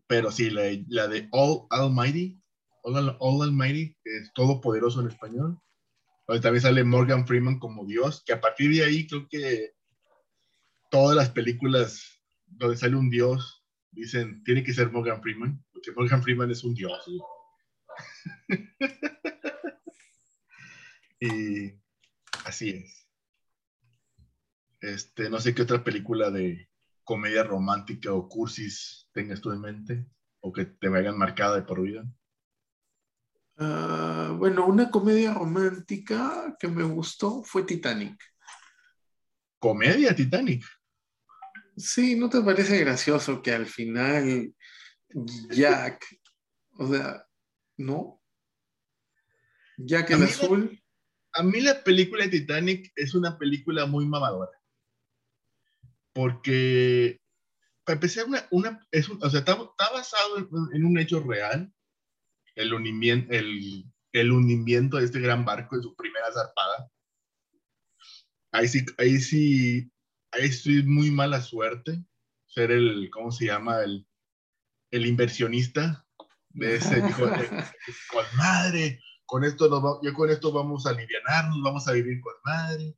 Pero 0.07 0.31
sí, 0.31 0.51
la, 0.51 0.61
la 0.87 1.07
de 1.07 1.27
All 1.31 1.65
Almighty, 1.71 2.39
All, 2.83 3.17
Almighty, 3.19 3.97
que 4.03 4.17
es 4.17 4.31
todopoderoso 4.33 5.01
en 5.01 5.07
español. 5.07 5.59
también 6.27 6.61
sale 6.61 6.83
Morgan 6.83 7.25
Freeman 7.25 7.57
como 7.57 7.83
Dios, 7.83 8.21
que 8.23 8.33
a 8.33 8.39
partir 8.39 8.71
de 8.71 8.83
ahí 8.83 9.07
creo 9.07 9.27
que 9.27 9.71
todas 10.91 11.15
las 11.15 11.31
películas 11.31 12.21
donde 12.45 12.77
sale 12.77 12.95
un 12.95 13.09
Dios 13.09 13.65
dicen, 13.89 14.43
tiene 14.43 14.63
que 14.63 14.73
ser 14.73 14.91
Morgan 14.91 15.23
Freeman, 15.23 15.65
porque 15.73 15.91
Morgan 15.93 16.21
Freeman 16.21 16.51
es 16.51 16.63
un 16.63 16.75
Dios. 16.75 17.03
y 21.19 21.73
así 22.45 22.69
es. 22.69 23.04
Este, 24.85 25.29
no 25.29 25.39
sé 25.39 25.55
qué 25.55 25.63
otra 25.63 25.83
película 25.83 26.29
de, 26.29 26.69
comedia 27.05 27.43
romántica 27.43 28.11
o 28.11 28.27
cursis 28.27 29.07
tengas 29.13 29.39
tú 29.39 29.51
en 29.51 29.61
mente 29.61 30.05
o 30.41 30.51
que 30.51 30.65
te 30.65 30.89
vayan 30.89 31.17
marcada 31.17 31.55
de 31.55 31.61
por 31.61 31.81
vida? 31.81 32.03
Ah, 33.57 34.35
bueno, 34.37 34.65
una 34.65 34.89
comedia 34.89 35.33
romántica 35.33 36.57
que 36.59 36.67
me 36.67 36.83
gustó 36.83 37.41
fue 37.43 37.63
Titanic. 37.63 38.21
¿Comedia 39.59 40.13
Titanic? 40.13 40.65
Sí, 41.77 42.15
¿no 42.15 42.29
te 42.29 42.41
parece 42.41 42.79
gracioso 42.79 43.41
que 43.41 43.51
al 43.51 43.65
final 43.65 44.53
Jack, 45.49 46.05
o 46.77 46.91
sea, 46.91 47.25
¿no? 47.77 48.21
Jack 49.77 50.11
el 50.11 50.23
azul. 50.23 50.83
a 51.33 51.43
mí 51.43 51.61
la 51.61 51.83
película 51.83 52.23
de 52.25 52.31
Titanic 52.31 52.91
es 52.95 53.13
una 53.13 53.37
película 53.37 53.85
muy 53.85 54.05
mamadora 54.05 54.54
porque 56.15 57.19
para 57.83 57.95
empezar, 57.95 58.25
una, 58.25 58.47
una 58.49 58.87
es 58.89 59.07
o 59.09 59.29
sea, 59.29 59.41
está, 59.41 59.55
basado 59.93 60.37
en, 60.73 60.85
un 60.85 60.97
hecho 60.97 61.19
real, 61.19 61.71
el 62.55 62.73
hundimiento, 62.73 63.31
el, 63.33 63.83
el 64.13 64.31
hundimiento 64.31 64.97
de 64.97 65.05
este 65.05 65.19
gran 65.19 65.43
barco 65.43 65.75
en 65.75 65.83
su 65.83 65.93
primera 65.95 66.31
zarpada. 66.31 66.89
Ahí 68.53 68.67
sí, 68.69 68.85
ahí 68.97 69.19
sí, 69.19 69.91
ahí 70.31 70.51
sí 70.51 70.83
muy 70.83 71.11
mala 71.11 71.41
suerte 71.41 72.01
ser 72.47 72.71
el, 72.71 73.09
¿cómo 73.11 73.31
se 73.31 73.47
llama? 73.47 73.83
El, 73.83 74.07
el 74.91 75.05
inversionista 75.05 76.07
de 76.51 76.77
ese 76.77 77.01
con 77.11 78.25
madre, 78.37 79.01
con 79.25 79.43
esto 79.43 79.67
nos 79.67 79.99
yo 80.01 80.13
con 80.13 80.29
esto 80.29 80.53
vamos 80.53 80.87
a 80.87 80.91
aliviarnos, 80.91 81.61
vamos 81.61 81.87
a 81.89 81.91
vivir 81.91 82.21
con 82.21 82.33
madre. 82.45 82.95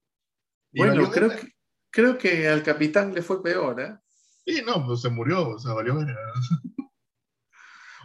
bueno, 0.72 1.10
creo 1.10 1.32
que, 1.32 1.57
Creo 1.98 2.16
que 2.16 2.48
al 2.48 2.62
capitán 2.62 3.12
le 3.12 3.24
fue 3.24 3.42
peor, 3.42 3.82
¿eh? 3.82 3.98
Sí, 4.46 4.62
no, 4.64 4.86
pues 4.86 5.02
se 5.02 5.10
murió, 5.10 5.50
o 5.50 5.58
sea, 5.58 5.74
valió 5.74 5.98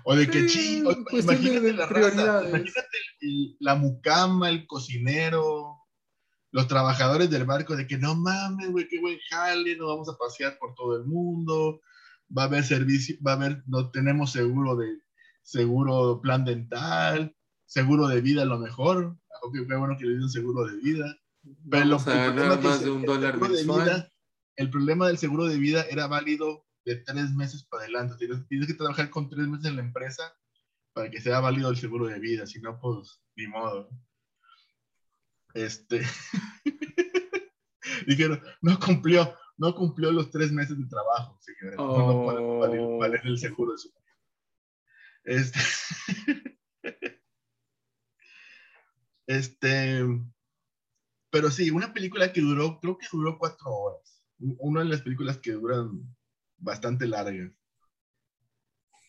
O 0.06 0.16
de 0.16 0.26
que 0.30 0.48
sí, 0.48 0.82
imagínate 1.10 1.74
la 1.74 1.84
raza, 1.84 2.48
imagínate 2.48 2.98
la 3.60 3.74
mucama, 3.74 4.48
el 4.48 4.66
cocinero, 4.66 5.76
los 6.52 6.68
trabajadores 6.68 7.28
del 7.28 7.44
barco, 7.44 7.76
de 7.76 7.86
que 7.86 7.98
no 7.98 8.14
mames, 8.14 8.70
güey, 8.70 8.88
qué 8.88 8.98
buen 8.98 9.18
jale, 9.28 9.76
nos 9.76 9.88
vamos 9.88 10.08
a 10.08 10.16
pasear 10.16 10.56
por 10.58 10.74
todo 10.74 10.96
el 10.96 11.04
mundo, 11.04 11.82
va 12.34 12.44
a 12.44 12.46
haber 12.46 12.64
servicio, 12.64 13.18
va 13.20 13.32
a 13.32 13.34
haber, 13.34 13.62
no 13.66 13.90
tenemos 13.90 14.32
seguro 14.32 14.74
de, 14.74 14.88
seguro 15.42 16.18
plan 16.22 16.46
dental, 16.46 17.36
seguro 17.66 18.08
de 18.08 18.22
vida 18.22 18.40
a 18.40 18.46
lo 18.46 18.58
mejor, 18.58 19.18
aunque 19.42 19.66
fue 19.66 19.76
bueno 19.76 19.98
que 19.98 20.06
le 20.06 20.12
dieron 20.12 20.30
seguro 20.30 20.64
de 20.64 20.78
vida. 20.78 21.14
Pero 21.70 21.86
más 22.62 22.84
de 22.84 22.90
un 22.90 23.02
dólar 23.02 23.38
el 24.56 24.70
problema 24.70 25.06
del 25.06 25.18
seguro 25.18 25.46
de 25.46 25.56
vida 25.56 25.84
era 25.90 26.06
válido 26.06 26.66
de 26.84 26.96
tres 26.96 27.30
meses 27.32 27.64
para 27.64 27.84
adelante. 27.84 28.16
Tienes, 28.18 28.46
tienes 28.48 28.66
que 28.68 28.74
trabajar 28.74 29.10
con 29.10 29.28
tres 29.30 29.46
meses 29.48 29.66
en 29.66 29.76
la 29.76 29.82
empresa 29.82 30.34
para 30.92 31.10
que 31.10 31.20
sea 31.20 31.40
válido 31.40 31.70
el 31.70 31.76
seguro 31.76 32.06
de 32.06 32.18
vida, 32.18 32.46
si 32.46 32.60
no, 32.60 32.78
pues 32.78 33.22
ni 33.36 33.46
modo. 33.46 33.88
Este. 35.54 36.02
Dijeron, 38.06 38.42
no 38.60 38.78
cumplió, 38.78 39.34
no 39.56 39.74
cumplió 39.74 40.12
los 40.12 40.30
tres 40.30 40.52
meses 40.52 40.78
de 40.78 40.86
trabajo, 40.86 41.38
señora. 41.40 41.76
No, 41.76 41.86
no 41.86 42.24
puede 42.24 42.58
valer, 42.58 42.80
Oh. 42.80 42.98
valer 42.98 43.20
el 43.24 43.38
seguro 43.38 43.72
de 43.72 43.78
su 43.78 43.92
Este. 45.24 45.60
este. 49.26 50.04
Pero 51.32 51.50
sí, 51.50 51.68
una 51.72 51.92
película 51.92 52.32
que 52.32 52.40
duró, 52.40 52.78
creo 52.80 52.96
que 52.96 53.08
duró 53.10 53.36
cuatro 53.36 53.70
horas. 53.72 54.22
Una 54.38 54.80
de 54.82 54.86
las 54.86 55.02
películas 55.02 55.38
que 55.38 55.50
duran 55.52 56.14
bastante 56.58 57.08
largas. 57.08 57.50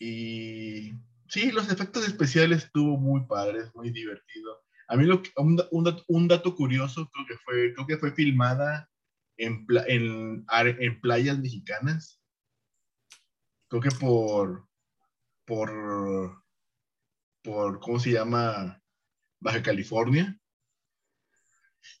Y 0.00 0.92
sí, 1.28 1.50
los 1.52 1.70
efectos 1.70 2.06
especiales 2.06 2.64
estuvo 2.64 2.96
muy 2.98 3.26
padres, 3.26 3.70
muy 3.74 3.90
divertido. 3.90 4.62
A 4.88 4.96
mí 4.96 5.04
lo 5.06 5.22
que- 5.22 5.30
un, 5.36 5.60
un 5.70 6.02
un 6.08 6.28
dato 6.28 6.54
curioso 6.54 7.08
creo 7.12 7.26
que 7.26 7.36
fue, 7.44 7.74
creo 7.74 7.86
que 7.86 7.98
fue 7.98 8.12
filmada 8.12 8.88
en, 9.36 9.66
en, 9.86 10.44
en 10.48 11.00
playas 11.00 11.38
mexicanas. 11.38 12.20
Creo 13.68 13.82
que 13.82 13.90
por, 14.00 14.66
por, 15.46 15.70
por, 17.42 17.78
¿cómo 17.80 17.98
se 18.00 18.10
llama? 18.12 18.82
Baja 19.40 19.62
California. 19.62 20.38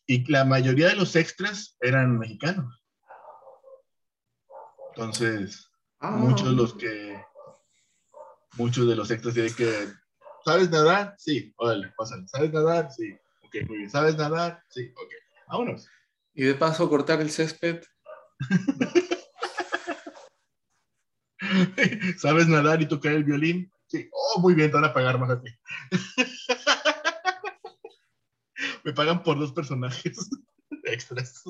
Y 0.06 0.30
la 0.30 0.44
mayoría 0.44 0.88
de 0.88 0.96
los 0.96 1.16
extras 1.16 1.76
eran 1.80 2.18
mexicanos. 2.18 2.82
Entonces, 4.90 5.70
Ah, 6.00 6.10
muchos 6.10 6.50
de 6.50 6.54
los 6.54 6.74
que 6.74 7.24
muchos 8.56 8.86
de 8.86 8.94
los 8.94 9.10
extras 9.10 9.32
tienen 9.32 9.54
que 9.54 9.88
¿sabes 10.44 10.68
nadar? 10.70 11.14
Sí, 11.16 11.54
órale, 11.56 11.94
pásale. 11.96 12.28
¿Sabes 12.28 12.52
nadar? 12.52 12.92
Sí. 12.92 13.16
Ok, 13.42 13.56
muy 13.68 13.78
bien. 13.78 13.90
¿Sabes 13.90 14.16
nadar? 14.16 14.62
Sí, 14.68 14.92
ok. 14.94 15.12
Vámonos. 15.48 15.88
Y 16.34 16.44
de 16.44 16.54
paso 16.54 16.90
cortar 16.90 17.22
el 17.22 17.30
césped. 17.30 17.82
¿Sabes 22.18 22.48
nadar 22.48 22.82
y 22.82 22.86
tocar 22.86 23.12
el 23.12 23.24
violín? 23.24 23.70
Sí. 23.86 24.08
Oh, 24.12 24.40
muy 24.40 24.54
bien, 24.54 24.70
te 24.70 24.74
van 24.74 24.84
a 24.84 24.92
pagar 24.92 25.18
más 25.18 25.30
a 25.30 25.40
ti. 25.40 25.50
Me 28.84 28.92
pagan 28.92 29.22
por 29.22 29.38
dos 29.38 29.52
personajes 29.52 30.30
extras. 30.84 31.42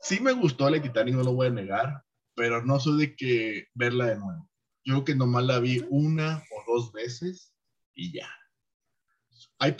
Sí 0.00 0.20
me 0.20 0.32
gustó 0.32 0.68
la 0.68 0.82
Titanic, 0.82 1.14
no 1.14 1.22
lo 1.22 1.34
voy 1.34 1.46
a 1.48 1.50
negar, 1.50 2.04
pero 2.34 2.64
no 2.64 2.80
soy 2.80 2.98
de 2.98 3.14
que 3.14 3.68
verla 3.74 4.06
de 4.06 4.16
nuevo. 4.16 4.50
Yo 4.84 4.94
creo 4.94 5.04
que 5.04 5.14
nomás 5.14 5.44
la 5.44 5.60
vi 5.60 5.84
una 5.90 6.42
o 6.50 6.72
dos 6.74 6.92
veces 6.92 7.54
y 7.94 8.12
ya. 8.12 8.28
Hay, 9.58 9.76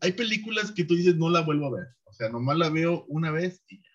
hay 0.00 0.12
películas 0.12 0.72
que 0.72 0.84
tú 0.84 0.94
dices 0.94 1.16
no 1.16 1.28
la 1.28 1.42
vuelvo 1.42 1.66
a 1.66 1.78
ver. 1.78 1.88
O 2.04 2.12
sea, 2.12 2.30
nomás 2.30 2.56
la 2.56 2.70
veo 2.70 3.04
una 3.08 3.30
vez 3.30 3.62
y 3.68 3.82
ya. 3.82 3.90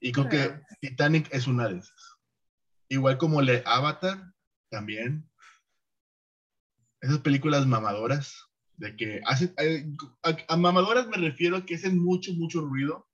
Y 0.00 0.12
creo 0.12 0.28
que 0.28 0.60
Titanic 0.80 1.32
es 1.32 1.46
una 1.46 1.68
de 1.68 1.78
esas. 1.78 2.16
Igual 2.88 3.18
como 3.18 3.40
le 3.40 3.62
Avatar, 3.64 4.32
también. 4.68 5.28
Esas 7.00 7.18
películas 7.18 7.66
mamadoras, 7.66 8.48
de 8.78 8.96
que 8.96 9.20
hacen, 9.26 9.54
eh, 9.58 9.86
a, 10.48 10.56
mamadoras 10.56 11.08
me 11.08 11.16
refiero 11.16 11.56
a 11.56 11.66
que 11.66 11.74
hacen 11.74 11.98
mucho, 11.98 12.32
mucho 12.34 12.60
ruido. 12.60 13.08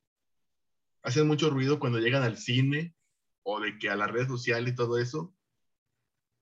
Hacen 1.02 1.26
mucho 1.26 1.50
ruido 1.50 1.78
cuando 1.78 1.98
llegan 1.98 2.22
al 2.22 2.38
cine 2.38 2.94
o 3.42 3.60
de 3.60 3.78
que 3.78 3.90
a 3.90 3.96
las 3.96 4.10
redes 4.10 4.28
sociales 4.28 4.72
y 4.72 4.76
todo 4.76 4.98
eso. 4.98 5.34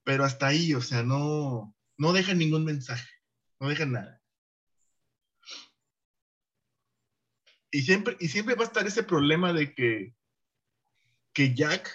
Pero 0.03 0.25
hasta 0.25 0.47
ahí, 0.47 0.73
o 0.73 0.81
sea, 0.81 1.03
no, 1.03 1.75
no 1.97 2.13
dejan 2.13 2.37
ningún 2.37 2.65
mensaje, 2.65 3.09
no 3.59 3.69
dejan 3.69 3.93
nada. 3.93 4.21
Y 7.71 7.81
siempre, 7.81 8.17
y 8.19 8.27
siempre 8.27 8.55
va 8.55 8.63
a 8.63 8.67
estar 8.67 8.85
ese 8.85 9.03
problema 9.03 9.53
de 9.53 9.73
que, 9.73 10.13
que 11.33 11.55
Jack, 11.55 11.89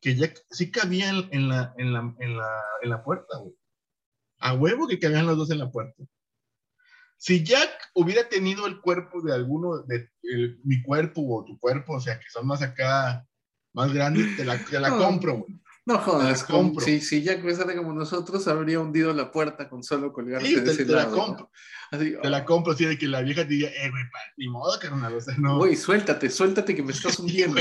que 0.00 0.14
Jack 0.14 0.44
sí 0.50 0.70
cabía 0.70 1.10
en 1.10 1.48
la, 1.48 1.74
en, 1.76 1.92
la, 1.92 2.14
en, 2.18 2.36
la, 2.36 2.62
en 2.82 2.90
la 2.90 3.02
puerta, 3.02 3.36
güey. 3.38 3.57
A 4.38 4.54
huevo 4.54 4.86
que 4.86 4.98
cabían 4.98 5.26
los 5.26 5.36
dos 5.36 5.50
en 5.50 5.58
la 5.58 5.70
puerta. 5.70 6.02
Si 7.16 7.42
Jack 7.42 7.90
hubiera 7.94 8.28
tenido 8.28 8.66
el 8.66 8.80
cuerpo 8.80 9.20
de 9.22 9.34
alguno, 9.34 9.78
de 9.82 10.08
el- 10.22 10.60
mi 10.62 10.80
cuerpo 10.82 11.22
o 11.28 11.44
tu 11.44 11.58
cuerpo, 11.58 11.94
o 11.94 12.00
sea, 12.00 12.18
que 12.20 12.30
son 12.30 12.46
más 12.46 12.62
acá, 12.62 13.26
más 13.72 13.92
grandes, 13.92 14.36
te 14.36 14.44
la, 14.44 14.56
te 14.64 14.78
la 14.78 14.90
No. 14.90 14.98
compro, 14.98 15.38
güey. 15.38 15.60
No 15.84 15.98
jodas, 15.98 16.46
Te 16.46 16.52
la 16.52 16.58
compro. 16.58 16.84
si, 16.84 17.00
si 17.00 17.22
Jack 17.22 17.42
besara 17.42 17.74
como 17.74 17.92
nosotros, 17.94 18.46
habría 18.46 18.78
hundido 18.78 19.12
la 19.14 19.32
puerta 19.32 19.68
con 19.70 19.82
solo 19.82 20.12
colgarse 20.12 20.46
Sí, 20.46 20.54
de 20.56 20.60
te, 20.60 20.70
ese 20.72 20.84
te 20.84 20.92
la 20.92 21.08
compro. 21.08 21.50
Te 21.90 22.28
la 22.30 22.44
compro 22.44 22.74
así 22.74 22.84
de 22.84 22.98
que 22.98 23.08
la 23.08 23.22
vieja 23.22 23.42
te 23.42 23.54
diga, 23.54 23.68
eh, 23.70 23.90
güey, 23.90 24.04
pa, 24.12 24.18
ni 24.36 24.48
modo, 24.48 24.78
carnal, 24.78 25.14
o 25.14 25.20
sea, 25.20 25.34
no. 25.38 25.56
Güey, 25.56 25.74
suéltate, 25.76 26.28
suéltate 26.30 26.74
que 26.76 26.82
me 26.82 26.92
estás 26.92 27.18
hundiendo. 27.18 27.58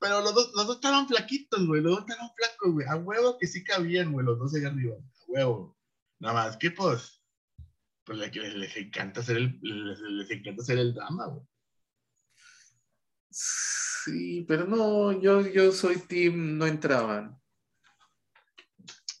Pero 0.00 0.22
los 0.22 0.34
dos, 0.34 0.50
los 0.54 0.66
dos 0.66 0.76
estaban 0.76 1.06
flaquitos, 1.06 1.66
güey, 1.66 1.82
los 1.82 1.92
dos 1.92 2.00
estaban 2.08 2.30
flacos, 2.36 2.72
güey. 2.72 2.86
A 2.88 2.96
huevo 2.96 3.36
que 3.38 3.46
sí 3.46 3.62
cabían, 3.62 4.12
güey, 4.12 4.24
los 4.26 4.38
dos 4.38 4.54
allá 4.54 4.68
arriba. 4.68 4.96
Huevo. 5.36 5.76
Nada 6.20 6.34
más 6.34 6.56
que, 6.56 6.70
pues, 6.70 7.22
pues 8.04 8.18
les, 8.18 8.34
les- 8.54 8.76
encanta 8.76 9.20
hacer 9.20 9.36
el, 9.36 9.58
les 9.62 10.30
encanta 10.30 10.62
hacer 10.62 10.78
el 10.78 10.94
drama, 10.94 11.26
güey. 11.26 11.46
Sí, 13.30 14.44
pero 14.48 14.66
no, 14.66 15.12
yo, 15.20 15.40
yo 15.42 15.72
soy 15.72 15.98
team, 15.98 16.56
no 16.56 16.66
entraban. 16.66 17.38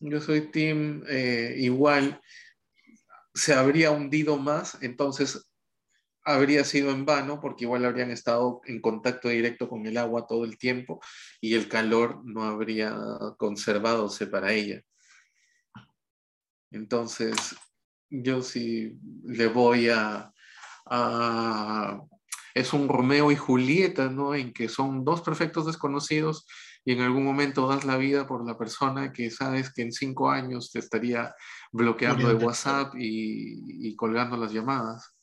Yo 0.00 0.20
soy 0.20 0.50
team 0.50 1.02
eh, 1.08 1.54
igual, 1.58 2.20
se 3.34 3.54
habría 3.54 3.90
hundido 3.90 4.36
más, 4.38 4.78
entonces 4.82 5.50
habría 6.24 6.64
sido 6.64 6.90
en 6.90 7.04
vano 7.06 7.40
porque 7.40 7.64
igual 7.64 7.84
habrían 7.84 8.10
estado 8.10 8.60
en 8.66 8.80
contacto 8.80 9.28
directo 9.28 9.68
con 9.68 9.86
el 9.86 9.96
agua 9.98 10.26
todo 10.26 10.44
el 10.44 10.58
tiempo 10.58 11.00
y 11.40 11.54
el 11.54 11.68
calor 11.68 12.22
no 12.24 12.44
habría 12.44 12.96
conservadose 13.38 14.26
para 14.26 14.52
ella. 14.52 14.82
Entonces, 16.70 17.36
yo 18.10 18.42
sí 18.42 18.98
le 19.24 19.46
voy 19.48 19.88
a, 19.88 20.32
a- 20.86 22.00
Es 22.54 22.72
un 22.72 22.88
Romeo 22.88 23.30
y 23.30 23.36
Julieta, 23.36 24.08
¿no? 24.08 24.34
En 24.34 24.52
que 24.52 24.68
son 24.68 25.04
dos 25.04 25.20
perfectos 25.20 25.66
desconocidos 25.66 26.46
y 26.86 26.92
en 26.92 27.00
algún 27.00 27.24
momento 27.24 27.68
das 27.68 27.84
la 27.84 27.96
vida 27.98 28.26
por 28.26 28.46
la 28.46 28.56
persona 28.56 29.12
que 29.12 29.30
sabes 29.30 29.72
que 29.72 29.82
en 29.82 29.92
cinco 29.92 30.30
años 30.30 30.70
te 30.72 30.78
estaría 30.78 31.34
bloqueando 31.72 32.28
de. 32.28 32.34
WhatsApp 32.34 32.94
y, 32.96 33.88
y 33.88 33.94
colgando 33.96 34.36
las 34.36 34.52
llamadas. 34.52 35.14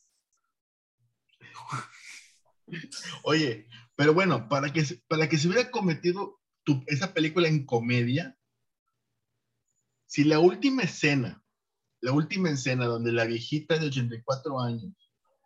Oye, 3.24 3.66
pero 3.96 4.14
bueno, 4.14 4.48
para 4.48 4.72
que, 4.72 4.84
para 5.08 5.28
que 5.28 5.38
se 5.38 5.48
hubiera 5.48 5.70
cometido 5.70 6.40
tu- 6.64 6.82
esa 6.86 7.12
película 7.12 7.48
en 7.48 7.66
comedia, 7.66 8.36
si 10.06 10.24
la 10.24 10.38
última 10.38 10.82
escena, 10.82 11.42
la 12.00 12.12
última 12.12 12.50
escena 12.50 12.86
donde 12.86 13.12
la 13.12 13.24
viejita 13.24 13.78
de 13.78 13.86
84 13.86 14.60
años, 14.60 14.92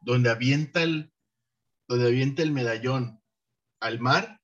donde 0.03 0.31
avienta 0.31 0.83
el, 0.83 1.13
donde 1.87 2.07
avienta 2.07 2.43
el 2.43 2.53
medallón 2.53 3.21
al 3.81 4.01
mar, 4.01 4.41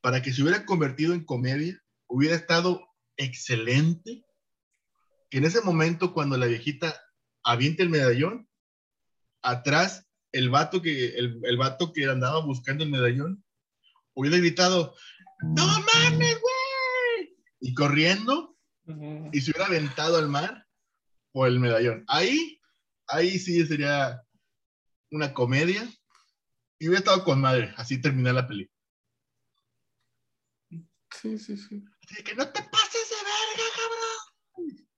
para 0.00 0.22
que 0.22 0.32
se 0.32 0.42
hubiera 0.42 0.64
convertido 0.66 1.14
en 1.14 1.24
comedia, 1.24 1.80
hubiera 2.06 2.34
estado 2.34 2.88
excelente 3.16 4.24
que 5.30 5.38
en 5.38 5.44
ese 5.44 5.60
momento 5.62 6.12
cuando 6.12 6.36
la 6.36 6.46
viejita 6.46 6.94
avienta 7.44 7.82
el 7.82 7.88
medallón, 7.88 8.48
atrás 9.42 10.06
el 10.32 10.50
vato 10.50 10.82
que, 10.82 11.16
el, 11.16 11.40
el 11.44 11.56
vato 11.56 11.92
que 11.92 12.06
andaba 12.06 12.44
buscando 12.44 12.84
el 12.84 12.90
medallón 12.90 13.44
hubiera 14.14 14.38
gritado, 14.38 14.94
¡No 15.42 15.66
mames, 15.66 16.40
güey! 16.40 17.36
Y 17.60 17.74
corriendo 17.74 18.51
y 18.86 19.40
se 19.40 19.50
hubiera 19.50 19.66
aventado 19.66 20.16
al 20.18 20.28
mar 20.28 20.66
por 21.32 21.48
el 21.48 21.60
medallón. 21.60 22.04
Ahí, 22.08 22.60
ahí 23.06 23.38
sí 23.38 23.64
sería 23.66 24.22
una 25.10 25.32
comedia 25.32 25.82
y 26.78 26.88
hubiera 26.88 26.98
estado 26.98 27.24
con 27.24 27.40
madre, 27.40 27.72
así 27.76 28.00
terminar 28.00 28.34
la 28.34 28.46
película. 28.48 28.76
Sí, 31.20 31.38
sí, 31.38 31.56
sí. 31.56 31.84
Así 32.04 32.14
de 32.16 32.24
que 32.24 32.34
no 32.34 32.48
te 32.48 32.62
pases 32.62 33.08
de 33.10 33.16
verga, 33.16 33.64
cabrón. 33.76 34.88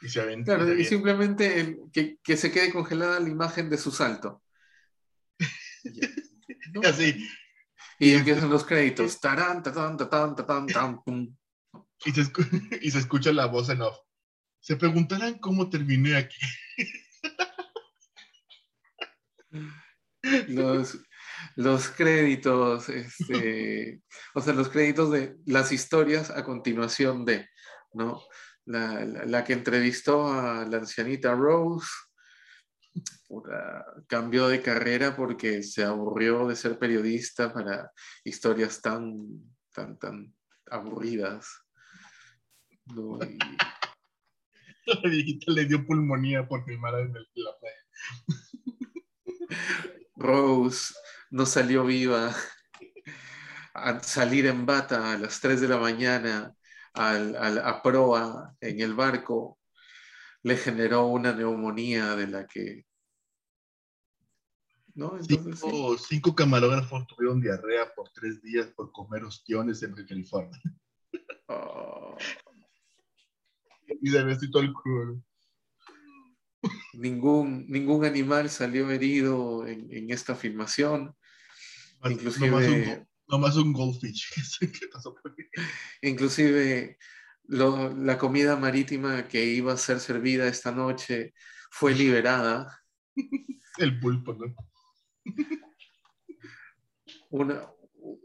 Y 0.00 0.08
se 0.08 0.20
aventó. 0.20 0.54
Claro, 0.56 0.74
y 0.74 0.84
simplemente 0.84 1.60
el- 1.60 1.78
que, 1.92 2.18
que 2.22 2.36
se 2.36 2.52
quede 2.52 2.72
congelada 2.72 3.18
la 3.18 3.28
imagen 3.28 3.68
de 3.68 3.78
su 3.78 3.90
salto. 3.90 4.42
Así. 6.84 7.28
Y 7.98 8.14
empiezan 8.14 8.50
los 8.50 8.64
créditos. 8.64 9.20
Tarán, 9.20 9.62
tatán, 9.62 9.96
tatán, 9.96 10.36
tatán, 10.36 10.66
tan, 10.66 11.02
pum. 11.02 11.34
Y 12.04 12.12
se, 12.12 12.22
escu- 12.22 12.48
y 12.82 12.90
se 12.90 12.98
escucha 12.98 13.32
la 13.32 13.46
voz 13.46 13.68
en 13.70 13.82
off. 13.82 13.96
Se 14.60 14.76
preguntarán 14.76 15.38
cómo 15.38 15.70
terminé 15.70 16.16
aquí. 16.16 16.36
Los, 20.48 20.98
los 21.56 21.88
créditos, 21.88 22.88
este, 22.88 24.02
o 24.34 24.40
sea, 24.40 24.52
los 24.52 24.68
créditos 24.68 25.12
de 25.12 25.36
las 25.46 25.72
historias 25.72 26.30
a 26.30 26.44
continuación 26.44 27.24
de, 27.24 27.48
¿no? 27.92 28.22
La, 28.66 29.44
que 29.44 29.54
entrevistó 29.54 30.30
a 30.30 30.66
la 30.66 30.78
ancianita 30.78 31.34
Rose, 31.34 31.88
cambió 34.06 34.48
de 34.48 34.60
carrera 34.60 35.16
porque 35.16 35.62
se 35.62 35.84
aburrió 35.84 36.46
de 36.46 36.56
ser 36.56 36.78
periodista 36.78 37.52
para 37.52 37.90
historias 38.24 38.82
tan, 38.82 39.14
tan, 39.72 39.98
tan 39.98 40.34
aburridas. 40.70 41.46
La 44.86 45.10
viejita 45.10 45.52
le 45.52 45.66
dio 45.66 45.84
pulmonía 45.84 46.48
por 46.48 46.64
filmar 46.64 46.94
en 46.94 47.12
la 47.12 47.58
playa. 47.60 47.84
Rose 50.16 50.94
no 51.30 51.44
salió 51.44 51.84
viva. 51.84 52.34
A 53.74 54.00
salir 54.00 54.46
en 54.46 54.64
bata 54.66 55.12
a 55.12 55.18
las 55.18 55.40
3 55.40 55.60
de 55.60 55.68
la 55.68 55.78
mañana 55.78 56.54
a 56.94 57.80
proa 57.82 58.56
en 58.60 58.80
el 58.80 58.94
barco 58.94 59.58
le 60.42 60.56
generó 60.56 61.06
una 61.06 61.32
neumonía 61.32 62.16
de 62.16 62.26
la 62.26 62.46
que... 62.46 62.84
¿no? 64.94 65.16
cinco, 65.96 66.34
camarógrafos 66.34 67.06
tuvieron 67.06 67.40
diarrea 67.40 67.92
por 67.94 68.10
tres 68.10 68.42
días 68.42 68.66
por 68.68 68.90
comer 68.90 69.24
ostiones 69.24 69.82
en 69.82 69.94
California. 69.94 70.60
Oh. 71.48 72.16
y 74.02 74.10
de 74.10 74.24
besito 74.24 74.60
el 74.60 74.72
culo. 74.72 75.22
Ningún, 76.94 77.66
ningún 77.68 78.04
animal 78.04 78.50
salió 78.50 78.90
herido 78.90 79.66
en, 79.66 80.10
esta 80.10 80.34
filmación. 80.34 81.14
Inclusive... 82.04 83.06
Nomás 83.28 83.56
un, 83.56 83.68
un 83.68 83.72
goldfish. 83.74 84.30
Inclusive 86.02 86.96
la 87.48 88.18
comida 88.18 88.56
marítima 88.56 89.26
que 89.26 89.44
iba 89.44 89.72
a 89.72 89.76
ser 89.76 90.00
servida 90.00 90.46
esta 90.46 90.72
noche 90.72 91.34
fue 91.70 91.94
liberada. 91.94 92.82
El 93.78 94.00
pulpo, 94.00 94.34
¿no? 94.34 94.54
Una, 97.30 97.70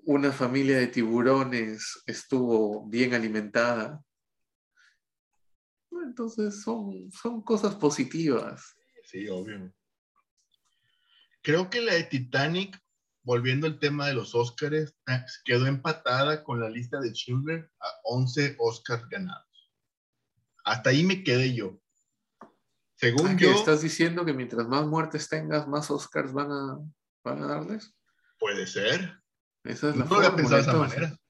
una 0.05 0.31
familia 0.31 0.77
de 0.77 0.87
tiburones 0.87 2.03
estuvo 2.05 2.87
bien 2.87 3.13
alimentada. 3.13 4.01
Entonces 6.03 6.61
son, 6.61 7.11
son 7.11 7.41
cosas 7.41 7.75
positivas. 7.75 8.75
Sí, 9.05 9.27
obvio. 9.27 9.73
Creo 11.41 11.69
que 11.69 11.81
la 11.81 11.93
de 11.93 12.03
Titanic, 12.03 12.79
volviendo 13.23 13.67
al 13.67 13.79
tema 13.79 14.07
de 14.07 14.13
los 14.13 14.35
Oscars, 14.35 14.95
ah, 15.07 15.25
quedó 15.43 15.67
empatada 15.67 16.43
con 16.43 16.59
la 16.59 16.69
lista 16.69 16.99
de 16.99 17.11
Children 17.11 17.69
a 17.79 17.87
11 18.03 18.55
Oscars 18.59 19.07
ganados. 19.09 19.71
Hasta 20.63 20.91
ahí 20.91 21.03
me 21.03 21.23
quedé 21.23 21.53
yo. 21.53 21.79
Según 22.95 23.27
ah, 23.27 23.37
yo. 23.37 23.51
¿Estás 23.51 23.81
diciendo 23.81 24.23
que 24.23 24.33
mientras 24.33 24.67
más 24.67 24.85
muertes 24.85 25.27
tengas, 25.27 25.67
más 25.67 25.91
Oscars 25.91 26.31
van 26.31 26.51
a, 26.51 26.79
van 27.23 27.43
a 27.43 27.47
darles? 27.47 27.93
Puede 28.39 28.67
ser. 28.67 29.19
Esa 29.63 29.89
es 29.89 29.97
la 29.97 30.05
no 30.05 30.21
lo 30.21 30.35
pensado 30.35 30.55
de 30.55 30.61
esa 30.61 30.73
manera 30.73 31.22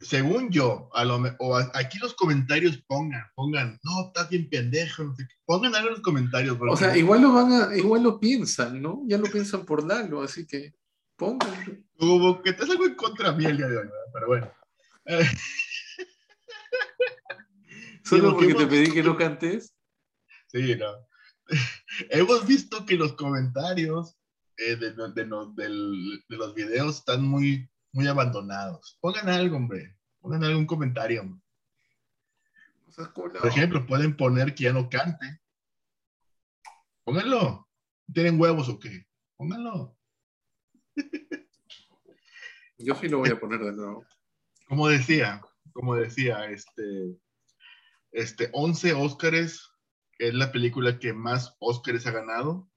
según 0.00 0.50
yo, 0.50 0.88
a 0.94 1.04
lo, 1.04 1.22
o 1.38 1.56
aquí 1.74 1.98
los 1.98 2.14
comentarios 2.14 2.78
pongan, 2.86 3.22
pongan, 3.34 3.78
no, 3.82 4.06
estás 4.06 4.30
bien 4.30 4.48
pendejo, 4.48 5.04
no 5.04 5.14
sé 5.14 5.26
qué. 5.28 5.34
pongan 5.44 5.74
algo 5.74 5.88
en 5.88 5.94
los 5.94 6.02
comentarios. 6.02 6.56
O 6.58 6.76
sea, 6.76 6.96
igual 6.96 7.20
lo 7.20 7.34
van 7.34 7.52
a, 7.52 7.76
igual 7.76 8.02
lo 8.02 8.18
piensan, 8.18 8.80
¿no? 8.80 9.02
Ya 9.06 9.18
lo 9.18 9.24
piensan 9.24 9.66
por 9.66 9.86
Lalo, 9.86 10.22
así 10.22 10.46
que 10.46 10.74
pongan. 11.16 11.86
Como 11.98 12.40
que 12.40 12.54
te 12.54 12.62
algo 12.62 12.86
en 12.86 12.94
contra 12.94 13.32
mí 13.32 13.44
el 13.44 13.58
día 13.58 13.68
de 13.68 13.76
hoy, 13.76 13.88
pero 14.12 14.26
bueno. 14.26 14.50
¿Solo 18.04 18.34
porque 18.34 18.54
te 18.54 18.66
pedí 18.66 18.90
que 18.90 19.02
no 19.02 19.18
cantes? 19.18 19.74
Sí, 20.46 20.76
no. 20.76 21.06
hemos 22.10 22.46
visto 22.46 22.86
que 22.86 22.96
los 22.96 23.12
comentarios 23.12 24.16
eh, 24.56 24.76
de, 24.76 24.92
de, 24.92 25.12
de, 25.14 25.24
de 26.28 26.36
los 26.36 26.54
videos 26.54 26.96
están 26.96 27.22
muy 27.22 27.70
muy 27.92 28.06
abandonados. 28.06 28.98
Pongan 29.00 29.28
algo, 29.28 29.56
hombre. 29.56 29.96
Pongan 30.20 30.44
algún 30.44 30.66
comentario. 30.66 31.40
Por 33.14 33.46
ejemplo, 33.46 33.86
pueden 33.86 34.16
poner 34.16 34.54
que 34.54 34.64
ya 34.64 34.72
no 34.72 34.88
cante. 34.88 35.40
Pónganlo. 37.04 37.68
¿Tienen 38.12 38.40
huevos 38.40 38.68
o 38.68 38.78
qué? 38.78 39.06
Pónganlo. 39.36 39.96
Yo 42.78 42.94
sí 42.94 43.08
lo 43.08 43.18
voy 43.18 43.30
a 43.30 43.38
poner 43.38 43.60
de 43.60 43.72
nuevo. 43.72 44.04
Como 44.66 44.88
decía, 44.88 45.42
como 45.72 45.96
decía, 45.96 46.50
este, 46.50 47.16
este, 48.12 48.50
11 48.52 48.94
Óscares 48.94 49.70
es 50.18 50.34
la 50.34 50.52
película 50.52 50.98
que 50.98 51.12
más 51.12 51.56
Óscares 51.60 52.06
ha 52.06 52.10
ganado, 52.10 52.70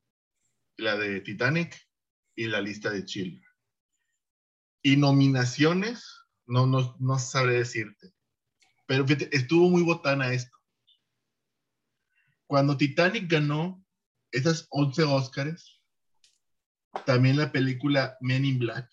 la 0.77 0.97
de 0.97 1.21
Titanic 1.21 1.75
y 2.35 2.47
la 2.47 2.61
lista 2.61 2.89
de 2.89 3.05
Chile. 3.05 3.41
Y 4.83 4.97
nominaciones, 4.97 6.05
no, 6.45 6.67
no, 6.67 6.95
no 6.99 7.17
sabré 7.17 7.53
decirte. 7.53 8.13
Pero 8.85 9.05
estuvo 9.31 9.69
muy 9.69 9.81
botana 9.81 10.33
esto. 10.33 10.55
Cuando 12.45 12.77
Titanic 12.77 13.31
ganó 13.31 13.83
esas 14.31 14.67
11 14.69 15.03
Óscares, 15.03 15.81
también 17.05 17.37
la 17.37 17.51
película 17.51 18.17
Men 18.21 18.45
in 18.45 18.59
Black 18.59 18.89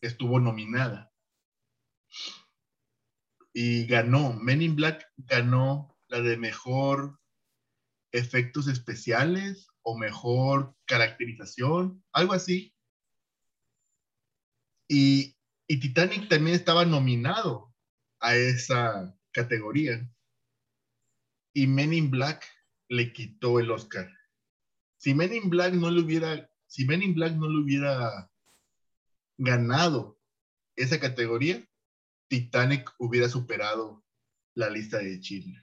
estuvo 0.00 0.40
nominada. 0.40 1.12
Y 3.52 3.86
ganó, 3.86 4.32
Men 4.32 4.62
in 4.62 4.74
Black 4.74 5.06
ganó 5.16 5.96
la 6.08 6.20
de 6.20 6.36
mejor 6.36 7.20
efectos 8.12 8.68
especiales 8.68 9.68
o 9.82 9.96
mejor 9.96 10.74
caracterización, 10.86 12.02
algo 12.12 12.32
así. 12.32 12.74
Y, 14.92 15.36
Titanic 15.68 16.28
también 16.28 16.56
estaba 16.56 16.84
nominado 16.84 17.72
a 18.18 18.34
esa 18.34 19.16
categoría. 19.30 20.04
Y 21.54 21.68
Men 21.68 21.92
in 21.92 22.10
Black 22.10 22.44
le 22.88 23.12
quitó 23.12 23.60
el 23.60 23.70
Oscar. 23.70 24.10
Si 24.96 25.14
Men 25.14 25.32
in 25.32 25.48
Black 25.48 25.74
no 25.74 25.90
le 25.90 26.00
hubiera, 26.00 26.50
si 26.66 26.84
Men 26.86 27.02
in 27.02 27.14
Black 27.14 27.34
no 27.34 27.48
le 27.48 27.62
hubiera 27.62 28.28
ganado 29.38 30.18
esa 30.74 30.98
categoría, 30.98 31.64
Titanic 32.26 32.92
hubiera 32.98 33.28
superado 33.28 34.04
la 34.54 34.70
lista 34.70 34.98
de 34.98 35.20
Chile. 35.20 35.62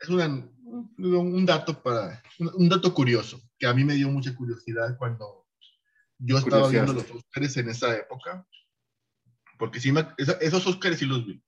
Es 0.00 0.08
un, 0.08 1.46
dato 1.46 1.80
para, 1.80 2.20
un 2.40 2.68
dato 2.68 2.92
curioso, 2.92 3.40
que 3.56 3.68
a 3.68 3.72
mí 3.72 3.84
me 3.84 3.94
dio 3.94 4.10
mucha 4.10 4.34
curiosidad 4.34 4.98
cuando 4.98 5.41
yo 6.24 6.38
estaba 6.38 6.68
viendo 6.68 6.92
los 6.92 7.10
Oscars 7.10 7.56
en 7.56 7.68
esa 7.68 7.96
época, 7.96 8.46
porque 9.58 9.80
sí 9.80 9.92
esos 10.40 10.66
Oscars 10.66 10.98
sí 10.98 11.06
los 11.06 11.26
vi. 11.26 11.42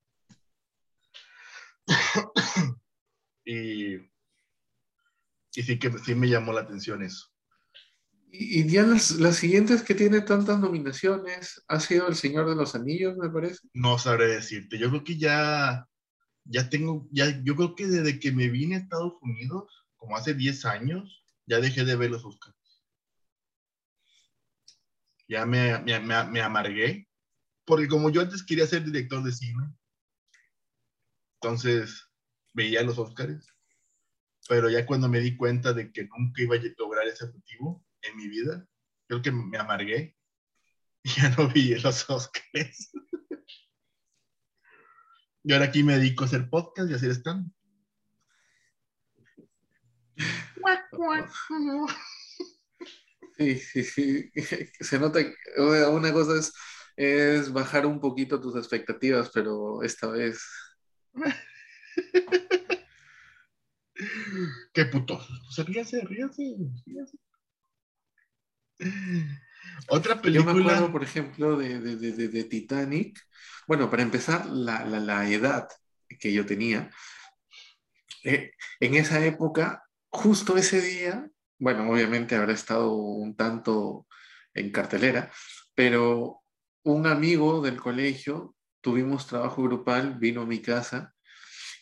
y, 3.44 3.94
y 3.94 5.62
sí 5.62 5.78
que 5.78 5.96
sí 5.98 6.14
me 6.14 6.28
llamó 6.28 6.52
la 6.52 6.62
atención 6.62 7.02
eso. 7.02 7.28
Y, 8.36 8.68
ya 8.68 8.82
las, 8.82 9.12
las, 9.12 9.36
siguientes 9.36 9.82
que 9.84 9.94
tiene 9.94 10.20
tantas 10.20 10.58
nominaciones 10.58 11.62
ha 11.68 11.78
sido 11.78 12.08
El 12.08 12.16
Señor 12.16 12.48
de 12.48 12.56
los 12.56 12.74
Anillos, 12.74 13.16
me 13.16 13.30
parece. 13.30 13.60
No 13.74 13.96
sabré 13.96 14.26
decirte. 14.26 14.76
Yo 14.76 14.90
creo 14.90 15.04
que 15.04 15.16
ya, 15.16 15.88
ya 16.42 16.68
tengo, 16.68 17.06
ya, 17.12 17.40
yo 17.44 17.54
creo 17.54 17.76
que 17.76 17.86
desde 17.86 18.18
que 18.18 18.32
me 18.32 18.48
vine 18.48 18.74
a 18.74 18.78
Estados 18.78 19.14
Unidos, 19.22 19.86
como 19.94 20.16
hace 20.16 20.34
10 20.34 20.64
años, 20.64 21.24
ya 21.46 21.60
dejé 21.60 21.84
de 21.84 21.94
ver 21.94 22.10
los 22.10 22.24
Oscars 22.24 22.56
ya 25.28 25.46
me, 25.46 25.78
me, 25.80 26.00
me, 26.00 26.40
amargué, 26.40 27.08
porque 27.64 27.88
como 27.88 28.10
yo 28.10 28.20
antes 28.20 28.42
quería 28.44 28.66
ser 28.66 28.84
director 28.84 29.22
de 29.22 29.32
cine, 29.32 29.74
entonces 31.40 32.08
veía 32.52 32.82
los 32.82 32.98
Oscars, 32.98 33.54
pero 34.48 34.68
ya 34.68 34.84
cuando 34.86 35.08
me 35.08 35.20
di 35.20 35.36
cuenta 35.36 35.72
de 35.72 35.90
que 35.92 36.04
nunca 36.04 36.42
iba 36.42 36.56
a 36.56 36.60
lograr 36.78 37.06
ese 37.06 37.24
objetivo 37.24 37.84
en 38.02 38.16
mi 38.16 38.28
vida, 38.28 38.66
creo 39.06 39.22
que 39.22 39.32
me 39.32 39.58
amargué 39.58 40.16
y 41.02 41.10
ya 41.10 41.30
no 41.30 41.48
vi 41.48 41.74
los 41.76 42.08
Oscars. 42.08 42.92
y 45.44 45.52
ahora 45.52 45.66
aquí 45.66 45.82
me 45.82 45.98
dedico 45.98 46.24
a 46.24 46.26
hacer 46.26 46.48
podcast 46.48 46.90
y 46.90 46.94
hacer 46.94 47.10
stand. 47.10 47.50
Sí, 53.36 53.58
sí, 53.58 53.82
sí. 53.84 54.30
Se 54.80 54.98
nota 54.98 55.20
que 55.22 55.34
una 55.60 56.12
cosa 56.12 56.38
es, 56.38 56.52
es 56.96 57.52
bajar 57.52 57.86
un 57.86 58.00
poquito 58.00 58.40
tus 58.40 58.56
expectativas, 58.56 59.30
pero 59.32 59.82
esta 59.82 60.08
vez. 60.08 60.40
Qué 64.72 64.84
puto. 64.86 65.20
Ríase, 65.66 66.00
ríase, 66.02 66.56
ríase. 66.86 67.16
Otra 69.88 70.20
película. 70.20 70.52
Yo 70.52 70.54
me 70.54 70.60
acuerdo, 70.60 70.92
por 70.92 71.02
ejemplo, 71.02 71.56
de, 71.56 71.80
de, 71.80 71.96
de, 71.96 72.28
de 72.28 72.44
Titanic. 72.44 73.20
Bueno, 73.66 73.90
para 73.90 74.02
empezar, 74.02 74.46
la, 74.46 74.84
la, 74.84 75.00
la 75.00 75.28
edad 75.28 75.68
que 76.20 76.32
yo 76.32 76.44
tenía. 76.44 76.90
Eh, 78.24 78.52
en 78.80 78.94
esa 78.94 79.24
época, 79.24 79.84
justo 80.10 80.56
ese 80.56 80.80
día, 80.80 81.28
bueno, 81.58 81.90
obviamente 81.90 82.36
habrá 82.36 82.52
estado 82.52 82.94
un 82.94 83.36
tanto 83.36 84.06
en 84.54 84.70
cartelera, 84.70 85.30
pero 85.74 86.42
un 86.84 87.06
amigo 87.06 87.62
del 87.62 87.80
colegio, 87.80 88.54
tuvimos 88.80 89.26
trabajo 89.26 89.62
grupal, 89.62 90.18
vino 90.18 90.42
a 90.42 90.46
mi 90.46 90.60
casa 90.60 91.14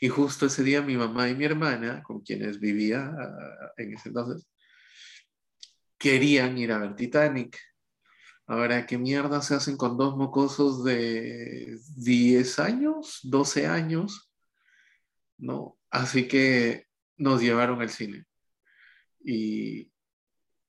y 0.01 0.09
justo 0.09 0.47
ese 0.47 0.65
día 0.65 0.83
mi 0.83 0.97
mamá 0.97 1.29
y 1.29 1.35
mi 1.35 1.45
hermana, 1.45 2.03
con 2.03 2.23
quienes 2.23 2.59
vivía 2.59 3.05
ah, 3.05 3.73
en 3.77 3.95
ese 3.95 4.09
entonces, 4.09 4.49
querían 5.99 6.59
ir 6.59 6.73
a 6.73 6.79
ver 6.79 6.97
Titanic. 6.97 7.57
Ahora, 8.47 8.87
¿qué 8.87 8.99
mierda 8.99 9.41
se 9.41 9.55
hacen 9.55 9.77
con 9.77 9.97
dos 9.97 10.17
mocosos 10.17 10.83
de 10.83 11.79
10 11.97 12.59
años, 12.59 13.21
12 13.23 13.69
años? 13.69 14.33
¿No? 15.39 15.79
Así 15.91 16.27
que 16.27 16.87
nos 17.17 17.41
llevaron 17.41 17.81
al 17.81 17.91
cine. 17.91 18.25
Y, 19.25 19.91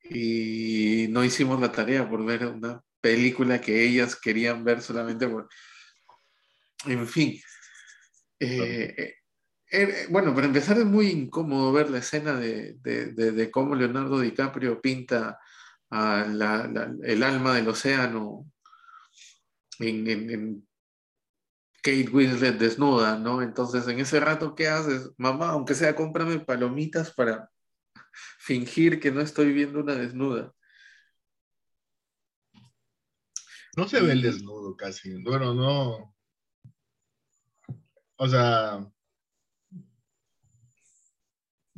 y 0.03 1.07
no 1.09 1.23
hicimos 1.23 1.59
la 1.59 1.71
tarea 1.71 2.09
por 2.09 2.23
ver 2.25 2.45
una 2.45 2.81
película 3.01 3.59
que 3.59 3.83
ellas 3.83 4.15
querían 4.15 4.63
ver 4.63 4.81
solamente 4.81 5.27
por... 5.27 5.49
En 6.85 7.07
fin. 7.07 7.39
Eh, 8.39 8.93
eh, 8.97 9.15
eh, 9.71 10.07
bueno, 10.09 10.33
para 10.33 10.47
empezar 10.47 10.77
es 10.77 10.85
muy 10.85 11.07
incómodo 11.07 11.71
ver 11.71 11.89
la 11.89 11.99
escena 11.99 12.35
de, 12.35 12.75
de, 12.81 13.11
de, 13.13 13.51
cómo 13.51 13.75
Leonardo 13.75 14.19
DiCaprio 14.19 14.81
pinta 14.81 15.39
el 15.89 17.23
alma 17.23 17.55
del 17.55 17.67
océano 17.67 18.45
en, 19.79 20.65
Kate 21.81 22.09
Winslet 22.09 22.57
desnuda, 22.57 23.19
¿no? 23.19 23.41
Entonces, 23.41 23.85
en 23.89 23.99
ese 23.99 24.21
rato, 24.21 24.55
¿qué 24.55 24.69
haces? 24.69 25.11
Mamá, 25.17 25.49
aunque 25.49 25.75
sea, 25.75 25.93
cómprame 25.95 26.39
palomitas 26.39 27.13
para 27.13 27.49
fingir 28.13 28.99
que 28.99 29.11
no 29.11 29.21
estoy 29.21 29.51
viendo 29.53 29.81
una 29.81 29.95
desnuda. 29.95 30.53
No 33.75 33.87
se 33.87 34.01
ve 34.01 34.11
el 34.11 34.21
desnudo 34.21 34.75
casi. 34.77 35.21
Bueno, 35.23 35.53
no. 35.53 36.15
O 38.17 38.27
sea. 38.27 38.87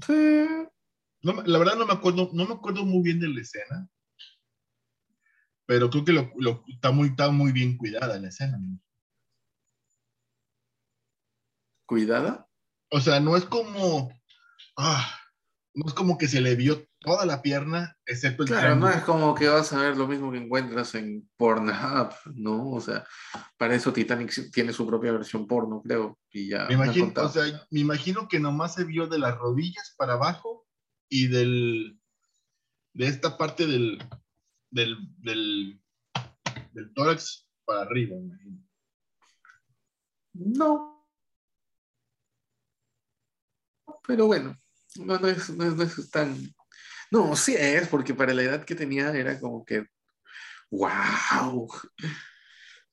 Sí. 0.05 0.47
No, 1.21 1.41
la 1.43 1.57
verdad 1.57 1.75
no 1.75 1.85
me 1.85 1.93
acuerdo, 1.93 2.29
no 2.33 2.45
me 2.45 2.53
acuerdo 2.53 2.85
muy 2.85 3.01
bien 3.01 3.19
de 3.19 3.29
la 3.29 3.41
escena. 3.41 3.89
Pero 5.65 5.89
creo 5.89 6.05
que 6.05 6.13
lo, 6.13 6.31
lo, 6.37 6.63
está, 6.67 6.91
muy, 6.91 7.07
está 7.09 7.31
muy 7.31 7.51
bien 7.51 7.77
cuidada 7.77 8.19
la 8.19 8.27
escena. 8.27 8.59
¿Cuidada? 11.87 12.47
O 12.91 12.99
sea, 12.99 13.19
no 13.19 13.35
es 13.35 13.45
como. 13.45 14.11
Ah, 14.77 15.19
no 15.75 15.85
es 15.87 15.93
como 15.93 16.17
que 16.17 16.27
se 16.27 16.39
le 16.41 16.55
vio 16.55 16.87
toda 16.99 17.25
la 17.25 17.41
pierna, 17.41 17.97
excepto 18.05 18.43
el 18.43 18.49
Claro, 18.49 18.61
triángulo. 18.63 18.89
no 18.91 18.97
es 18.97 19.03
como 19.03 19.35
que 19.35 19.47
vas 19.49 19.71
a 19.73 19.81
ver 19.81 19.97
lo 19.97 20.07
mismo 20.07 20.31
que 20.31 20.37
encuentras 20.37 20.95
en 20.95 21.29
Pornhub, 21.37 22.13
¿no? 22.33 22.71
O 22.71 22.81
sea, 22.81 23.05
para 23.57 23.75
eso 23.75 23.91
Titanic 23.93 24.51
tiene 24.51 24.71
su 24.73 24.87
propia 24.87 25.11
versión 25.11 25.45
porno, 25.47 25.81
creo, 25.83 26.17
y 26.31 26.49
ya. 26.49 26.65
Me 26.67 26.75
imagino, 26.75 27.11
o 27.15 27.29
sea, 27.29 27.43
me 27.69 27.79
imagino 27.81 28.27
que 28.27 28.39
nomás 28.39 28.73
se 28.73 28.85
vio 28.85 29.07
de 29.07 29.19
las 29.19 29.37
rodillas 29.37 29.93
para 29.97 30.13
abajo 30.13 30.65
y 31.09 31.27
del 31.27 31.99
de 32.93 33.07
esta 33.07 33.37
parte 33.37 33.67
del 33.67 33.99
del, 34.71 34.97
del, 35.19 35.79
del 36.71 36.93
tórax 36.93 37.47
para 37.65 37.81
arriba, 37.81 38.15
me 38.17 38.23
imagino. 38.25 38.61
No. 40.33 41.07
Pero 44.07 44.27
bueno, 44.27 44.57
no, 44.97 45.19
no, 45.19 45.27
es, 45.27 45.49
no, 45.49 45.65
es, 45.65 45.75
no 45.75 45.83
es 45.83 46.09
tan 46.09 46.35
no, 47.11 47.35
sí 47.35 47.55
es, 47.57 47.87
porque 47.87 48.13
para 48.13 48.33
la 48.33 48.43
edad 48.43 48.65
que 48.65 48.75
tenía 48.75 49.11
era 49.11 49.39
como 49.39 49.63
que, 49.63 49.85
wow. 50.71 51.69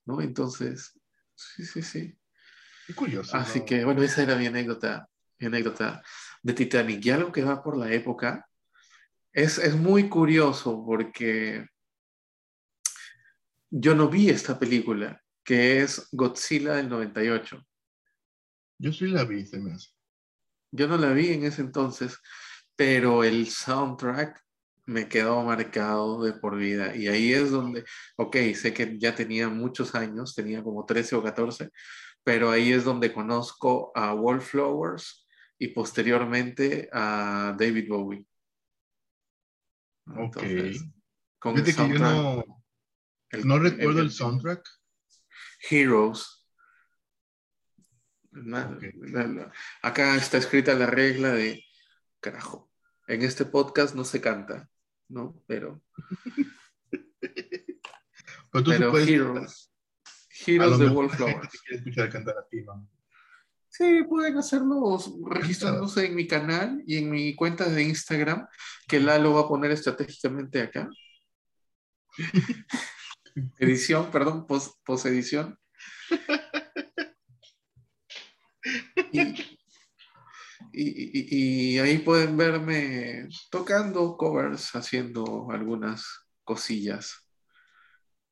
¿No? 0.05 0.21
Entonces, 0.21 0.99
sí, 1.35 1.65
sí, 1.65 1.83
sí. 1.83 2.19
Qué 2.87 2.95
curioso. 2.95 3.37
Así 3.37 3.61
¿no? 3.61 3.65
que, 3.65 3.85
bueno, 3.85 4.03
esa 4.03 4.23
era 4.23 4.37
mi 4.37 4.47
anécdota, 4.47 5.09
mi 5.39 5.47
anécdota 5.47 6.03
de 6.43 6.53
Titanic. 6.53 7.05
Y 7.05 7.11
algo 7.11 7.33
que 7.33 7.45
va 7.45 7.63
por 7.63 7.77
la 7.77 7.93
época, 7.93 8.49
es, 9.33 9.59
es 9.59 9.75
muy 9.75 10.09
curioso 10.09 10.85
porque 10.85 11.67
yo 13.71 13.95
no 13.95 14.09
vi 14.09 14.29
esta 14.29 14.59
película, 14.59 15.23
que 15.43 15.83
es 15.83 16.09
Godzilla 16.13 16.75
del 16.75 16.89
98. 16.89 17.65
Yo 18.79 18.93
sí 18.93 19.07
la 19.07 19.25
vi, 19.25 19.47
se 19.47 19.59
me 19.59 19.73
hace. 19.73 19.91
Yo 20.73 20.89
no 20.89 20.97
la 20.97 21.13
vi 21.13 21.29
en 21.29 21.45
ese 21.45 21.61
entonces, 21.61 22.19
pero 22.77 23.25
el 23.25 23.47
soundtrack 23.49 24.43
me 24.87 25.09
quedó 25.09 25.43
marcado 25.43 26.23
de 26.23 26.33
por 26.33 26.57
vida. 26.57 26.97
Y 26.97 27.09
ahí 27.09 27.33
es 27.33 27.51
donde, 27.51 27.85
ok, 28.17 28.37
sé 28.55 28.73
que 28.73 28.99
ya 28.99 29.15
tenía 29.15 29.49
muchos 29.49 29.95
años, 29.95 30.35
tenía 30.35 30.63
como 30.63 30.85
13 30.85 31.17
o 31.17 31.23
14, 31.23 31.71
pero 32.25 32.51
ahí 32.51 32.73
es 32.73 32.85
donde 32.85 33.13
conozco 33.13 33.93
a 33.95 34.15
Wallflowers 34.15 35.27
y 35.59 35.69
posteriormente 35.69 36.89
a 36.93 37.55
David 37.59 37.89
Bowie. 37.89 38.27
Entonces, 40.07 40.83
ok. 40.83 40.89
Con 41.39 41.59
el 41.59 41.67
soundtrack, 41.67 41.93
que 41.93 41.99
yo 41.99 41.99
no, 41.99 42.63
el, 43.31 43.47
no 43.47 43.59
recuerdo 43.59 44.01
el, 44.01 44.07
el, 44.07 44.11
soundtrack. 44.11 44.65
Heroes. 45.71 46.42
Acá 49.83 50.17
está 50.17 50.39
escrita 50.39 50.75
la 50.75 50.87
regla 50.87 51.33
de 51.33 51.65
carajo, 52.21 52.71
en 53.07 53.23
este 53.23 53.45
podcast 53.45 53.95
no 53.95 54.05
se 54.05 54.21
canta, 54.21 54.69
¿no? 55.09 55.43
Pero. 55.47 55.83
pero, 57.21 58.65
pero 58.65 58.99
Heroes. 58.99 59.73
Heroes 60.47 60.79
de 60.79 60.89
Wallflowers. 60.89 61.49
escuchar 61.71 62.11
cantar 62.11 62.39
a 62.39 62.49
ti, 62.49 62.63
¿no? 62.63 62.89
Sí, 63.69 64.03
pueden 64.05 64.37
hacerlo 64.37 64.99
registrándose 65.25 66.07
en 66.07 66.15
mi 66.15 66.27
canal 66.27 66.83
y 66.87 66.99
en 66.99 67.11
mi 67.11 67.35
cuenta 67.35 67.69
de 67.69 67.83
Instagram, 67.83 68.47
que 68.87 69.01
Lalo 69.01 69.33
va 69.33 69.41
a 69.43 69.49
poner 69.49 69.71
estratégicamente 69.71 70.61
acá. 70.61 70.91
edición, 73.59 74.11
perdón, 74.11 74.47
post, 74.47 74.77
post 74.85 75.07
edición. 75.07 75.59
Y, 79.13 79.21
y, 80.73 81.75
y, 81.75 81.79
ahí 81.79 81.99
pueden 81.99 82.37
verme 82.37 83.29
tocando 83.51 84.17
covers, 84.17 84.75
haciendo 84.75 85.51
algunas 85.51 86.07
cosillas. 86.45 87.29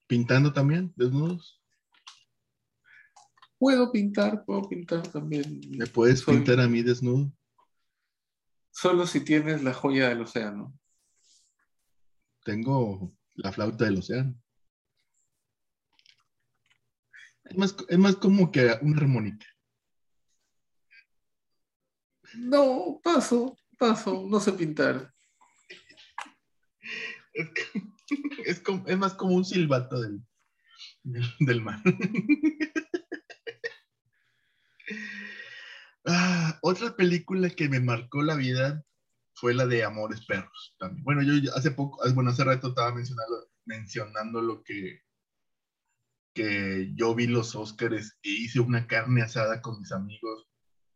¿Pintando 0.06 0.52
también, 0.52 0.92
desnudos? 0.96 1.60
Puedo 3.58 3.92
pintar, 3.92 4.44
puedo 4.46 4.62
pintar 4.68 5.06
también. 5.08 5.60
¿Me 5.68 5.86
puedes 5.86 6.20
Soy... 6.20 6.36
pintar 6.36 6.60
a 6.60 6.66
mí 6.66 6.82
desnudo? 6.82 7.30
Solo 8.70 9.06
si 9.06 9.20
tienes 9.20 9.62
la 9.62 9.74
joya 9.74 10.08
del 10.08 10.22
océano. 10.22 10.72
Tengo 12.42 13.12
la 13.34 13.52
flauta 13.52 13.84
del 13.84 13.98
océano. 13.98 14.34
Es 17.44 17.56
más, 17.58 17.76
es 17.88 17.98
más 17.98 18.16
como 18.16 18.50
que 18.50 18.78
una 18.80 18.96
armónica. 18.96 19.46
No, 22.34 23.00
paso, 23.02 23.56
paso, 23.78 24.26
no 24.28 24.40
sé 24.40 24.52
pintar. 24.52 25.12
Es, 28.44 28.58
como, 28.58 28.84
es 28.88 28.98
más 28.98 29.14
como 29.14 29.36
un 29.36 29.44
silbato 29.44 30.00
del, 30.00 30.20
del, 31.38 31.60
mar. 31.60 31.80
ah, 36.06 36.58
otra 36.60 36.96
película 36.96 37.50
que 37.50 37.68
me 37.68 37.78
marcó 37.78 38.22
la 38.22 38.34
vida 38.34 38.84
fue 39.34 39.54
la 39.54 39.66
de 39.66 39.84
Amores 39.84 40.26
Perros. 40.26 40.74
También. 40.78 41.04
Bueno, 41.04 41.22
yo 41.22 41.54
hace 41.54 41.70
poco, 41.70 42.02
bueno, 42.14 42.30
hace 42.30 42.42
rato 42.42 42.70
estaba 42.70 42.92
mencionando, 42.92 43.48
mencionando 43.64 44.42
lo 44.42 44.64
que, 44.64 45.02
que 46.34 46.90
yo 46.94 47.14
vi 47.14 47.28
los 47.28 47.54
Óscares 47.54 48.18
e 48.24 48.30
hice 48.30 48.58
una 48.58 48.88
carne 48.88 49.22
asada 49.22 49.62
con 49.62 49.78
mis 49.78 49.92
amigos 49.92 50.48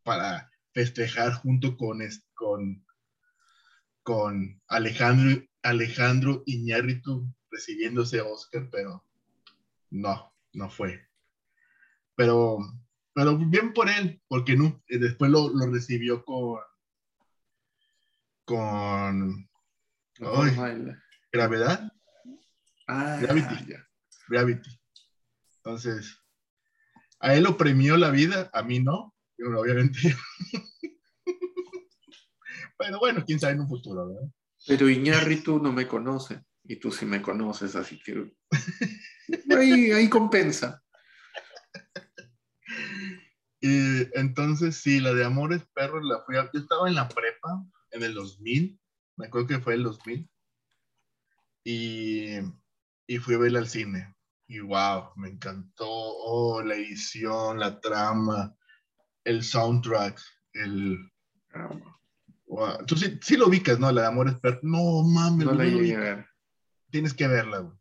para 0.02 0.50
festejar 0.74 1.32
junto 1.34 1.76
con, 1.76 2.00
con, 2.34 2.84
con 4.02 4.60
Alejandro, 4.68 5.42
Alejandro 5.62 6.42
Iñárritu 6.46 7.32
recibiendo 7.50 8.02
ese 8.02 8.20
Oscar, 8.20 8.68
pero 8.70 9.04
no, 9.90 10.34
no 10.52 10.68
fue. 10.68 11.08
Pero, 12.16 12.58
pero 13.14 13.38
bien 13.38 13.72
por 13.72 13.88
él, 13.88 14.20
porque 14.28 14.56
no, 14.56 14.82
después 14.88 15.30
lo, 15.30 15.48
lo 15.48 15.72
recibió 15.72 16.24
con, 16.24 16.58
con. 18.44 19.48
Gravedad. 21.32 21.92
Ah, 22.86 23.18
Gravity. 23.20 23.66
ya. 23.66 23.88
Gravity. 24.28 24.80
Entonces, 25.56 26.20
a 27.20 27.34
él 27.34 27.44
lo 27.44 27.56
premió 27.56 27.96
la 27.96 28.10
vida, 28.10 28.50
a 28.52 28.62
mí 28.62 28.80
no. 28.80 29.13
Yo, 29.38 29.60
obviamente. 29.60 29.98
Pero 32.78 32.98
bueno, 32.98 33.24
quién 33.26 33.40
sabe 33.40 33.54
en 33.54 33.60
un 33.60 33.68
futuro, 33.68 34.08
¿verdad? 34.08 34.28
Pero 34.66 34.88
Iñárritu 34.88 35.58
no 35.58 35.72
me 35.72 35.86
conoce 35.86 36.42
y 36.64 36.76
tú 36.76 36.90
sí 36.90 37.04
me 37.04 37.20
conoces, 37.20 37.76
así 37.76 38.00
que 38.00 38.32
ahí, 39.56 39.92
ahí 39.92 40.08
compensa. 40.08 40.82
Y 43.66 44.06
entonces, 44.18 44.76
sí, 44.76 45.00
la 45.00 45.14
de 45.14 45.24
Amores 45.24 45.62
Perros 45.72 46.04
la 46.04 46.20
fui 46.26 46.36
a... 46.36 46.50
Yo 46.52 46.60
estaba 46.60 46.86
en 46.86 46.96
la 46.96 47.08
prepa 47.08 47.64
en 47.92 48.02
el 48.02 48.12
2000, 48.12 48.78
me 49.16 49.26
acuerdo 49.26 49.46
que 49.46 49.58
fue 49.58 49.72
el 49.72 49.84
2000, 49.84 50.28
y, 51.64 52.40
y 53.06 53.18
fui 53.18 53.36
a 53.36 53.38
verla 53.38 53.60
al 53.60 53.68
cine. 53.68 54.14
Y 54.46 54.60
wow, 54.60 55.12
me 55.16 55.30
encantó 55.30 55.88
oh, 55.88 56.60
la 56.62 56.74
edición, 56.74 57.58
la 57.58 57.80
trama, 57.80 58.54
el 59.24 59.42
soundtrack, 59.42 60.20
el... 60.54 61.10
wow. 62.46 62.84
Tú 62.86 62.96
sí, 62.96 63.18
sí 63.22 63.36
lo 63.36 63.48
ubicas, 63.48 63.78
¿no? 63.78 63.90
La 63.90 64.02
de 64.02 64.06
Amores 64.08 64.34
Perros. 64.36 64.60
No, 64.62 65.02
mames, 65.02 65.46
No 65.46 65.54
la 65.54 65.64
llegué 65.64 65.96
a 65.96 66.00
ver. 66.00 66.26
Tienes 66.90 67.14
que 67.14 67.26
verla, 67.26 67.58
güey. 67.58 67.76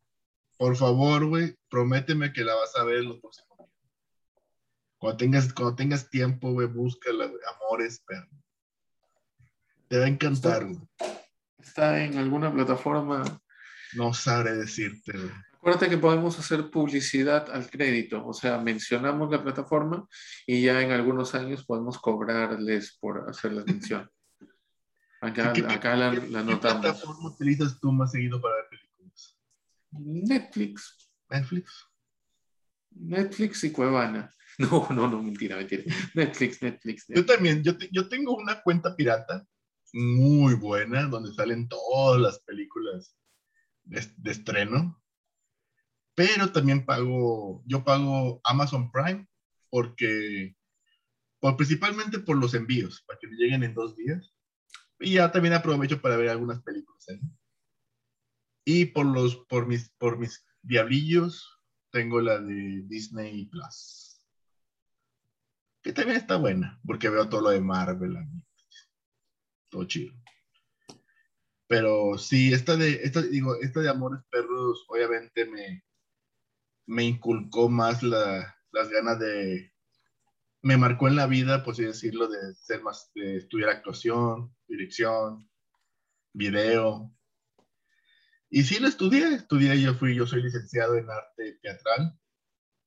Por 0.58 0.76
favor, 0.76 1.26
güey, 1.26 1.58
prométeme 1.70 2.32
que 2.32 2.44
la 2.44 2.56
vas 2.56 2.76
a 2.76 2.84
ver 2.84 3.00
en 3.00 3.10
los 3.10 3.20
próximos 3.20 3.58
días. 3.58 3.70
Cuando 4.98 5.18
tengas, 5.18 5.54
cuando 5.54 5.76
tengas 5.76 6.10
tiempo, 6.10 6.52
güey, 6.54 6.68
búscala, 6.68 7.26
güey. 7.26 7.42
Amores 7.56 8.00
Perros. 8.08 8.30
Te 9.90 10.00
va 10.00 10.06
a 10.06 10.08
encantar, 10.08 10.66
güey. 10.66 10.80
Está 11.60 12.04
en 12.04 12.18
alguna 12.18 12.52
plataforma. 12.52 13.24
No 13.94 14.14
sabré 14.14 14.56
decirte, 14.56 15.12
güey. 15.12 15.32
Acuérdate 15.64 15.90
que 15.90 15.98
podemos 15.98 16.38
hacer 16.38 16.70
publicidad 16.70 17.50
al 17.50 17.70
crédito, 17.70 18.26
o 18.28 18.34
sea, 18.34 18.58
mencionamos 18.58 19.32
la 19.32 19.42
plataforma 19.42 20.06
y 20.46 20.62
ya 20.62 20.82
en 20.82 20.92
algunos 20.92 21.36
años 21.36 21.64
podemos 21.66 21.98
cobrarles 22.00 22.98
por 23.00 23.30
hacer 23.30 23.54
la 23.54 23.64
mención. 23.64 24.12
Acá, 25.22 25.54
¿Qué- 25.54 25.62
acá 25.62 25.96
la, 25.96 26.12
¿Qué, 26.12 26.28
la 26.28 26.40
qué 26.44 26.52
notamos. 26.52 26.82
plataforma 26.82 27.30
utilizas 27.30 27.80
tú 27.80 27.94
más 27.94 28.12
seguido 28.12 28.42
para 28.42 28.56
ver 28.56 28.66
películas? 28.72 29.38
Netflix, 29.92 30.98
Netflix. 31.30 31.88
Netflix 32.92 33.64
y 33.64 33.72
Cuevana. 33.72 34.30
No, 34.60 34.86
no, 34.92 35.08
no, 35.08 35.24
mentira, 35.24 35.56
mentira. 35.56 35.84
Netflix, 36.14 36.62
Netflix. 36.62 37.06
Yo 37.08 37.26
también, 37.26 37.64
yo, 37.64 37.76
te- 37.76 37.90
yo 37.92 38.08
tengo 38.10 38.36
una 38.36 38.62
cuenta 38.62 38.96
pirata 38.96 39.48
muy 39.94 40.54
buena 40.56 41.08
donde 41.08 41.34
salen 41.34 41.68
todas 41.70 42.22
las 42.22 42.40
películas 42.42 43.16
de, 43.84 44.06
de 44.18 44.32
estreno, 44.32 45.02
pero 46.16 46.52
también 46.52 46.86
pago, 46.86 47.64
yo 47.66 47.84
pago 47.84 48.42
Amazon 48.44 48.92
Prime 48.92 49.28
porque, 49.70 50.56
por, 51.40 51.58
principalmente 51.58 52.20
por 52.20 52.38
los 52.38 52.54
envíos, 52.54 53.04
para 53.08 53.20
que 53.20 53.28
me 53.28 53.36
lleguen 53.36 53.64
en 53.64 53.74
dos 53.74 53.96
días, 53.96 54.34
y 55.00 55.14
ya 55.14 55.32
también 55.32 55.54
aprovecho 55.54 56.02
para 56.02 56.18
ver 56.18 56.30
algunas 56.30 56.62
películas. 56.62 57.04
ahí. 57.10 57.20
Y 58.66 58.86
por, 58.86 59.06
los, 59.06 59.36
por, 59.48 59.68
mis, 59.68 59.90
por 59.98 60.18
mis 60.18 60.46
diablillos, 60.62 61.60
tengo 61.92 62.22
la 62.22 62.40
de 62.40 62.84
Disney 62.86 63.46
Plus 63.46 64.04
que 65.84 65.92
también 65.92 66.18
está 66.18 66.38
buena, 66.38 66.80
porque 66.88 67.10
veo 67.10 67.28
todo 67.28 67.42
lo 67.42 67.50
de 67.50 67.60
Marvel, 67.60 68.18
todo 69.70 69.84
chido. 69.86 70.14
Pero 71.68 72.18
sí, 72.18 72.54
esta 72.54 72.78
de, 72.78 73.02
esta, 73.04 73.22
digo, 73.22 73.56
esta 73.62 73.82
de 73.82 73.90
Amores 73.90 74.24
Perros, 74.30 74.86
obviamente 74.88 75.46
me, 75.46 75.84
me 76.86 77.04
inculcó 77.04 77.70
más 77.70 78.04
la- 78.04 78.56
las 78.72 78.90
ganas 78.90 79.20
de, 79.20 79.74
me 80.62 80.78
marcó 80.78 81.08
en 81.08 81.16
la 81.16 81.28
vida, 81.28 81.64
por 81.64 81.74
así 81.74 81.84
decirlo, 81.84 82.28
de 82.28 82.56
ser 82.56 82.82
más, 82.84 83.12
de 83.16 83.38
estudiar 83.38 83.70
actuación, 83.70 84.56
dirección, 84.68 85.50
video. 86.34 87.12
Y 88.50 88.64
sí 88.64 88.80
lo 88.80 88.88
estudié, 88.88 89.34
estudié, 89.36 89.82
yo 89.82 89.94
fui, 89.96 90.16
yo 90.16 90.26
soy 90.28 90.44
licenciado 90.44 90.96
en 90.98 91.10
arte 91.10 91.60
teatral, 91.62 92.18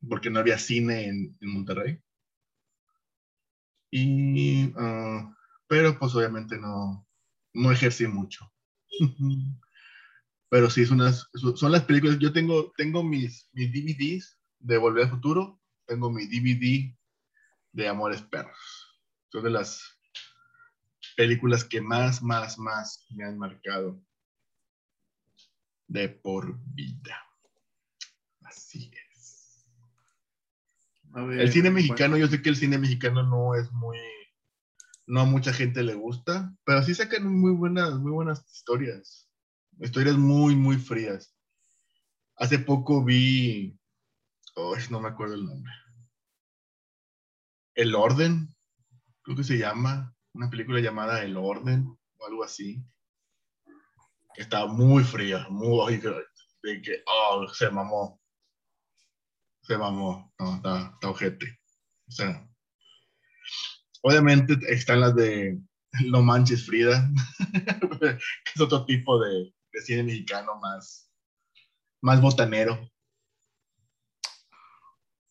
porque 0.08 0.30
no 0.30 0.40
había 0.40 0.58
cine 0.58 1.06
en, 1.06 1.36
en 1.40 1.52
Monterrey. 1.52 2.02
Y, 3.90 4.72
ah, 4.76 5.34
pero 5.66 5.98
pues 5.98 6.14
obviamente 6.14 6.58
no, 6.58 7.06
no 7.54 7.72
ejercí 7.72 8.06
mucho. 8.06 8.52
Pero 10.48 10.70
sí, 10.70 10.86
son 10.86 10.98
las, 10.98 11.28
son 11.32 11.72
las 11.72 11.84
películas. 11.84 12.18
Yo 12.18 12.32
tengo, 12.32 12.72
tengo 12.76 13.02
mis, 13.02 13.48
mis 13.52 13.72
DVDs 13.72 14.38
de 14.60 14.78
Volver 14.78 15.04
al 15.04 15.10
Futuro, 15.10 15.60
tengo 15.86 16.10
mi 16.10 16.26
DVD 16.26 16.94
de 17.72 17.88
Amores 17.88 18.22
Perros. 18.22 18.56
Son 19.30 19.42
de 19.42 19.50
las 19.50 19.82
películas 21.16 21.64
que 21.64 21.80
más, 21.80 22.22
más, 22.22 22.58
más 22.58 23.06
me 23.10 23.24
han 23.24 23.38
marcado 23.38 24.00
de 25.88 26.08
por 26.08 26.58
vida. 26.74 27.22
Así 28.42 28.90
es. 28.92 29.66
A 31.14 31.22
ver, 31.22 31.40
El 31.40 31.52
cine 31.52 31.70
bueno, 31.70 31.76
mexicano, 31.76 32.16
yo 32.16 32.28
sé 32.28 32.42
que 32.42 32.50
el 32.50 32.56
cine 32.56 32.78
mexicano 32.78 33.22
no 33.22 33.54
es 33.54 33.70
muy, 33.72 33.98
no 35.06 35.20
a 35.20 35.24
mucha 35.24 35.52
gente 35.52 35.82
le 35.82 35.94
gusta, 35.94 36.54
pero 36.64 36.82
sí 36.82 36.94
sacan 36.94 37.26
muy 37.26 37.52
buenas, 37.52 37.94
muy 37.94 38.12
buenas 38.12 38.44
historias, 38.52 39.25
historias 39.80 40.16
muy, 40.16 40.54
muy 40.56 40.76
frías. 40.76 41.34
Hace 42.36 42.58
poco 42.58 43.04
vi, 43.04 43.78
oh, 44.54 44.76
no 44.90 45.00
me 45.00 45.08
acuerdo 45.08 45.34
el 45.34 45.46
nombre, 45.46 45.72
El 47.74 47.94
Orden, 47.94 48.54
creo 49.22 49.36
que 49.36 49.44
se 49.44 49.58
llama, 49.58 50.14
una 50.34 50.50
película 50.50 50.80
llamada 50.80 51.22
El 51.22 51.36
Orden 51.36 51.86
o 52.18 52.26
algo 52.26 52.44
así. 52.44 52.82
que 54.34 54.42
Está 54.42 54.66
muy 54.66 55.02
fría, 55.04 55.46
muy, 55.48 55.96
de 55.96 56.82
que, 56.82 57.02
oh, 57.06 57.48
se 57.48 57.70
mamó 57.70 58.20
se 59.66 59.76
mamó, 59.76 60.32
no, 60.38 60.56
está, 60.56 60.92
está 60.94 61.10
ojete. 61.10 61.58
O 62.08 62.12
sea, 62.12 62.48
obviamente 64.02 64.56
están 64.68 65.00
las 65.00 65.14
de 65.16 65.58
No 66.04 66.22
Manches 66.22 66.64
Frida, 66.64 67.10
que 68.00 68.18
es 68.54 68.60
otro 68.60 68.86
tipo 68.86 69.18
de, 69.18 69.52
de 69.76 69.82
cine 69.82 70.02
mexicano 70.02 70.56
más, 70.56 71.12
más 72.00 72.20
botanero. 72.20 72.90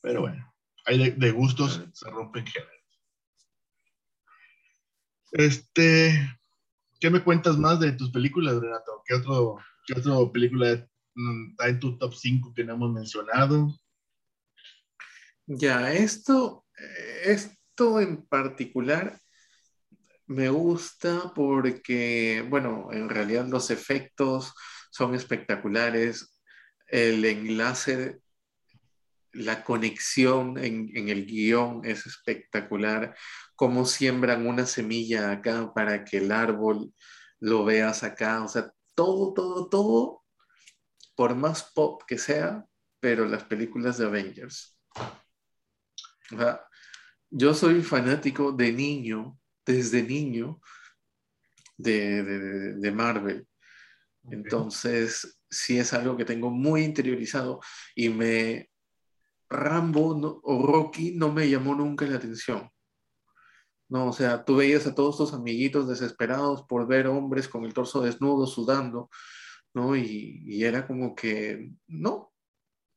Pero 0.01 0.21
bueno, 0.21 0.53
hay 0.85 0.97
de, 0.99 1.11
de 1.11 1.31
gustos, 1.31 1.83
se 1.93 2.09
rompen 2.11 2.45
géneros. 2.45 2.71
Este, 5.31 6.29
¿qué 6.99 7.09
me 7.09 7.23
cuentas 7.23 7.57
más 7.57 7.79
de 7.79 7.91
tus 7.93 8.11
películas, 8.11 8.61
Renato? 8.61 9.01
¿Qué, 9.03 9.15
otro, 9.15 9.57
qué 9.87 9.99
otra 9.99 10.31
película 10.31 10.87
mm, 11.15 11.49
está 11.51 11.67
en 11.67 11.79
tu 11.79 11.97
top 11.97 12.13
5 12.13 12.53
que 12.53 12.63
no 12.63 12.75
hemos 12.75 12.93
mencionado? 12.93 13.75
Ya, 15.47 15.91
esto, 15.91 16.65
eh, 16.77 17.31
esto 17.31 17.99
en 17.99 18.23
particular 18.27 19.19
me 20.27 20.49
gusta 20.49 21.31
porque, 21.35 22.45
bueno, 22.49 22.89
en 22.91 23.09
realidad 23.09 23.47
los 23.47 23.69
efectos 23.69 24.53
son 24.91 25.15
espectaculares, 25.15 26.39
el 26.87 27.25
enlace, 27.25 28.19
la 29.31 29.63
conexión 29.63 30.57
en, 30.57 30.89
en 30.95 31.09
el 31.09 31.25
guion 31.25 31.81
es 31.83 32.05
espectacular, 32.05 33.15
cómo 33.55 33.85
siembran 33.85 34.47
una 34.47 34.65
semilla 34.65 35.31
acá 35.31 35.73
para 35.73 36.03
que 36.05 36.17
el 36.17 36.31
árbol 36.31 36.93
lo 37.39 37.65
veas 37.65 38.03
acá, 38.03 38.43
o 38.43 38.47
sea, 38.47 38.71
todo, 38.95 39.33
todo, 39.33 39.69
todo, 39.69 40.23
por 41.15 41.35
más 41.35 41.71
pop 41.73 42.01
que 42.07 42.17
sea, 42.17 42.65
pero 42.99 43.25
las 43.25 43.43
películas 43.43 43.97
de 43.97 44.05
Avengers. 44.05 44.77
Yo 47.29 47.53
soy 47.53 47.81
fanático 47.81 48.51
de 48.51 48.71
niño, 48.71 49.37
desde 49.65 50.03
niño, 50.03 50.59
de, 51.77 52.23
de- 52.23 52.73
de 52.75 52.91
Marvel. 52.91 53.47
Entonces, 54.31 55.39
sí 55.49 55.77
es 55.77 55.93
algo 55.93 56.17
que 56.17 56.25
tengo 56.25 56.49
muy 56.49 56.83
interiorizado 56.83 57.59
y 57.95 58.09
me... 58.09 58.69
Rambo 59.49 60.15
no- 60.17 60.39
o 60.43 60.65
Rocky 60.65 61.13
no 61.15 61.31
me 61.31 61.47
llamó 61.49 61.75
nunca 61.75 62.05
la 62.07 62.17
atención. 62.17 62.69
No, 63.87 64.07
o 64.09 64.13
sea, 64.13 64.43
tú 64.43 64.55
veías 64.55 64.87
a 64.87 64.95
todos 64.95 65.17
tus 65.17 65.33
amiguitos 65.33 65.87
desesperados 65.87 66.63
por 66.67 66.87
ver 66.87 67.05
hombres 67.07 67.47
con 67.47 67.63
el 67.65 67.73
torso 67.73 68.01
desnudo, 68.01 68.47
sudando, 68.47 69.09
¿no? 69.75 69.95
Y, 69.95 70.41
y 70.47 70.63
era 70.63 70.87
como 70.87 71.13
que, 71.13 71.71
no, 71.87 72.33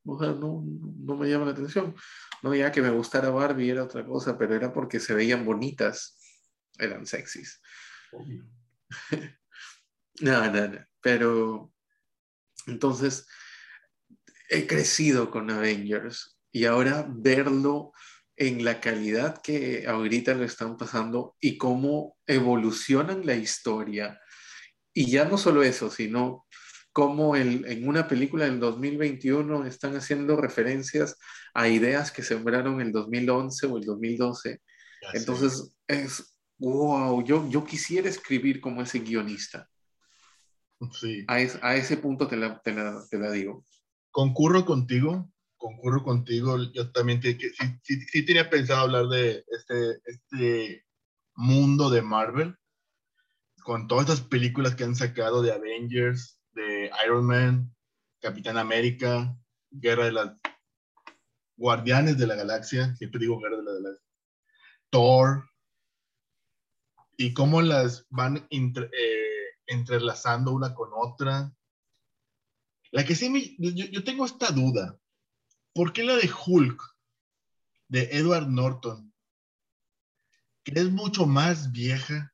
o 0.06 0.18
sea, 0.18 0.32
no, 0.32 0.64
no 0.64 1.16
me 1.16 1.28
llama 1.28 1.44
la 1.46 1.52
atención. 1.52 1.94
No, 2.42 2.54
ya 2.54 2.72
que 2.72 2.80
me 2.82 2.90
gustara 2.90 3.30
Barbie 3.30 3.70
era 3.70 3.84
otra 3.84 4.06
cosa, 4.06 4.38
pero 4.38 4.54
era 4.54 4.72
porque 4.72 5.00
se 5.00 5.14
veían 5.14 5.44
bonitas, 5.44 6.17
eran 6.78 7.06
sexys. 7.06 7.60
Obvio. 8.12 8.44
no, 10.20 10.50
no, 10.50 10.68
no. 10.68 10.78
Pero 11.00 11.72
entonces 12.66 13.26
he 14.48 14.66
crecido 14.66 15.30
con 15.30 15.50
Avengers 15.50 16.38
y 16.50 16.64
ahora 16.64 17.06
verlo 17.08 17.92
en 18.36 18.64
la 18.64 18.80
calidad 18.80 19.42
que 19.42 19.86
ahorita 19.86 20.34
lo 20.34 20.44
están 20.44 20.76
pasando 20.76 21.36
y 21.40 21.58
cómo 21.58 22.16
evolucionan 22.26 23.26
la 23.26 23.34
historia. 23.34 24.20
Y 24.94 25.10
ya 25.10 25.24
no 25.24 25.38
solo 25.38 25.62
eso, 25.62 25.90
sino 25.90 26.46
cómo 26.92 27.36
el, 27.36 27.66
en 27.66 27.86
una 27.86 28.08
película 28.08 28.44
del 28.44 28.60
2021 28.60 29.66
están 29.66 29.96
haciendo 29.96 30.36
referencias 30.36 31.16
a 31.52 31.68
ideas 31.68 32.10
que 32.10 32.22
sembraron 32.22 32.80
el 32.80 32.92
2011 32.92 33.66
o 33.66 33.76
el 33.76 33.84
2012. 33.84 34.60
Entonces 35.12 35.72
es, 35.86 36.36
wow, 36.58 37.22
yo, 37.24 37.48
yo 37.48 37.64
quisiera 37.64 38.08
escribir 38.08 38.60
como 38.60 38.82
ese 38.82 38.98
guionista. 39.00 39.68
Sí. 40.92 41.24
A, 41.26 41.34
a 41.34 41.76
ese 41.76 41.96
punto 41.96 42.28
te 42.28 42.36
la, 42.36 42.60
te, 42.60 42.72
la, 42.72 43.04
te 43.10 43.18
la, 43.18 43.30
digo. 43.30 43.64
Concurro 44.10 44.64
contigo, 44.64 45.30
concurro 45.56 46.02
contigo. 46.02 46.56
Yo 46.72 46.90
también 46.92 47.20
te, 47.20 47.38
sí, 47.38 47.50
sí, 47.82 48.00
sí, 48.00 48.24
tenía 48.24 48.48
pensado 48.48 48.82
hablar 48.82 49.06
de 49.08 49.44
este, 49.48 50.00
este 50.04 50.84
mundo 51.34 51.90
de 51.90 52.02
Marvel, 52.02 52.56
con 53.62 53.86
todas 53.86 54.08
estas 54.08 54.26
películas 54.26 54.74
que 54.74 54.84
han 54.84 54.94
sacado 54.94 55.42
de 55.42 55.52
Avengers, 55.52 56.40
de 56.52 56.90
Iron 57.04 57.26
Man, 57.26 57.74
Capitán 58.20 58.56
América, 58.56 59.36
Guerra 59.70 60.06
de 60.06 60.12
las 60.12 60.32
Guardianes 61.56 62.18
de 62.18 62.26
la 62.26 62.36
Galaxia, 62.36 62.94
siempre 62.96 63.20
digo 63.20 63.40
Guerra 63.40 63.58
de 63.58 63.64
la 63.64 63.72
Galaxia, 63.72 64.06
Thor, 64.90 65.44
y 67.20 67.34
cómo 67.34 67.60
las 67.60 68.06
van 68.10 68.46
entre, 68.48 68.84
eh, 68.84 69.56
entrelazando 69.66 70.52
una 70.52 70.72
con 70.72 70.90
otra. 70.94 71.52
La 72.92 73.04
que 73.04 73.16
sí 73.16 73.28
me, 73.28 73.56
yo, 73.58 73.86
yo, 73.86 74.04
tengo 74.04 74.24
esta 74.24 74.52
duda. 74.52 74.96
¿Por 75.74 75.92
qué 75.92 76.04
la 76.04 76.16
de 76.16 76.30
Hulk 76.46 76.80
de 77.88 78.08
Edward 78.12 78.46
Norton, 78.48 79.12
que 80.62 80.78
es 80.78 80.90
mucho 80.90 81.26
más 81.26 81.72
vieja? 81.72 82.32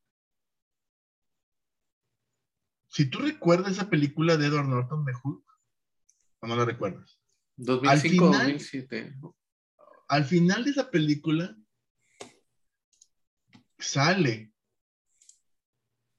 Si 2.89 3.07
tú 3.07 3.21
recuerdas 3.21 3.73
esa 3.73 3.89
película 3.89 4.37
de 4.37 4.47
Edward 4.47 4.69
Norton 4.69 5.05
de 5.07 5.15
Hulk, 5.25 5.45
o 6.41 6.47
no 6.47 6.57
la 6.57 6.67
recuerdas. 6.67 7.19
2005-2007. 7.57 9.35
Al 10.09 10.25
final 10.27 10.65
de 10.65 10.71
esa 10.73 10.91
película 10.91 11.57
sale 13.79 14.54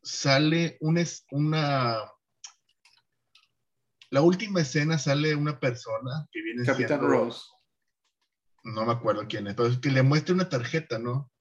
sale 0.06 0.78
una, 0.82 1.04
una 1.32 1.98
la 4.12 4.22
última 4.22 4.62
escena 4.62 4.98
sale 5.00 5.36
una 5.36 5.60
persona 5.60 6.28
que 6.32 6.42
viene 6.42 6.64
Capitán 6.64 7.00
siendo, 7.00 7.08
Rose. 7.08 7.42
No 8.64 8.86
me 8.86 8.94
acuerdo 8.94 9.26
quién 9.28 9.48
es, 9.48 9.56
pero 9.56 9.82
que 9.82 9.90
le 9.90 10.04
muestra 10.04 10.36
una 10.36 10.48
tarjeta, 10.48 11.00
¿no? 11.00 11.32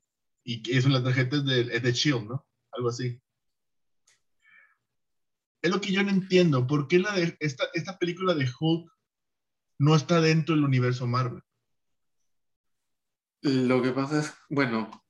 Y 0.42 0.62
que 0.62 0.76
es 0.76 0.84
una 0.86 1.02
tarjeta 1.02 1.40
de, 1.40 1.60
es 1.60 1.82
de 1.82 1.92
Shield, 1.92 2.26
¿no? 2.26 2.46
Algo 2.72 2.88
así. 2.88 3.20
Es 5.62 5.70
lo 5.70 5.80
que 5.80 5.92
yo 5.92 6.02
no 6.02 6.10
entiendo. 6.10 6.66
¿Por 6.66 6.88
qué 6.88 6.98
la 6.98 7.12
de, 7.14 7.36
esta, 7.40 7.64
esta 7.74 7.98
película 7.98 8.34
de 8.34 8.50
Hulk 8.58 8.90
no 9.78 9.94
está 9.94 10.20
dentro 10.20 10.54
del 10.54 10.64
universo 10.64 11.06
Marvel? 11.06 11.42
Lo 13.42 13.82
que 13.82 13.92
pasa 13.92 14.20
es, 14.20 14.34
bueno, 14.48 15.03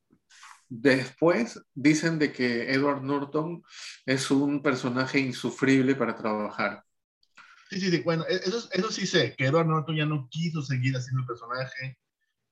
Después 0.69 1.61
dicen 1.75 2.19
de 2.19 2.33
que 2.33 2.73
Edward 2.73 3.03
Norton 3.03 3.63
es 4.07 4.31
un 4.31 4.63
personaje 4.63 5.21
insufrible 5.21 5.95
para 5.95 6.17
trabajar. 6.17 6.85
Sí, 7.71 7.81
sí, 7.81 7.91
sí. 7.91 8.03
Bueno, 8.03 8.25
eso, 8.29 8.69
eso 8.71 8.91
sí 8.91 9.07
sé, 9.07 9.35
que 9.37 9.47
Edward 9.47 9.67
Norton 9.67 9.97
ya 9.97 10.07
no 10.07 10.29
quiso 10.31 10.63
seguir 10.63 10.97
haciendo 10.97 11.21
el 11.21 11.27
personaje, 11.27 11.99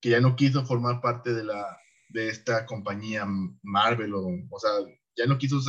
que 0.01 0.11
ya 0.11 0.21
no 0.21 0.37
quiso 0.37 0.65
formar 0.65 1.01
parte 1.01 1.33
de, 1.33 1.45
la, 1.45 1.79
de 2.09 2.29
esta 2.29 2.67
compañía 2.67 3.27
Marvel, 3.63 4.15
o, 4.15 4.27
o 4.51 4.59
sea, 4.59 4.71
ya 5.17 5.27
no, 5.27 5.39
quiso, 5.39 5.61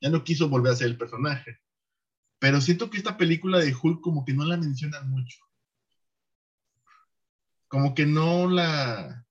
ya 0.00 0.10
no 0.10 0.24
quiso 0.24 0.48
volver 0.48 0.72
a 0.72 0.76
ser 0.76 0.88
el 0.88 0.98
personaje. 0.98 1.58
Pero 2.38 2.60
siento 2.60 2.88
que 2.88 2.96
esta 2.98 3.16
película 3.16 3.58
de 3.58 3.74
Hulk 3.74 4.00
como 4.00 4.24
que 4.24 4.32
no 4.32 4.44
la 4.44 4.56
mencionan 4.56 5.10
mucho. 5.10 5.38
Como 7.68 7.94
que 7.94 8.06
no 8.06 8.48
la, 8.48 9.26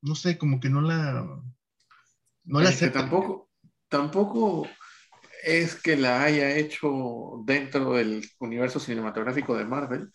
no 0.00 0.14
sé, 0.14 0.38
como 0.38 0.58
que 0.58 0.70
no 0.70 0.80
la, 0.80 1.42
no 2.46 2.60
la 2.60 2.72
tampoco, 2.92 3.50
tampoco 3.88 4.68
es 5.42 5.74
que 5.76 5.96
la 5.96 6.22
haya 6.22 6.56
hecho 6.56 7.42
dentro 7.44 7.92
del 7.94 8.28
universo 8.38 8.80
cinematográfico 8.80 9.56
de 9.56 9.64
Marvel, 9.64 10.10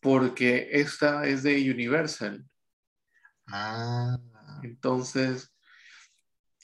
porque 0.00 0.68
esta 0.72 1.26
es 1.26 1.42
de 1.42 1.70
Universal. 1.70 2.44
Ah. 3.46 4.18
Entonces, 4.62 5.54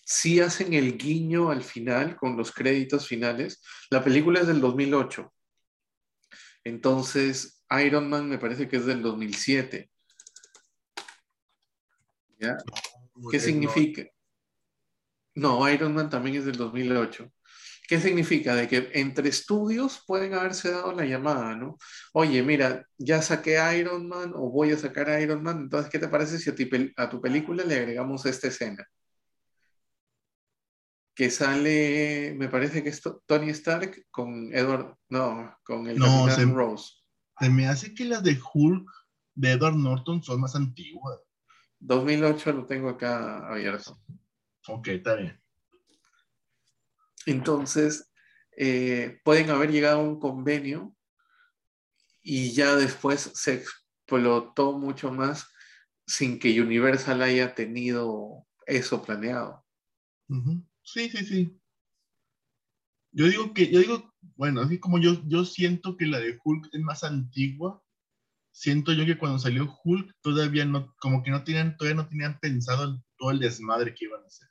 sí 0.04 0.40
hacen 0.40 0.74
el 0.74 0.96
guiño 0.96 1.50
al 1.50 1.62
final, 1.62 2.16
con 2.16 2.36
los 2.36 2.52
créditos 2.52 3.06
finales. 3.06 3.62
La 3.90 4.02
película 4.02 4.40
es 4.40 4.46
del 4.46 4.60
2008. 4.60 5.32
Entonces, 6.64 7.62
Iron 7.82 8.08
Man 8.08 8.28
me 8.28 8.38
parece 8.38 8.68
que 8.68 8.76
es 8.76 8.86
del 8.86 9.02
2007. 9.02 9.90
¿Ya? 12.38 12.56
¿Qué 13.30 13.40
significa? 13.40 14.04
No, 15.40 15.66
Iron 15.70 15.94
Man 15.94 16.10
también 16.10 16.36
es 16.36 16.44
del 16.44 16.58
2008. 16.58 17.32
¿Qué 17.88 17.98
significa? 17.98 18.54
De 18.54 18.68
que 18.68 18.90
entre 18.92 19.30
estudios 19.30 20.04
pueden 20.06 20.34
haberse 20.34 20.70
dado 20.70 20.92
la 20.92 21.06
llamada, 21.06 21.56
¿no? 21.56 21.78
Oye, 22.12 22.42
mira, 22.42 22.86
ya 22.98 23.22
saqué 23.22 23.58
Iron 23.78 24.06
Man 24.06 24.32
o 24.34 24.50
voy 24.50 24.72
a 24.72 24.76
sacar 24.76 25.18
Iron 25.18 25.42
Man, 25.42 25.60
entonces, 25.60 25.90
¿qué 25.90 25.98
te 25.98 26.08
parece 26.08 26.38
si 26.38 26.50
a 26.50 26.54
tu, 26.54 26.62
a 26.94 27.08
tu 27.08 27.22
película 27.22 27.64
le 27.64 27.74
agregamos 27.74 28.26
esta 28.26 28.48
escena? 28.48 28.86
Que 31.14 31.30
sale, 31.30 32.34
me 32.36 32.48
parece 32.48 32.82
que 32.82 32.90
es 32.90 33.00
Tony 33.24 33.48
Stark 33.48 34.08
con 34.10 34.54
Edward, 34.54 34.94
no, 35.08 35.56
con 35.64 35.86
el 35.86 35.96
no, 35.98 36.26
Capitán 36.26 36.48
se, 36.48 36.54
Rose. 36.54 36.92
Se 37.40 37.48
me 37.48 37.66
hace 37.66 37.94
que 37.94 38.04
las 38.04 38.22
de 38.22 38.38
Hulk 38.52 38.90
de 39.34 39.52
Edward 39.52 39.76
Norton 39.76 40.22
son 40.22 40.42
más 40.42 40.54
antiguas. 40.54 41.18
2008 41.78 42.52
lo 42.52 42.66
tengo 42.66 42.90
acá 42.90 43.48
abierto. 43.50 43.98
Ok, 44.68 44.88
está 44.88 45.16
bien. 45.16 45.40
Entonces, 47.26 48.10
eh, 48.56 49.20
pueden 49.24 49.50
haber 49.50 49.70
llegado 49.70 50.00
a 50.00 50.04
un 50.04 50.18
convenio 50.18 50.94
y 52.22 52.52
ya 52.52 52.76
después 52.76 53.30
se 53.34 53.54
explotó 53.54 54.72
mucho 54.78 55.10
más 55.10 55.46
sin 56.06 56.38
que 56.38 56.60
Universal 56.60 57.22
haya 57.22 57.54
tenido 57.54 58.46
eso 58.66 59.02
planeado. 59.02 59.64
Uh 60.28 60.34
-huh. 60.36 60.66
Sí, 60.82 61.08
sí, 61.08 61.24
sí. 61.24 61.60
Yo 63.12 63.26
digo 63.26 63.54
que, 63.54 63.70
yo 63.70 63.80
digo, 63.80 64.14
bueno, 64.36 64.60
así 64.60 64.78
como 64.78 64.98
yo, 64.98 65.22
yo 65.26 65.44
siento 65.44 65.96
que 65.96 66.06
la 66.06 66.18
de 66.18 66.38
Hulk 66.42 66.68
es 66.72 66.80
más 66.80 67.02
antigua, 67.02 67.82
siento 68.52 68.92
yo 68.92 69.06
que 69.06 69.18
cuando 69.18 69.38
salió 69.38 69.72
Hulk 69.84 70.16
todavía 70.20 70.64
no, 70.64 70.94
como 70.98 71.22
que 71.22 71.30
no 71.30 71.42
tenían, 71.42 71.76
todavía 71.76 72.02
no 72.02 72.08
tenían 72.08 72.38
pensado 72.40 72.84
en 72.84 73.04
todo 73.16 73.30
el 73.30 73.38
desmadre 73.38 73.94
que 73.94 74.04
iban 74.04 74.22
a 74.22 74.26
hacer. 74.26 74.49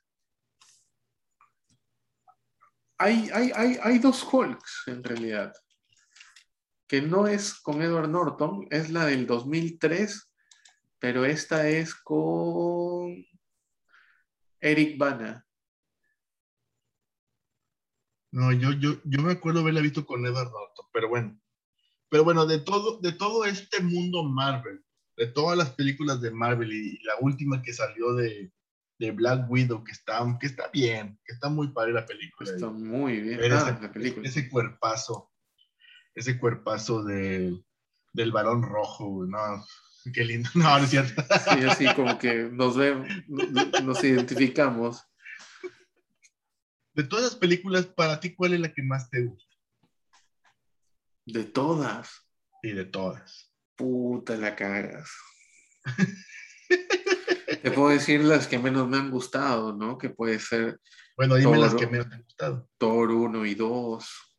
Hay, 3.02 3.30
hay, 3.32 3.50
hay, 3.54 3.78
hay 3.82 3.98
dos 3.98 4.22
Hulks 4.30 4.82
en 4.88 5.02
realidad, 5.02 5.54
que 6.86 7.00
no 7.00 7.26
es 7.26 7.54
con 7.54 7.80
Edward 7.80 8.10
Norton, 8.10 8.66
es 8.70 8.90
la 8.90 9.06
del 9.06 9.26
2003, 9.26 10.30
pero 10.98 11.24
esta 11.24 11.66
es 11.66 11.94
con 11.94 13.24
Eric 14.60 14.98
Bana. 14.98 15.46
No, 18.32 18.52
yo, 18.52 18.72
yo, 18.72 19.00
yo 19.02 19.22
me 19.22 19.32
acuerdo 19.32 19.60
haberla 19.60 19.80
visto 19.80 20.04
con 20.04 20.26
Edward 20.26 20.52
Norton, 20.52 20.86
pero 20.92 21.08
bueno. 21.08 21.40
Pero 22.10 22.22
bueno, 22.22 22.44
de 22.44 22.58
todo, 22.58 23.00
de 23.00 23.12
todo 23.12 23.46
este 23.46 23.80
mundo 23.80 24.24
Marvel, 24.24 24.84
de 25.16 25.26
todas 25.28 25.56
las 25.56 25.70
películas 25.70 26.20
de 26.20 26.32
Marvel 26.32 26.70
y 26.70 27.02
la 27.04 27.14
última 27.22 27.62
que 27.62 27.72
salió 27.72 28.12
de, 28.12 28.52
de 29.00 29.12
Black 29.12 29.50
Widow, 29.50 29.82
que 29.82 29.92
está, 29.92 30.22
que 30.38 30.46
está 30.46 30.68
bien, 30.68 31.18
que 31.24 31.32
está 31.32 31.48
muy 31.48 31.68
padre 31.68 31.94
la 31.94 32.04
película. 32.04 32.50
Está 32.50 32.68
muy 32.68 33.20
bien 33.22 33.40
ah, 33.50 33.70
ese, 33.70 33.82
la 33.82 33.90
película. 33.90 34.28
ese 34.28 34.50
cuerpazo, 34.50 35.32
ese 36.14 36.38
cuerpazo 36.38 37.02
del, 37.02 37.64
del 38.12 38.30
balón 38.30 38.62
rojo, 38.62 39.24
no, 39.26 39.64
qué 40.14 40.22
lindo, 40.22 40.50
no, 40.54 40.78
no 40.78 40.84
es 40.84 40.90
cierto. 40.90 41.22
Sí, 41.22 41.64
así 41.64 41.86
como 41.94 42.18
que 42.18 42.50
nos 42.52 42.76
vemos, 42.76 43.08
nos 43.82 44.04
identificamos. 44.04 45.02
De 46.92 47.02
todas 47.04 47.24
las 47.24 47.36
películas, 47.36 47.86
para 47.86 48.20
ti, 48.20 48.34
¿cuál 48.34 48.52
es 48.52 48.60
la 48.60 48.70
que 48.70 48.82
más 48.82 49.08
te 49.08 49.24
gusta? 49.24 49.56
De 51.24 51.44
todas. 51.44 52.26
Sí, 52.60 52.72
de 52.72 52.84
todas. 52.84 53.50
Puta 53.76 54.36
la 54.36 54.54
cagas. 54.54 55.10
Te 57.62 57.70
puedo 57.70 57.90
decir 57.90 58.22
las 58.24 58.46
que 58.46 58.58
menos 58.58 58.88
me 58.88 58.96
han 58.96 59.10
gustado, 59.10 59.74
¿no? 59.74 59.98
Que 59.98 60.10
puede 60.10 60.38
ser. 60.38 60.80
Bueno, 61.16 61.36
dime 61.36 61.58
las 61.58 61.74
que 61.74 61.86
menos 61.86 62.08
te 62.08 62.14
han 62.14 62.22
gustado. 62.22 62.68
Thor 62.78 63.10
1 63.10 63.46
y 63.46 63.54
2. 63.54 64.38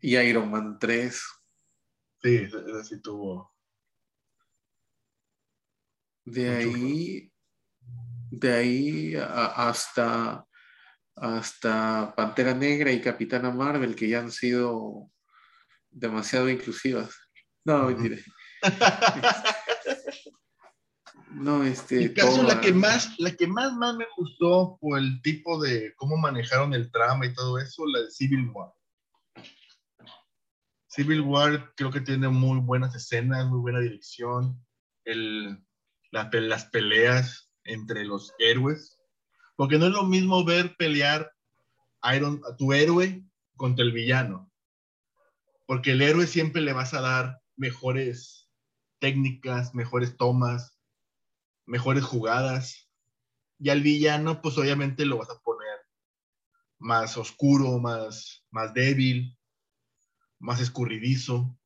Y 0.00 0.16
Iron 0.16 0.50
Man 0.50 0.78
3. 0.78 1.22
Sí, 2.22 2.34
ese 2.36 2.84
sí 2.84 3.00
tuvo. 3.00 3.54
De 6.24 6.48
ahí, 6.50 7.32
de 8.30 8.52
ahí 8.52 9.14
hasta, 9.16 10.44
hasta 11.16 12.14
Pantera 12.14 12.52
Negra 12.52 12.92
y 12.92 13.00
Capitana 13.00 13.50
Marvel, 13.50 13.96
que 13.96 14.08
ya 14.08 14.20
han 14.20 14.30
sido 14.30 15.10
demasiado 15.90 16.50
inclusivas. 16.50 17.16
No, 17.64 17.86
mentira. 17.86 18.18
no, 21.38 21.62
este. 21.64 22.04
En 22.04 22.14
caso, 22.14 22.42
la 22.42 22.60
que 22.60 22.72
más, 22.72 23.18
la 23.18 23.34
que 23.34 23.46
más, 23.46 23.72
más 23.74 23.96
me 23.96 24.06
gustó 24.16 24.76
por 24.80 24.98
el 24.98 25.22
tipo 25.22 25.60
de 25.60 25.94
cómo 25.96 26.16
manejaron 26.16 26.74
el 26.74 26.90
trama 26.90 27.26
y 27.26 27.34
todo 27.34 27.58
eso, 27.58 27.86
la 27.86 28.00
de 28.00 28.10
Civil 28.10 28.50
War. 28.52 28.72
Civil 30.88 31.20
War 31.20 31.72
creo 31.76 31.90
que 31.90 32.00
tiene 32.00 32.28
muy 32.28 32.58
buenas 32.60 32.94
escenas, 32.94 33.46
muy 33.46 33.60
buena 33.60 33.80
dirección. 33.80 34.60
El, 35.04 35.64
las 36.10 36.66
peleas 36.66 37.50
entre 37.64 38.04
los 38.04 38.32
héroes. 38.38 38.98
Porque 39.56 39.78
no 39.78 39.86
es 39.86 39.92
lo 39.92 40.04
mismo 40.04 40.44
ver 40.44 40.76
pelear 40.76 41.32
Iron, 42.14 42.40
a 42.50 42.56
tu 42.56 42.72
héroe 42.72 43.24
contra 43.56 43.84
el 43.84 43.92
villano. 43.92 44.50
Porque 45.66 45.92
el 45.92 46.02
héroe 46.02 46.26
siempre 46.26 46.62
le 46.62 46.72
vas 46.72 46.94
a 46.94 47.00
dar 47.00 47.42
mejores 47.56 48.48
técnicas, 49.00 49.74
mejores 49.74 50.16
tomas, 50.16 50.77
mejores 51.68 52.04
jugadas. 52.04 52.88
Y 53.60 53.70
al 53.70 53.82
villano, 53.82 54.40
pues 54.40 54.56
obviamente 54.58 55.04
lo 55.04 55.18
vas 55.18 55.30
a 55.30 55.38
poner 55.40 55.78
más 56.78 57.16
oscuro, 57.16 57.78
más, 57.78 58.44
más 58.50 58.72
débil, 58.74 59.36
más 60.38 60.60
escurridizo. 60.60 61.56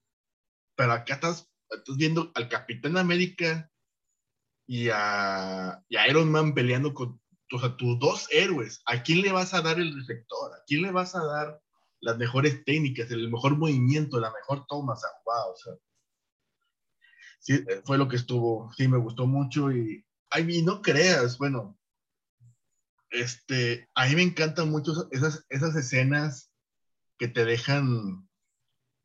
Pero 0.75 0.93
acá 0.93 1.15
estás, 1.15 1.51
estás 1.71 1.97
viendo 1.97 2.33
al 2.35 2.49
Capitán 2.49 2.97
América 2.97 3.71
y 4.67 4.89
a, 4.91 5.85
Iron 6.09 6.31
Man 6.31 6.55
peleando 6.55 6.95
con 6.95 7.21
tus 7.49 7.99
dos 7.99 8.27
héroes. 8.31 8.83
¿A 8.87 9.03
quién 9.03 9.21
le 9.21 9.33
vas 9.33 9.53
a 9.55 9.61
dar 9.61 9.79
el 9.79 9.95
reflector? 9.95 10.55
¿A 10.55 10.65
quién 10.67 10.83
le 10.83 10.91
vas 10.91 11.15
a 11.15 11.25
dar 11.25 11.61
las 12.01 12.17
mejores 12.17 12.65
técnicas, 12.65 13.11
el 13.11 13.31
mejor 13.31 13.59
movimiento, 13.59 14.19
la 14.19 14.33
mejor 14.33 14.65
toma? 14.67 14.95
O 14.95 14.97
sea, 14.97 15.11
o 15.27 15.57
sea, 15.57 15.75
sí, 17.43 17.65
eh, 17.69 17.83
fue 17.85 17.99
lo 17.99 18.09
que 18.09 18.17
estuvo, 18.17 18.73
sí, 18.73 18.89
me 18.89 18.99
gustó 18.99 19.27
mucho 19.27 19.71
y, 19.71 20.07
ay, 20.31 20.63
no 20.63 20.81
creas, 20.81 21.37
bueno, 21.37 21.79
este, 23.11 23.91
a 23.95 24.07
mí 24.07 24.15
me 24.15 24.23
encantan 24.23 24.71
mucho 24.71 25.09
esas, 25.11 25.45
esas 25.51 25.77
escenas 25.77 26.51
que 27.19 27.29
te 27.29 27.45
dejan 27.45 28.27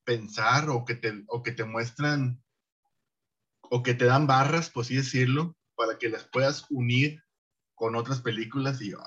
pensar 0.05 0.69
o 0.69 0.85
que 0.85 0.95
te, 0.95 1.26
o 1.27 1.43
que 1.43 1.51
te 1.51 1.65
muestran 1.65 2.41
o 3.69 3.84
que 3.84 3.93
te 3.93 4.05
dan 4.05 4.27
barras, 4.27 4.69
por 4.69 4.85
así 4.85 4.95
decirlo, 4.95 5.57
para 5.76 5.97
que 5.97 6.07
las 6.07 6.23
puedas 6.23 6.65
unir 6.69 7.22
con 7.76 7.95
otras 7.95 8.22
películas 8.22 8.81
y 8.81 8.93
ah, 8.93 9.05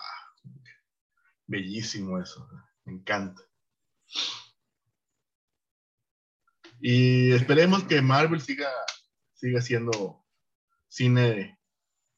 bellísimo 1.46 2.18
eso, 2.18 2.46
me 2.84 2.92
encanta. 2.92 3.42
Y 6.80 7.32
esperemos 7.32 7.84
que 7.84 8.00
Marvel 8.00 8.40
siga, 8.40 8.70
siga 9.40 9.60
haciendo 9.60 10.24
cine 10.88 11.58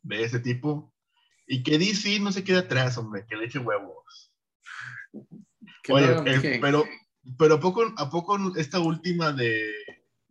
de, 0.02 0.24
ese 0.24 0.40
tipo 0.40 0.92
y 1.46 1.62
que 1.62 1.78
DC 1.78 2.18
no 2.20 2.32
se 2.32 2.44
quede 2.44 2.58
atrás, 2.58 2.98
hombre, 2.98 3.24
que 3.28 3.36
le 3.36 3.46
eche 3.46 3.58
huevos. 3.58 4.32
Oye, 5.88 6.06
eh, 6.26 6.58
pero, 6.60 6.84
pero 7.38 7.54
¿a 7.56 7.60
poco, 7.60 7.92
¿a 7.96 8.10
poco 8.10 8.56
esta 8.56 8.80
última 8.80 9.32
de 9.32 9.70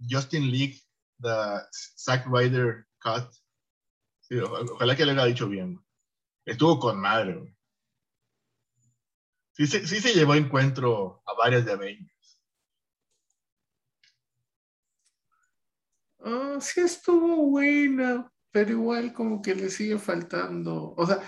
Justin 0.09 0.51
League 0.51 0.81
the 1.22 1.61
Zack 1.97 2.26
Ryder 2.27 2.88
cut. 2.99 3.30
ojalá 4.69 4.95
que 4.95 5.05
le 5.05 5.11
haya 5.11 5.26
dicho 5.26 5.47
bien. 5.47 5.80
Estuvo 6.45 6.80
con 6.80 6.99
madre. 6.99 7.55
Sí, 9.53 9.68
sí, 9.68 9.99
se 9.99 10.13
llevó 10.13 10.35
encuentro 10.35 11.22
a 11.26 11.34
varias 11.34 11.65
de 11.65 11.73
Avengers. 11.73 12.11
Ah, 16.23 16.57
sí 16.60 16.81
estuvo 16.81 17.49
buena, 17.49 18.31
pero 18.52 18.72
igual 18.72 19.14
como 19.14 19.41
que 19.41 19.56
le 19.56 19.69
sigue 19.69 19.98
faltando. 19.98 20.93
O 20.98 21.06
sea, 21.06 21.19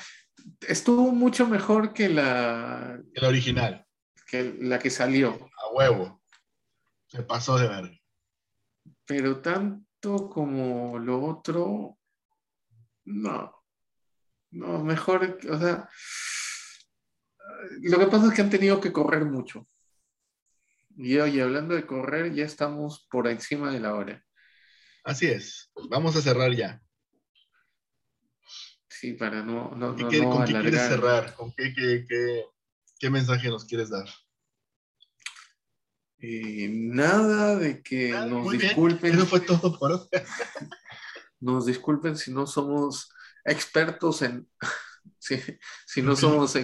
estuvo 0.68 1.11
mucho 1.11 1.48
mejor 1.48 1.94
que 1.94 2.10
la... 2.10 3.02
Que 3.14 3.22
la 3.22 3.28
original. 3.28 3.86
Que 4.28 4.56
la 4.60 4.80
que 4.80 4.90
salió. 4.90 5.32
A 5.32 5.74
huevo. 5.74 6.22
Se 7.07 7.24
pasó 7.24 7.57
de 7.57 7.68
ver 7.68 8.03
pero 9.06 9.41
tanto 9.41 10.30
como 10.30 10.98
lo 10.99 11.24
otro, 11.24 11.98
no. 13.06 13.64
No, 14.52 14.84
mejor, 14.84 15.40
o 15.49 15.60
sea, 15.60 15.90
lo 17.82 17.98
que 17.98 18.07
pasa 18.07 18.28
es 18.28 18.34
que 18.34 18.41
han 18.41 18.49
tenido 18.52 18.80
que 18.80 18.94
correr 18.94 19.26
mucho. 19.26 19.68
Y 20.95 21.18
hoy, 21.18 21.40
hablando 21.40 21.74
de 21.74 21.88
correr, 21.88 22.34
ya 22.34 22.45
estamos 22.45 23.07
por 23.10 23.28
encima 23.28 23.72
de 23.72 23.80
la 23.80 23.95
hora. 23.95 24.24
Así 25.04 25.28
es. 25.28 25.70
Vamos 25.90 26.16
a 26.16 26.22
cerrar 26.22 26.54
ya. 26.54 26.82
Sí, 28.90 29.14
para 29.14 29.44
no, 29.44 29.76
no, 29.76 29.96
¿Con 29.96 30.10
qué 30.46 30.54
quieres 30.54 30.82
cerrar? 30.82 31.34
¿Con 31.36 31.52
qué, 31.52 31.74
qué, 31.76 32.46
qué 32.98 33.10
mensaje 33.10 33.50
nos 33.50 33.66
quieres 33.66 33.90
dar? 33.90 34.08
Eh, 36.26 36.70
nada 36.72 37.58
de 37.58 37.84
que 37.84 38.14
ah, 38.16 38.26
nos 38.26 38.50
disculpen. 38.50 39.14
Eso 39.14 39.26
fue 39.26 39.42
todo 39.42 39.78
por 39.78 39.92
hoy. 39.92 40.00
nos 41.42 41.66
disculpen 41.66 42.16
si 42.16 42.32
no 42.32 42.48
somos 42.48 43.10
expertos 43.44 44.22
en. 44.22 44.48
si, 45.20 46.02
no 46.02 46.16
somos 46.16 46.58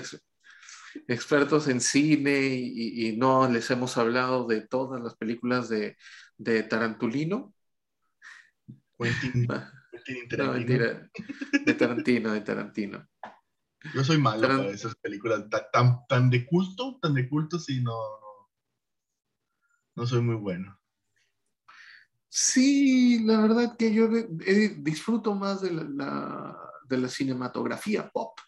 expertos 1.09 1.67
en 1.67 1.81
cine 1.81 2.39
y, 2.47 3.17
no 3.17 3.49
les 3.49 3.69
hemos 3.69 3.97
hablado 3.97 4.47
de 4.47 4.61
todas 4.61 5.01
las 5.01 5.15
películas 5.15 5.67
de, 5.67 5.97
de 6.37 6.63
Tarantulino. 6.63 7.53
Ah, 9.49 9.71
no, 10.37 10.53
mentira. 10.53 11.09
De 11.65 11.73
Tarantino, 11.73 12.33
de 12.33 12.41
Tarantino. 12.41 13.07
Yo 13.93 14.03
soy 14.03 14.17
malo 14.17 14.41
para 14.41 14.69
esas 14.69 14.95
películas 14.95 15.45
tan, 15.71 16.05
tan 16.07 16.29
de 16.29 16.45
culto, 16.45 16.99
tan 17.01 17.13
de 17.13 17.29
culto, 17.29 17.57
si 17.57 17.81
no 17.81 17.93
no 19.95 20.07
soy 20.07 20.21
muy 20.21 20.35
bueno. 20.35 20.79
Sí, 22.29 23.19
la 23.25 23.41
verdad 23.41 23.75
que 23.77 23.93
yo 23.93 24.07
disfruto 24.77 25.35
más 25.35 25.61
de 25.61 25.71
la, 25.71 26.57
de 26.87 26.97
la 26.97 27.09
cinematografía 27.09 28.09
pop, 28.09 28.39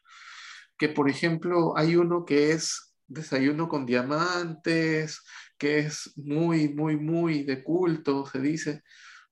que 0.77 0.87
por 0.87 1.09
ejemplo 1.09 1.77
hay 1.77 1.97
uno 1.97 2.23
que 2.23 2.51
es 2.51 2.93
Desayuno 3.07 3.67
con 3.67 3.85
Diamantes, 3.85 5.21
que 5.57 5.79
es 5.79 6.13
muy, 6.15 6.73
muy, 6.73 6.95
muy 6.95 7.43
de 7.43 7.61
culto, 7.61 8.25
se 8.25 8.39
dice, 8.39 8.83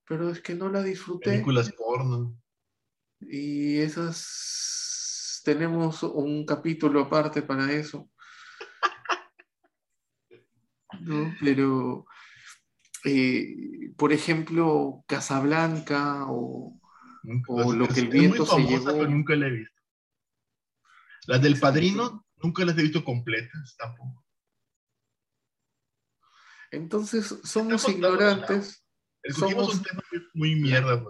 pero 0.09 0.31
es 0.31 0.41
que 0.41 0.55
no 0.55 0.69
la 0.69 0.81
disfruté. 0.81 1.29
Películas 1.29 1.71
porno. 1.71 2.35
Y 3.21 3.77
esas, 3.77 5.39
tenemos 5.45 6.01
un 6.01 6.47
capítulo 6.47 7.01
aparte 7.01 7.43
para 7.43 7.71
eso. 7.71 8.09
¿no? 11.01 11.35
Pero, 11.39 12.07
eh, 13.05 13.93
por 13.95 14.11
ejemplo, 14.11 15.03
Casablanca 15.05 16.25
o, 16.27 16.81
o 17.47 17.73
lo 17.73 17.87
que 17.87 17.99
el 17.99 18.07
viento 18.07 18.47
se 18.47 18.61
llevó. 18.61 19.05
nunca 19.05 19.35
la 19.35 19.45
he 19.45 19.51
visto. 19.51 19.81
Las 21.27 21.39
del 21.39 21.59
Padrino 21.59 22.25
nunca 22.37 22.65
las 22.65 22.75
he 22.79 22.81
visto 22.81 23.03
completas 23.03 23.75
tampoco. 23.77 24.25
Entonces, 26.71 27.41
somos 27.43 27.87
ignorantes. 27.87 28.83
Somos 29.27 29.75
un 29.75 29.83
tema 29.83 30.01
muy 30.33 30.55
mierda. 30.55 31.03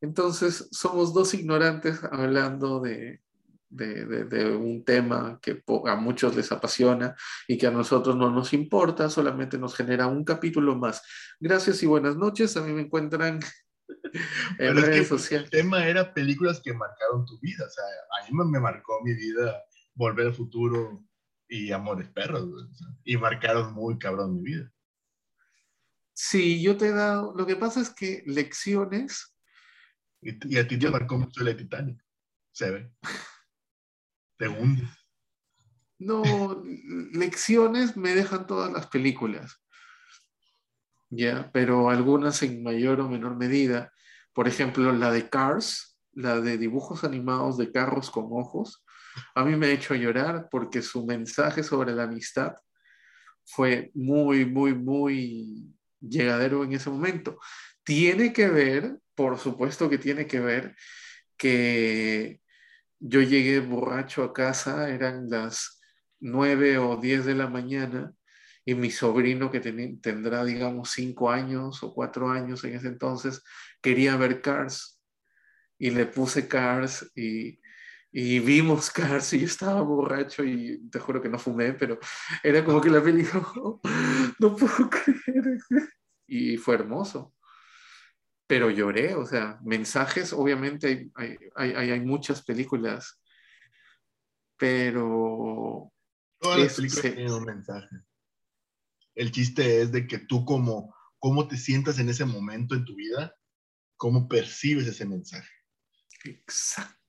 Entonces, 0.00 0.68
somos 0.72 1.14
dos 1.14 1.32
ignorantes 1.34 2.02
hablando 2.10 2.80
de, 2.80 3.22
de, 3.68 4.56
un 4.56 4.84
tema 4.84 5.38
que 5.40 5.62
a 5.86 5.96
muchos 5.96 6.34
les 6.34 6.50
apasiona 6.50 7.14
y 7.46 7.56
que 7.56 7.68
a 7.68 7.70
nosotros 7.70 8.16
no 8.16 8.30
nos 8.30 8.52
importa, 8.52 9.08
solamente 9.08 9.58
nos 9.58 9.76
genera 9.76 10.06
un 10.06 10.24
capítulo 10.24 10.76
más. 10.76 11.02
Gracias 11.38 11.82
y 11.82 11.86
buenas 11.86 12.16
noches. 12.16 12.56
A 12.56 12.62
mí 12.62 12.72
me 12.72 12.82
encuentran 12.82 13.40
en 14.58 14.76
redes 14.76 15.08
sociales. 15.08 15.44
El 15.44 15.50
tema 15.50 15.86
era 15.86 16.12
películas 16.12 16.60
que 16.62 16.74
marcaron 16.74 17.24
tu 17.24 17.38
vida. 17.40 17.64
O 17.64 17.70
sea, 17.70 17.84
a 17.84 18.28
mí 18.28 18.50
me 18.50 18.60
marcó 18.60 19.00
mi 19.02 19.14
vida 19.14 19.62
Volver 19.94 20.28
al 20.28 20.34
Futuro 20.34 21.04
y 21.52 21.70
Amores 21.70 22.08
Perros. 22.08 22.48
y 23.04 23.18
marcaron 23.18 23.74
muy 23.74 23.98
cabrón 23.98 24.36
mi 24.36 24.42
vida. 24.42 24.72
Sí, 26.14 26.62
yo 26.62 26.78
te 26.78 26.86
he 26.86 26.92
dado, 26.92 27.34
lo 27.36 27.46
que 27.46 27.56
pasa 27.56 27.80
es 27.80 27.90
que 27.90 28.22
lecciones... 28.26 29.36
Y, 30.22 30.56
a 30.56 30.66
ti 30.66 30.78
te 30.78 30.88
marcó 30.88 31.18
mucho 31.18 31.46
el 31.46 31.56
Titanic, 31.56 32.02
se 32.52 32.70
ve. 32.70 32.92
Te 34.38 34.48
hundes. 34.48 34.88
No, 35.98 36.62
lecciones 37.12 37.96
me 37.96 38.14
dejan 38.14 38.46
todas 38.46 38.72
las 38.72 38.86
películas. 38.86 39.60
Ya, 41.10 41.50
pero 41.52 41.90
algunas 41.90 42.42
en 42.42 42.62
mayor 42.62 43.00
o 43.00 43.08
menor 43.08 43.36
medida. 43.36 43.92
Por 44.32 44.48
ejemplo, 44.48 44.92
la 44.92 45.10
de 45.10 45.28
Cars, 45.28 45.98
la 46.12 46.40
de 46.40 46.56
dibujos 46.56 47.04
animados 47.04 47.58
de 47.58 47.70
carros 47.72 48.10
con 48.10 48.28
ojos, 48.30 48.81
a 49.34 49.44
mí 49.44 49.56
me 49.56 49.66
ha 49.66 49.70
hecho 49.70 49.94
llorar 49.94 50.48
porque 50.50 50.82
su 50.82 51.04
mensaje 51.06 51.62
sobre 51.62 51.92
la 51.92 52.04
amistad 52.04 52.54
fue 53.44 53.90
muy, 53.94 54.44
muy, 54.46 54.74
muy 54.74 55.74
llegadero 56.00 56.64
en 56.64 56.72
ese 56.72 56.90
momento. 56.90 57.38
Tiene 57.84 58.32
que 58.32 58.48
ver, 58.48 58.98
por 59.14 59.38
supuesto 59.38 59.90
que 59.90 59.98
tiene 59.98 60.26
que 60.26 60.40
ver, 60.40 60.76
que 61.36 62.40
yo 62.98 63.20
llegué 63.20 63.60
borracho 63.60 64.22
a 64.22 64.32
casa, 64.32 64.88
eran 64.90 65.28
las 65.28 65.80
9 66.20 66.78
o 66.78 66.96
10 66.96 67.24
de 67.24 67.34
la 67.34 67.48
mañana, 67.48 68.14
y 68.64 68.74
mi 68.74 68.90
sobrino, 68.90 69.50
que 69.50 69.60
tendrá, 69.60 70.44
digamos, 70.44 70.90
5 70.92 71.30
años 71.30 71.82
o 71.82 71.92
4 71.92 72.30
años 72.30 72.62
en 72.62 72.76
ese 72.76 72.88
entonces, 72.88 73.42
quería 73.80 74.16
ver 74.16 74.40
Cars. 74.40 75.00
Y 75.78 75.90
le 75.90 76.06
puse 76.06 76.46
Cars 76.46 77.10
y, 77.16 77.58
y 78.12 78.38
vimos 78.40 78.90
Cars 78.92 79.32
y 79.32 79.40
yo 79.40 79.46
estaba 79.46 79.80
borracho 79.80 80.44
y 80.44 80.88
te 80.90 81.00
juro 81.00 81.20
que 81.20 81.30
no 81.30 81.38
fumé, 81.38 81.72
pero 81.72 81.98
era 82.42 82.64
como 82.64 82.80
que 82.80 82.90
la 82.90 83.02
película, 83.02 83.42
no 84.38 84.56
puedo 84.56 84.90
creer. 84.90 85.58
Y 86.26 86.56
fue 86.58 86.74
hermoso. 86.74 87.34
Pero 88.46 88.70
lloré, 88.70 89.14
o 89.14 89.24
sea, 89.24 89.58
mensajes, 89.62 90.32
obviamente 90.32 91.10
hay, 91.14 91.38
hay, 91.56 91.72
hay, 91.74 91.90
hay 91.90 92.00
muchas 92.00 92.42
películas, 92.42 93.18
pero 94.58 95.90
Todas 96.38 96.58
las 96.58 96.74
películas 96.74 97.02
tienen 97.02 97.32
un 97.32 97.44
mensaje. 97.44 97.96
El 99.14 99.30
chiste 99.30 99.82
es 99.82 99.92
de 99.92 100.06
que 100.06 100.18
tú 100.18 100.44
como, 100.44 100.94
cómo 101.18 101.48
te 101.48 101.56
sientas 101.56 101.98
en 101.98 102.10
ese 102.10 102.24
momento 102.24 102.74
en 102.74 102.84
tu 102.84 102.94
vida, 102.94 103.34
cómo 103.96 104.28
percibes 104.28 104.86
ese 104.86 105.06
mensaje. 105.06 105.48
Exacto. 106.24 107.01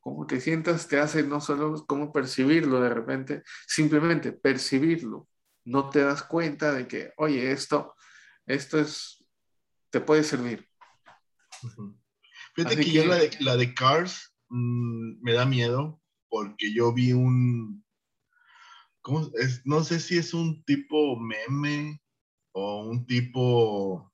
Cómo 0.00 0.26
te 0.26 0.40
sientas 0.40 0.88
te 0.88 0.98
hace 0.98 1.22
no 1.22 1.40
solo 1.40 1.84
cómo 1.86 2.12
percibirlo 2.12 2.80
de 2.80 2.88
repente, 2.88 3.42
simplemente 3.66 4.32
percibirlo. 4.32 5.28
No 5.64 5.90
te 5.90 6.00
das 6.00 6.22
cuenta 6.22 6.72
de 6.72 6.88
que, 6.88 7.12
oye, 7.18 7.52
esto, 7.52 7.94
esto 8.46 8.78
es, 8.78 9.22
te 9.90 10.00
puede 10.00 10.24
servir. 10.24 10.66
Fíjate 12.54 12.76
que, 12.76 12.90
yo 12.90 13.04
la 13.04 13.16
de, 13.16 13.30
la 13.40 13.56
de 13.56 13.74
Cars 13.74 14.34
mm, 14.48 15.22
me 15.22 15.34
da 15.34 15.44
miedo 15.44 16.00
porque 16.30 16.72
yo 16.72 16.94
vi 16.94 17.12
un, 17.12 17.84
es? 19.34 19.60
No 19.66 19.84
sé 19.84 20.00
si 20.00 20.16
es 20.16 20.32
un 20.32 20.64
tipo 20.64 21.18
meme 21.20 22.00
o 22.52 22.84
un 22.84 23.04
tipo, 23.04 24.10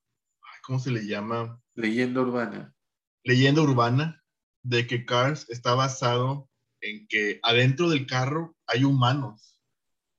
¿cómo 0.65 0.81
se 0.81 0.91
le 0.91 1.07
llama? 1.07 1.61
Leyenda 1.75 2.23
urbana. 2.23 2.75
Leyenda 3.23 3.63
urbana 3.63 4.26
de 4.69 4.87
que 4.87 5.05
Cars 5.05 5.49
está 5.49 5.75
basado 5.75 6.51
en 6.81 7.07
que 7.07 7.39
adentro 7.45 7.89
del 7.89 8.07
carro 8.07 8.57
hay 8.67 8.83
humanos 8.83 9.61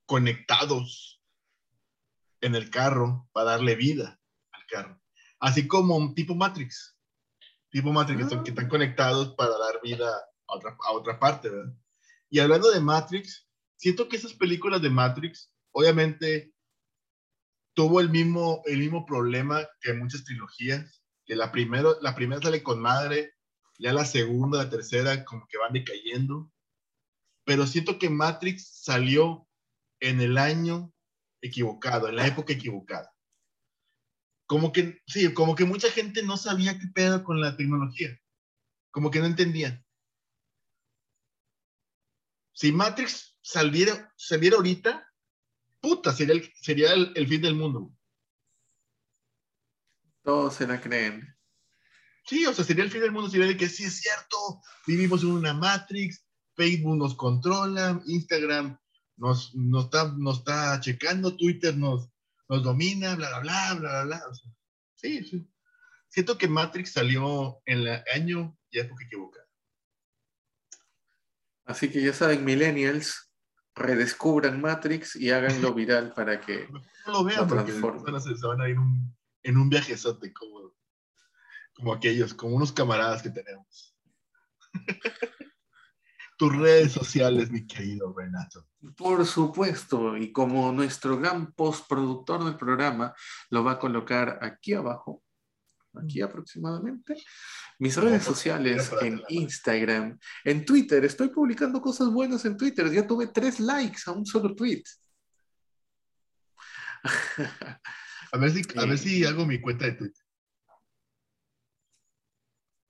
conectados 0.05 1.21
en 2.39 2.55
el 2.55 2.69
carro 2.69 3.27
para 3.33 3.51
darle 3.51 3.75
vida 3.75 4.19
al 4.53 4.65
carro. 4.67 5.01
Así 5.39 5.67
como 5.67 5.97
un 5.97 6.15
tipo 6.15 6.33
Matrix. 6.33 6.97
Tipo 7.69 7.91
Matrix, 7.91 8.19
que, 8.29 8.49
están 8.49 8.65
ah. 8.65 8.69
conectados 8.69 9.35
para 9.35 9.51
dar 9.57 9.81
vida 9.83 10.09
a 10.47 10.55
otra, 10.55 10.77
a 10.85 10.91
otra 10.93 11.19
parte, 11.19 11.49
¿verdad? 11.49 11.73
Y 12.29 12.39
hablando 12.39 12.71
de 12.71 12.79
Matrix, 12.79 13.45
siento 13.75 14.07
que 14.07 14.15
esas 14.15 14.33
películas 14.33 14.81
de 14.81 14.89
Matrix, 14.89 15.51
obviamente, 15.71 16.53
tuvo 17.73 17.99
el 17.99 18.09
mismo, 18.09 18.61
el 18.65 18.79
mismo 18.79 19.05
problema 19.05 19.67
que 19.81 19.91
muchas 19.93 20.23
trilogías, 20.23 21.03
que 21.25 21.35
la, 21.35 21.51
primero, 21.51 21.97
la 22.01 22.15
primera 22.15 22.41
sale 22.41 22.63
con 22.63 22.79
madre, 22.79 23.36
ya 23.77 23.93
la 23.93 24.05
segunda, 24.05 24.63
la 24.63 24.69
tercera, 24.69 25.23
como 25.25 25.47
que 25.47 25.57
van 25.57 25.73
decayendo. 25.73 26.51
Pero 27.45 27.65
siento 27.65 27.99
que 27.99 28.09
Matrix 28.09 28.83
salió 28.83 29.47
en 29.99 30.21
el 30.21 30.37
año 30.37 30.93
equivocado, 31.41 32.09
en 32.09 32.15
la 32.15 32.27
época 32.27 32.53
equivocada. 32.53 33.13
Como 34.47 34.71
que, 34.71 35.01
sí, 35.07 35.33
como 35.33 35.55
que 35.55 35.65
mucha 35.65 35.91
gente 35.91 36.23
no 36.23 36.37
sabía 36.37 36.79
qué 36.79 36.87
pedo 36.87 37.23
con 37.23 37.41
la 37.41 37.55
tecnología. 37.55 38.17
Como 38.91 39.11
que 39.11 39.19
no 39.19 39.25
entendía. 39.25 39.83
Si 42.53 42.71
Matrix 42.71 43.37
saliera, 43.41 44.11
saliera 44.17 44.55
ahorita, 44.55 45.13
puta, 45.79 46.11
sería 46.11 46.33
el, 46.33 46.51
sería 46.55 46.93
el, 46.93 47.27
fin 47.27 47.41
del 47.41 47.53
mundo. 47.53 47.93
Todos 50.23 50.55
se 50.55 50.65
la 50.65 50.81
creen. 50.81 51.36
Sí, 52.27 52.45
o 52.45 52.53
sea, 52.53 52.65
sería 52.65 52.83
el 52.83 52.91
fin 52.91 53.01
del 53.01 53.11
mundo, 53.11 53.29
sería 53.29 53.47
de 53.47 53.55
que 53.55 53.69
sí 53.69 53.85
es 53.85 54.01
cierto, 54.01 54.61
vivimos 54.85 55.23
en 55.23 55.31
una 55.31 55.53
Matrix, 55.53 56.25
Facebook 56.55 56.97
nos 56.97 57.15
controla, 57.15 58.01
Instagram 58.05 58.77
nos, 59.15 59.55
nos, 59.55 59.85
está, 59.85 60.13
nos 60.17 60.39
está 60.39 60.79
checando, 60.81 61.37
Twitter 61.37 61.75
nos, 61.77 62.09
nos 62.49 62.63
domina, 62.63 63.15
bla, 63.15 63.39
bla, 63.39 63.73
bla, 63.75 64.03
bla, 64.03 64.03
bla, 64.03 64.21
sí, 64.95 65.23
sí. 65.23 65.47
Siento 66.09 66.37
que 66.37 66.47
Matrix 66.47 66.93
salió 66.93 67.61
en 67.65 67.79
el 67.79 68.03
año 68.13 68.57
y 68.71 68.79
época 68.79 69.05
equivocada. 69.05 69.45
Así 71.65 71.89
que 71.89 72.01
ya 72.01 72.13
saben, 72.13 72.45
millennials, 72.45 73.31
redescubran 73.75 74.59
Matrix 74.61 75.15
y 75.15 75.31
háganlo 75.31 75.73
viral 75.73 76.13
para 76.13 76.41
que 76.41 76.67
no 77.05 77.11
lo 77.13 77.23
vean 77.23 77.47
porque 77.47 77.71
se, 77.71 78.47
van 78.47 78.61
a 78.61 78.69
ir 78.69 78.77
en 79.43 79.57
un 79.57 79.69
viajezote 79.69 80.33
como, 80.33 80.66
como 81.77 81.93
aquellos, 81.93 82.33
como 82.33 82.55
unos 82.55 82.71
camaradas 82.71 83.21
que 83.21 83.29
tenemos. 83.29 83.95
Tus 86.37 86.55
redes 86.55 86.91
sociales, 86.91 87.49
mi 87.51 87.65
querido 87.65 88.13
Renato. 88.15 88.67
Por 88.95 89.25
supuesto, 89.25 90.17
y 90.17 90.31
como 90.31 90.71
nuestro 90.71 91.17
gran 91.17 91.53
postproductor 91.53 92.43
del 92.43 92.57
programa 92.57 93.13
lo 93.49 93.63
va 93.63 93.73
a 93.73 93.79
colocar 93.79 94.39
aquí 94.41 94.73
abajo, 94.73 95.23
aquí 95.93 96.21
aproximadamente. 96.21 97.15
Mis 97.79 97.95
redes 97.95 98.23
sociales 98.23 98.91
en 99.01 99.21
Instagram, 99.29 100.17
en 100.43 100.65
Twitter. 100.65 101.05
Estoy 101.05 101.29
publicando 101.29 101.79
cosas 101.79 102.09
buenas 102.09 102.43
en 102.45 102.57
Twitter. 102.57 102.91
Ya 102.91 103.05
tuve 103.05 103.27
tres 103.27 103.59
likes 103.59 104.01
a 104.07 104.11
un 104.11 104.25
solo 104.25 104.55
tweet. 104.55 104.83
A 108.31 108.37
ver 108.37 108.51
si, 108.51 108.61
a 108.75 108.85
ver 108.85 108.97
si 108.97 109.25
hago 109.25 109.45
mi 109.45 109.61
cuenta 109.61 109.85
de 109.85 109.93
Twitter. 109.93 110.26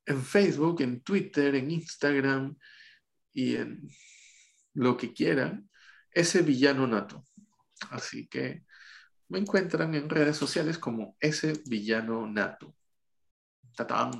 En 0.07 0.23
Facebook, 0.23 0.81
en 0.81 1.01
Twitter, 1.01 1.53
en 1.53 1.69
Instagram 1.69 2.57
y 3.33 3.57
en 3.57 3.87
lo 4.73 4.97
que 4.97 5.13
quieran, 5.13 5.69
ese 6.11 6.41
villano 6.41 6.87
nato. 6.87 7.23
Así 7.91 8.27
que 8.27 8.63
me 9.29 9.37
encuentran 9.37 9.93
en 9.93 10.09
redes 10.09 10.37
sociales 10.37 10.79
como 10.79 11.15
ese 11.19 11.61
villano 11.65 12.25
nato. 12.25 12.75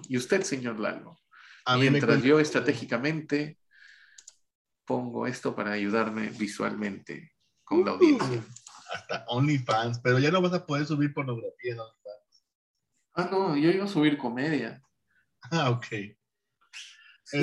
Y 0.08 0.18
usted, 0.18 0.44
señor 0.44 0.80
Lalo. 0.80 1.18
Mientras 1.80 2.22
yo 2.22 2.40
estratégicamente 2.40 3.58
pongo 4.86 5.26
esto 5.26 5.56
para 5.56 5.72
ayudarme 5.72 6.30
visualmente 6.30 7.34
con 7.64 7.84
la 7.84 7.92
audiencia. 7.92 8.44
Hasta 8.94 9.26
OnlyFans, 9.28 10.00
pero 10.00 10.20
ya 10.20 10.32
no 10.32 10.42
vas 10.42 10.54
a 10.54 10.66
poder 10.66 10.86
subir 10.86 11.14
pornografía 11.14 11.74
en 11.74 11.80
OnlyFans. 11.80 12.46
Ah, 13.16 13.28
no, 13.32 13.58
yo 13.58 13.72
iba 13.72 13.86
a 13.86 13.88
subir 13.88 14.18
comedia. 14.18 14.82
Ah, 15.52 15.70
ok. 15.70 15.86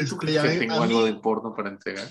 ¿Tú 0.09 0.17
crees 0.17 0.43
que 0.43 0.59
tengo 0.59 0.83
algo 0.83 1.05
de 1.05 1.15
porno 1.15 1.55
para 1.55 1.69
entregar? 1.69 2.09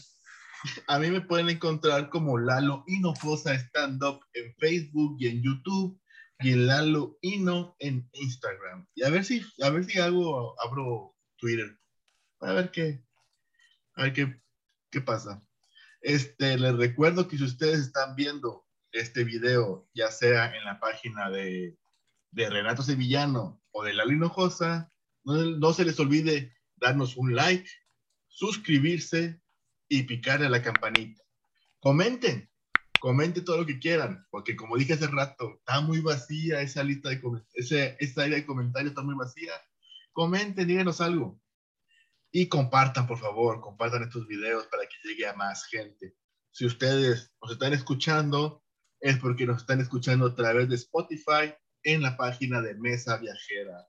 A 0.88 0.99
mí 0.99 1.10
me 1.10 1.22
pueden 1.22 1.49
encontrar 1.49 2.10
como 2.10 2.38
Lalo 2.38 2.84
Hinojosa 2.88 3.53
Stand 3.53 4.01
Up 4.03 4.22
en 4.34 4.55
Facebook 4.55 5.18
y 5.19 5.27
en 5.27 5.43
YouTube 5.43 5.99
y 6.39 6.51
el 6.51 6.68
Lalo 6.68 7.18
Ino 7.22 7.76
en 7.80 8.10
Instagram. 8.14 8.88
Y 8.95 9.03
a 9.03 9.10
ver 9.10 9.26
si, 9.26 9.45
a 9.61 9.69
ver 9.69 9.85
si 9.85 9.99
hago, 9.99 10.60
abro 10.61 11.15
Twitter. 11.38 11.77
A 12.39 12.53
ver 12.53 12.72
qué, 12.72 13.03
a 13.95 14.03
ver 14.03 14.14
qué, 14.14 14.41
qué 14.89 15.01
pasa. 15.01 15.43
Este, 16.01 16.57
les 16.57 16.76
recuerdo 16.76 17.27
que 17.27 17.38
si 17.38 17.43
ustedes 17.43 17.80
están 17.80 18.15
viendo 18.15 18.65
este 18.91 19.23
video, 19.23 19.88
ya 19.93 20.11
sea 20.11 20.55
en 20.55 20.64
la 20.65 20.80
página 20.80 21.30
de, 21.30 21.77
de 22.31 22.49
Renato 22.49 22.84
Sevillano 22.84 23.61
o 23.72 23.84
de 23.84 23.93
Lalo 23.93 24.11
Hinojosa, 24.11 24.93
no, 25.24 25.74
se 25.74 25.86
les 25.86 26.00
olvide 26.00 26.54
darnos 26.78 27.16
un 27.18 27.36
like, 27.36 27.70
suscribirse 28.28 29.41
y 29.88 30.04
picarle 30.04 30.48
a 30.48 30.50
la 30.50 30.62
campanita. 30.62 31.22
Comenten, 31.80 32.50
comente 33.00 33.41
todo 33.41 33.58
lo 33.58 33.66
que 33.66 33.80
quieran, 33.80 34.26
porque 34.30 34.56
como 34.56 34.78
dije 34.78 34.94
hace 34.94 35.08
rato, 35.08 35.56
está 35.60 35.82
muy 35.82 36.00
vacía 36.00 36.62
esa 36.62 36.84
lista 36.84 37.10
de 37.10 37.22
comentarios, 37.22 37.72
esa 38.00 38.24
área 38.24 38.38
de 38.38 38.45
comentarios 38.45 38.91
está 38.91 39.04
muy 39.04 39.16
vacía. 39.16 39.54
Comenten, 40.12 40.68
díganos 40.68 41.02
algo. 41.02 41.40
Y 42.32 42.48
compartan, 42.48 43.06
por 43.06 43.20
favor, 43.20 43.62
compartan 43.62 44.04
estos 44.04 44.28
videos 44.28 44.66
para 44.68 44.84
que 44.84 45.08
llegue 45.08 45.28
a 45.28 45.34
más 45.34 45.66
gente. 45.66 46.16
Si 46.52 46.66
ustedes 46.66 47.32
nos 47.41 47.52
están 47.52 47.74
escuchando, 47.74 48.64
es 49.00 49.18
porque 49.20 49.45
nos 49.45 49.62
están 49.62 49.82
escuchando 49.82 50.28
a 50.28 50.36
través 50.36 50.70
de 50.70 50.76
Spotify 50.76 51.54
en 51.84 52.02
la 52.02 52.16
página 52.16 52.62
de 52.62 52.74
Mesa 52.76 53.18
Viajera, 53.18 53.86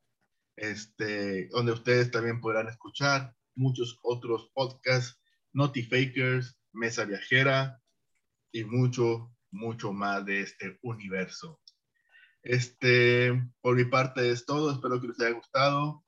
este, 0.56 1.48
donde 1.48 1.72
ustedes 1.72 2.10
también 2.10 2.40
podrán 2.40 2.68
escuchar 2.68 3.34
muchos 3.54 3.98
otros 4.02 4.50
podcasts, 4.54 5.20
Notifakers, 5.52 6.58
Mesa 6.72 7.04
Viajera, 7.04 7.80
y 8.52 8.64
mucho, 8.64 9.32
mucho 9.50 9.92
más 9.92 10.24
de 10.24 10.42
este 10.42 10.78
universo. 10.82 11.60
Este, 12.42 13.32
por 13.60 13.74
mi 13.74 13.84
parte 13.84 14.30
es 14.30 14.44
todo, 14.46 14.70
espero 14.70 15.00
que 15.00 15.08
les 15.08 15.20
haya 15.20 15.34
gustado. 15.34 16.04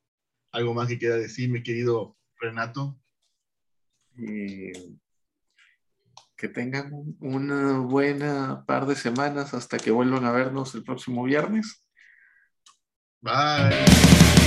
¿Algo 0.52 0.74
más 0.74 0.89
que 0.89 0.98
quiera 0.98 1.16
decir, 1.16 1.51
mi 1.51 1.62
querido 1.62 2.16
Renato? 2.39 2.98
que 6.36 6.48
tengan 6.48 7.16
una 7.20 7.81
buena 7.81 8.64
par 8.66 8.86
de 8.86 8.94
semanas 8.94 9.55
hasta 9.55 9.78
que 9.78 9.90
vuelvan 9.90 10.24
a 10.24 10.32
vernos 10.32 10.74
el 10.74 10.85
próximo 10.85 11.24
viernes. 11.24 11.85
Bye. 13.22 14.43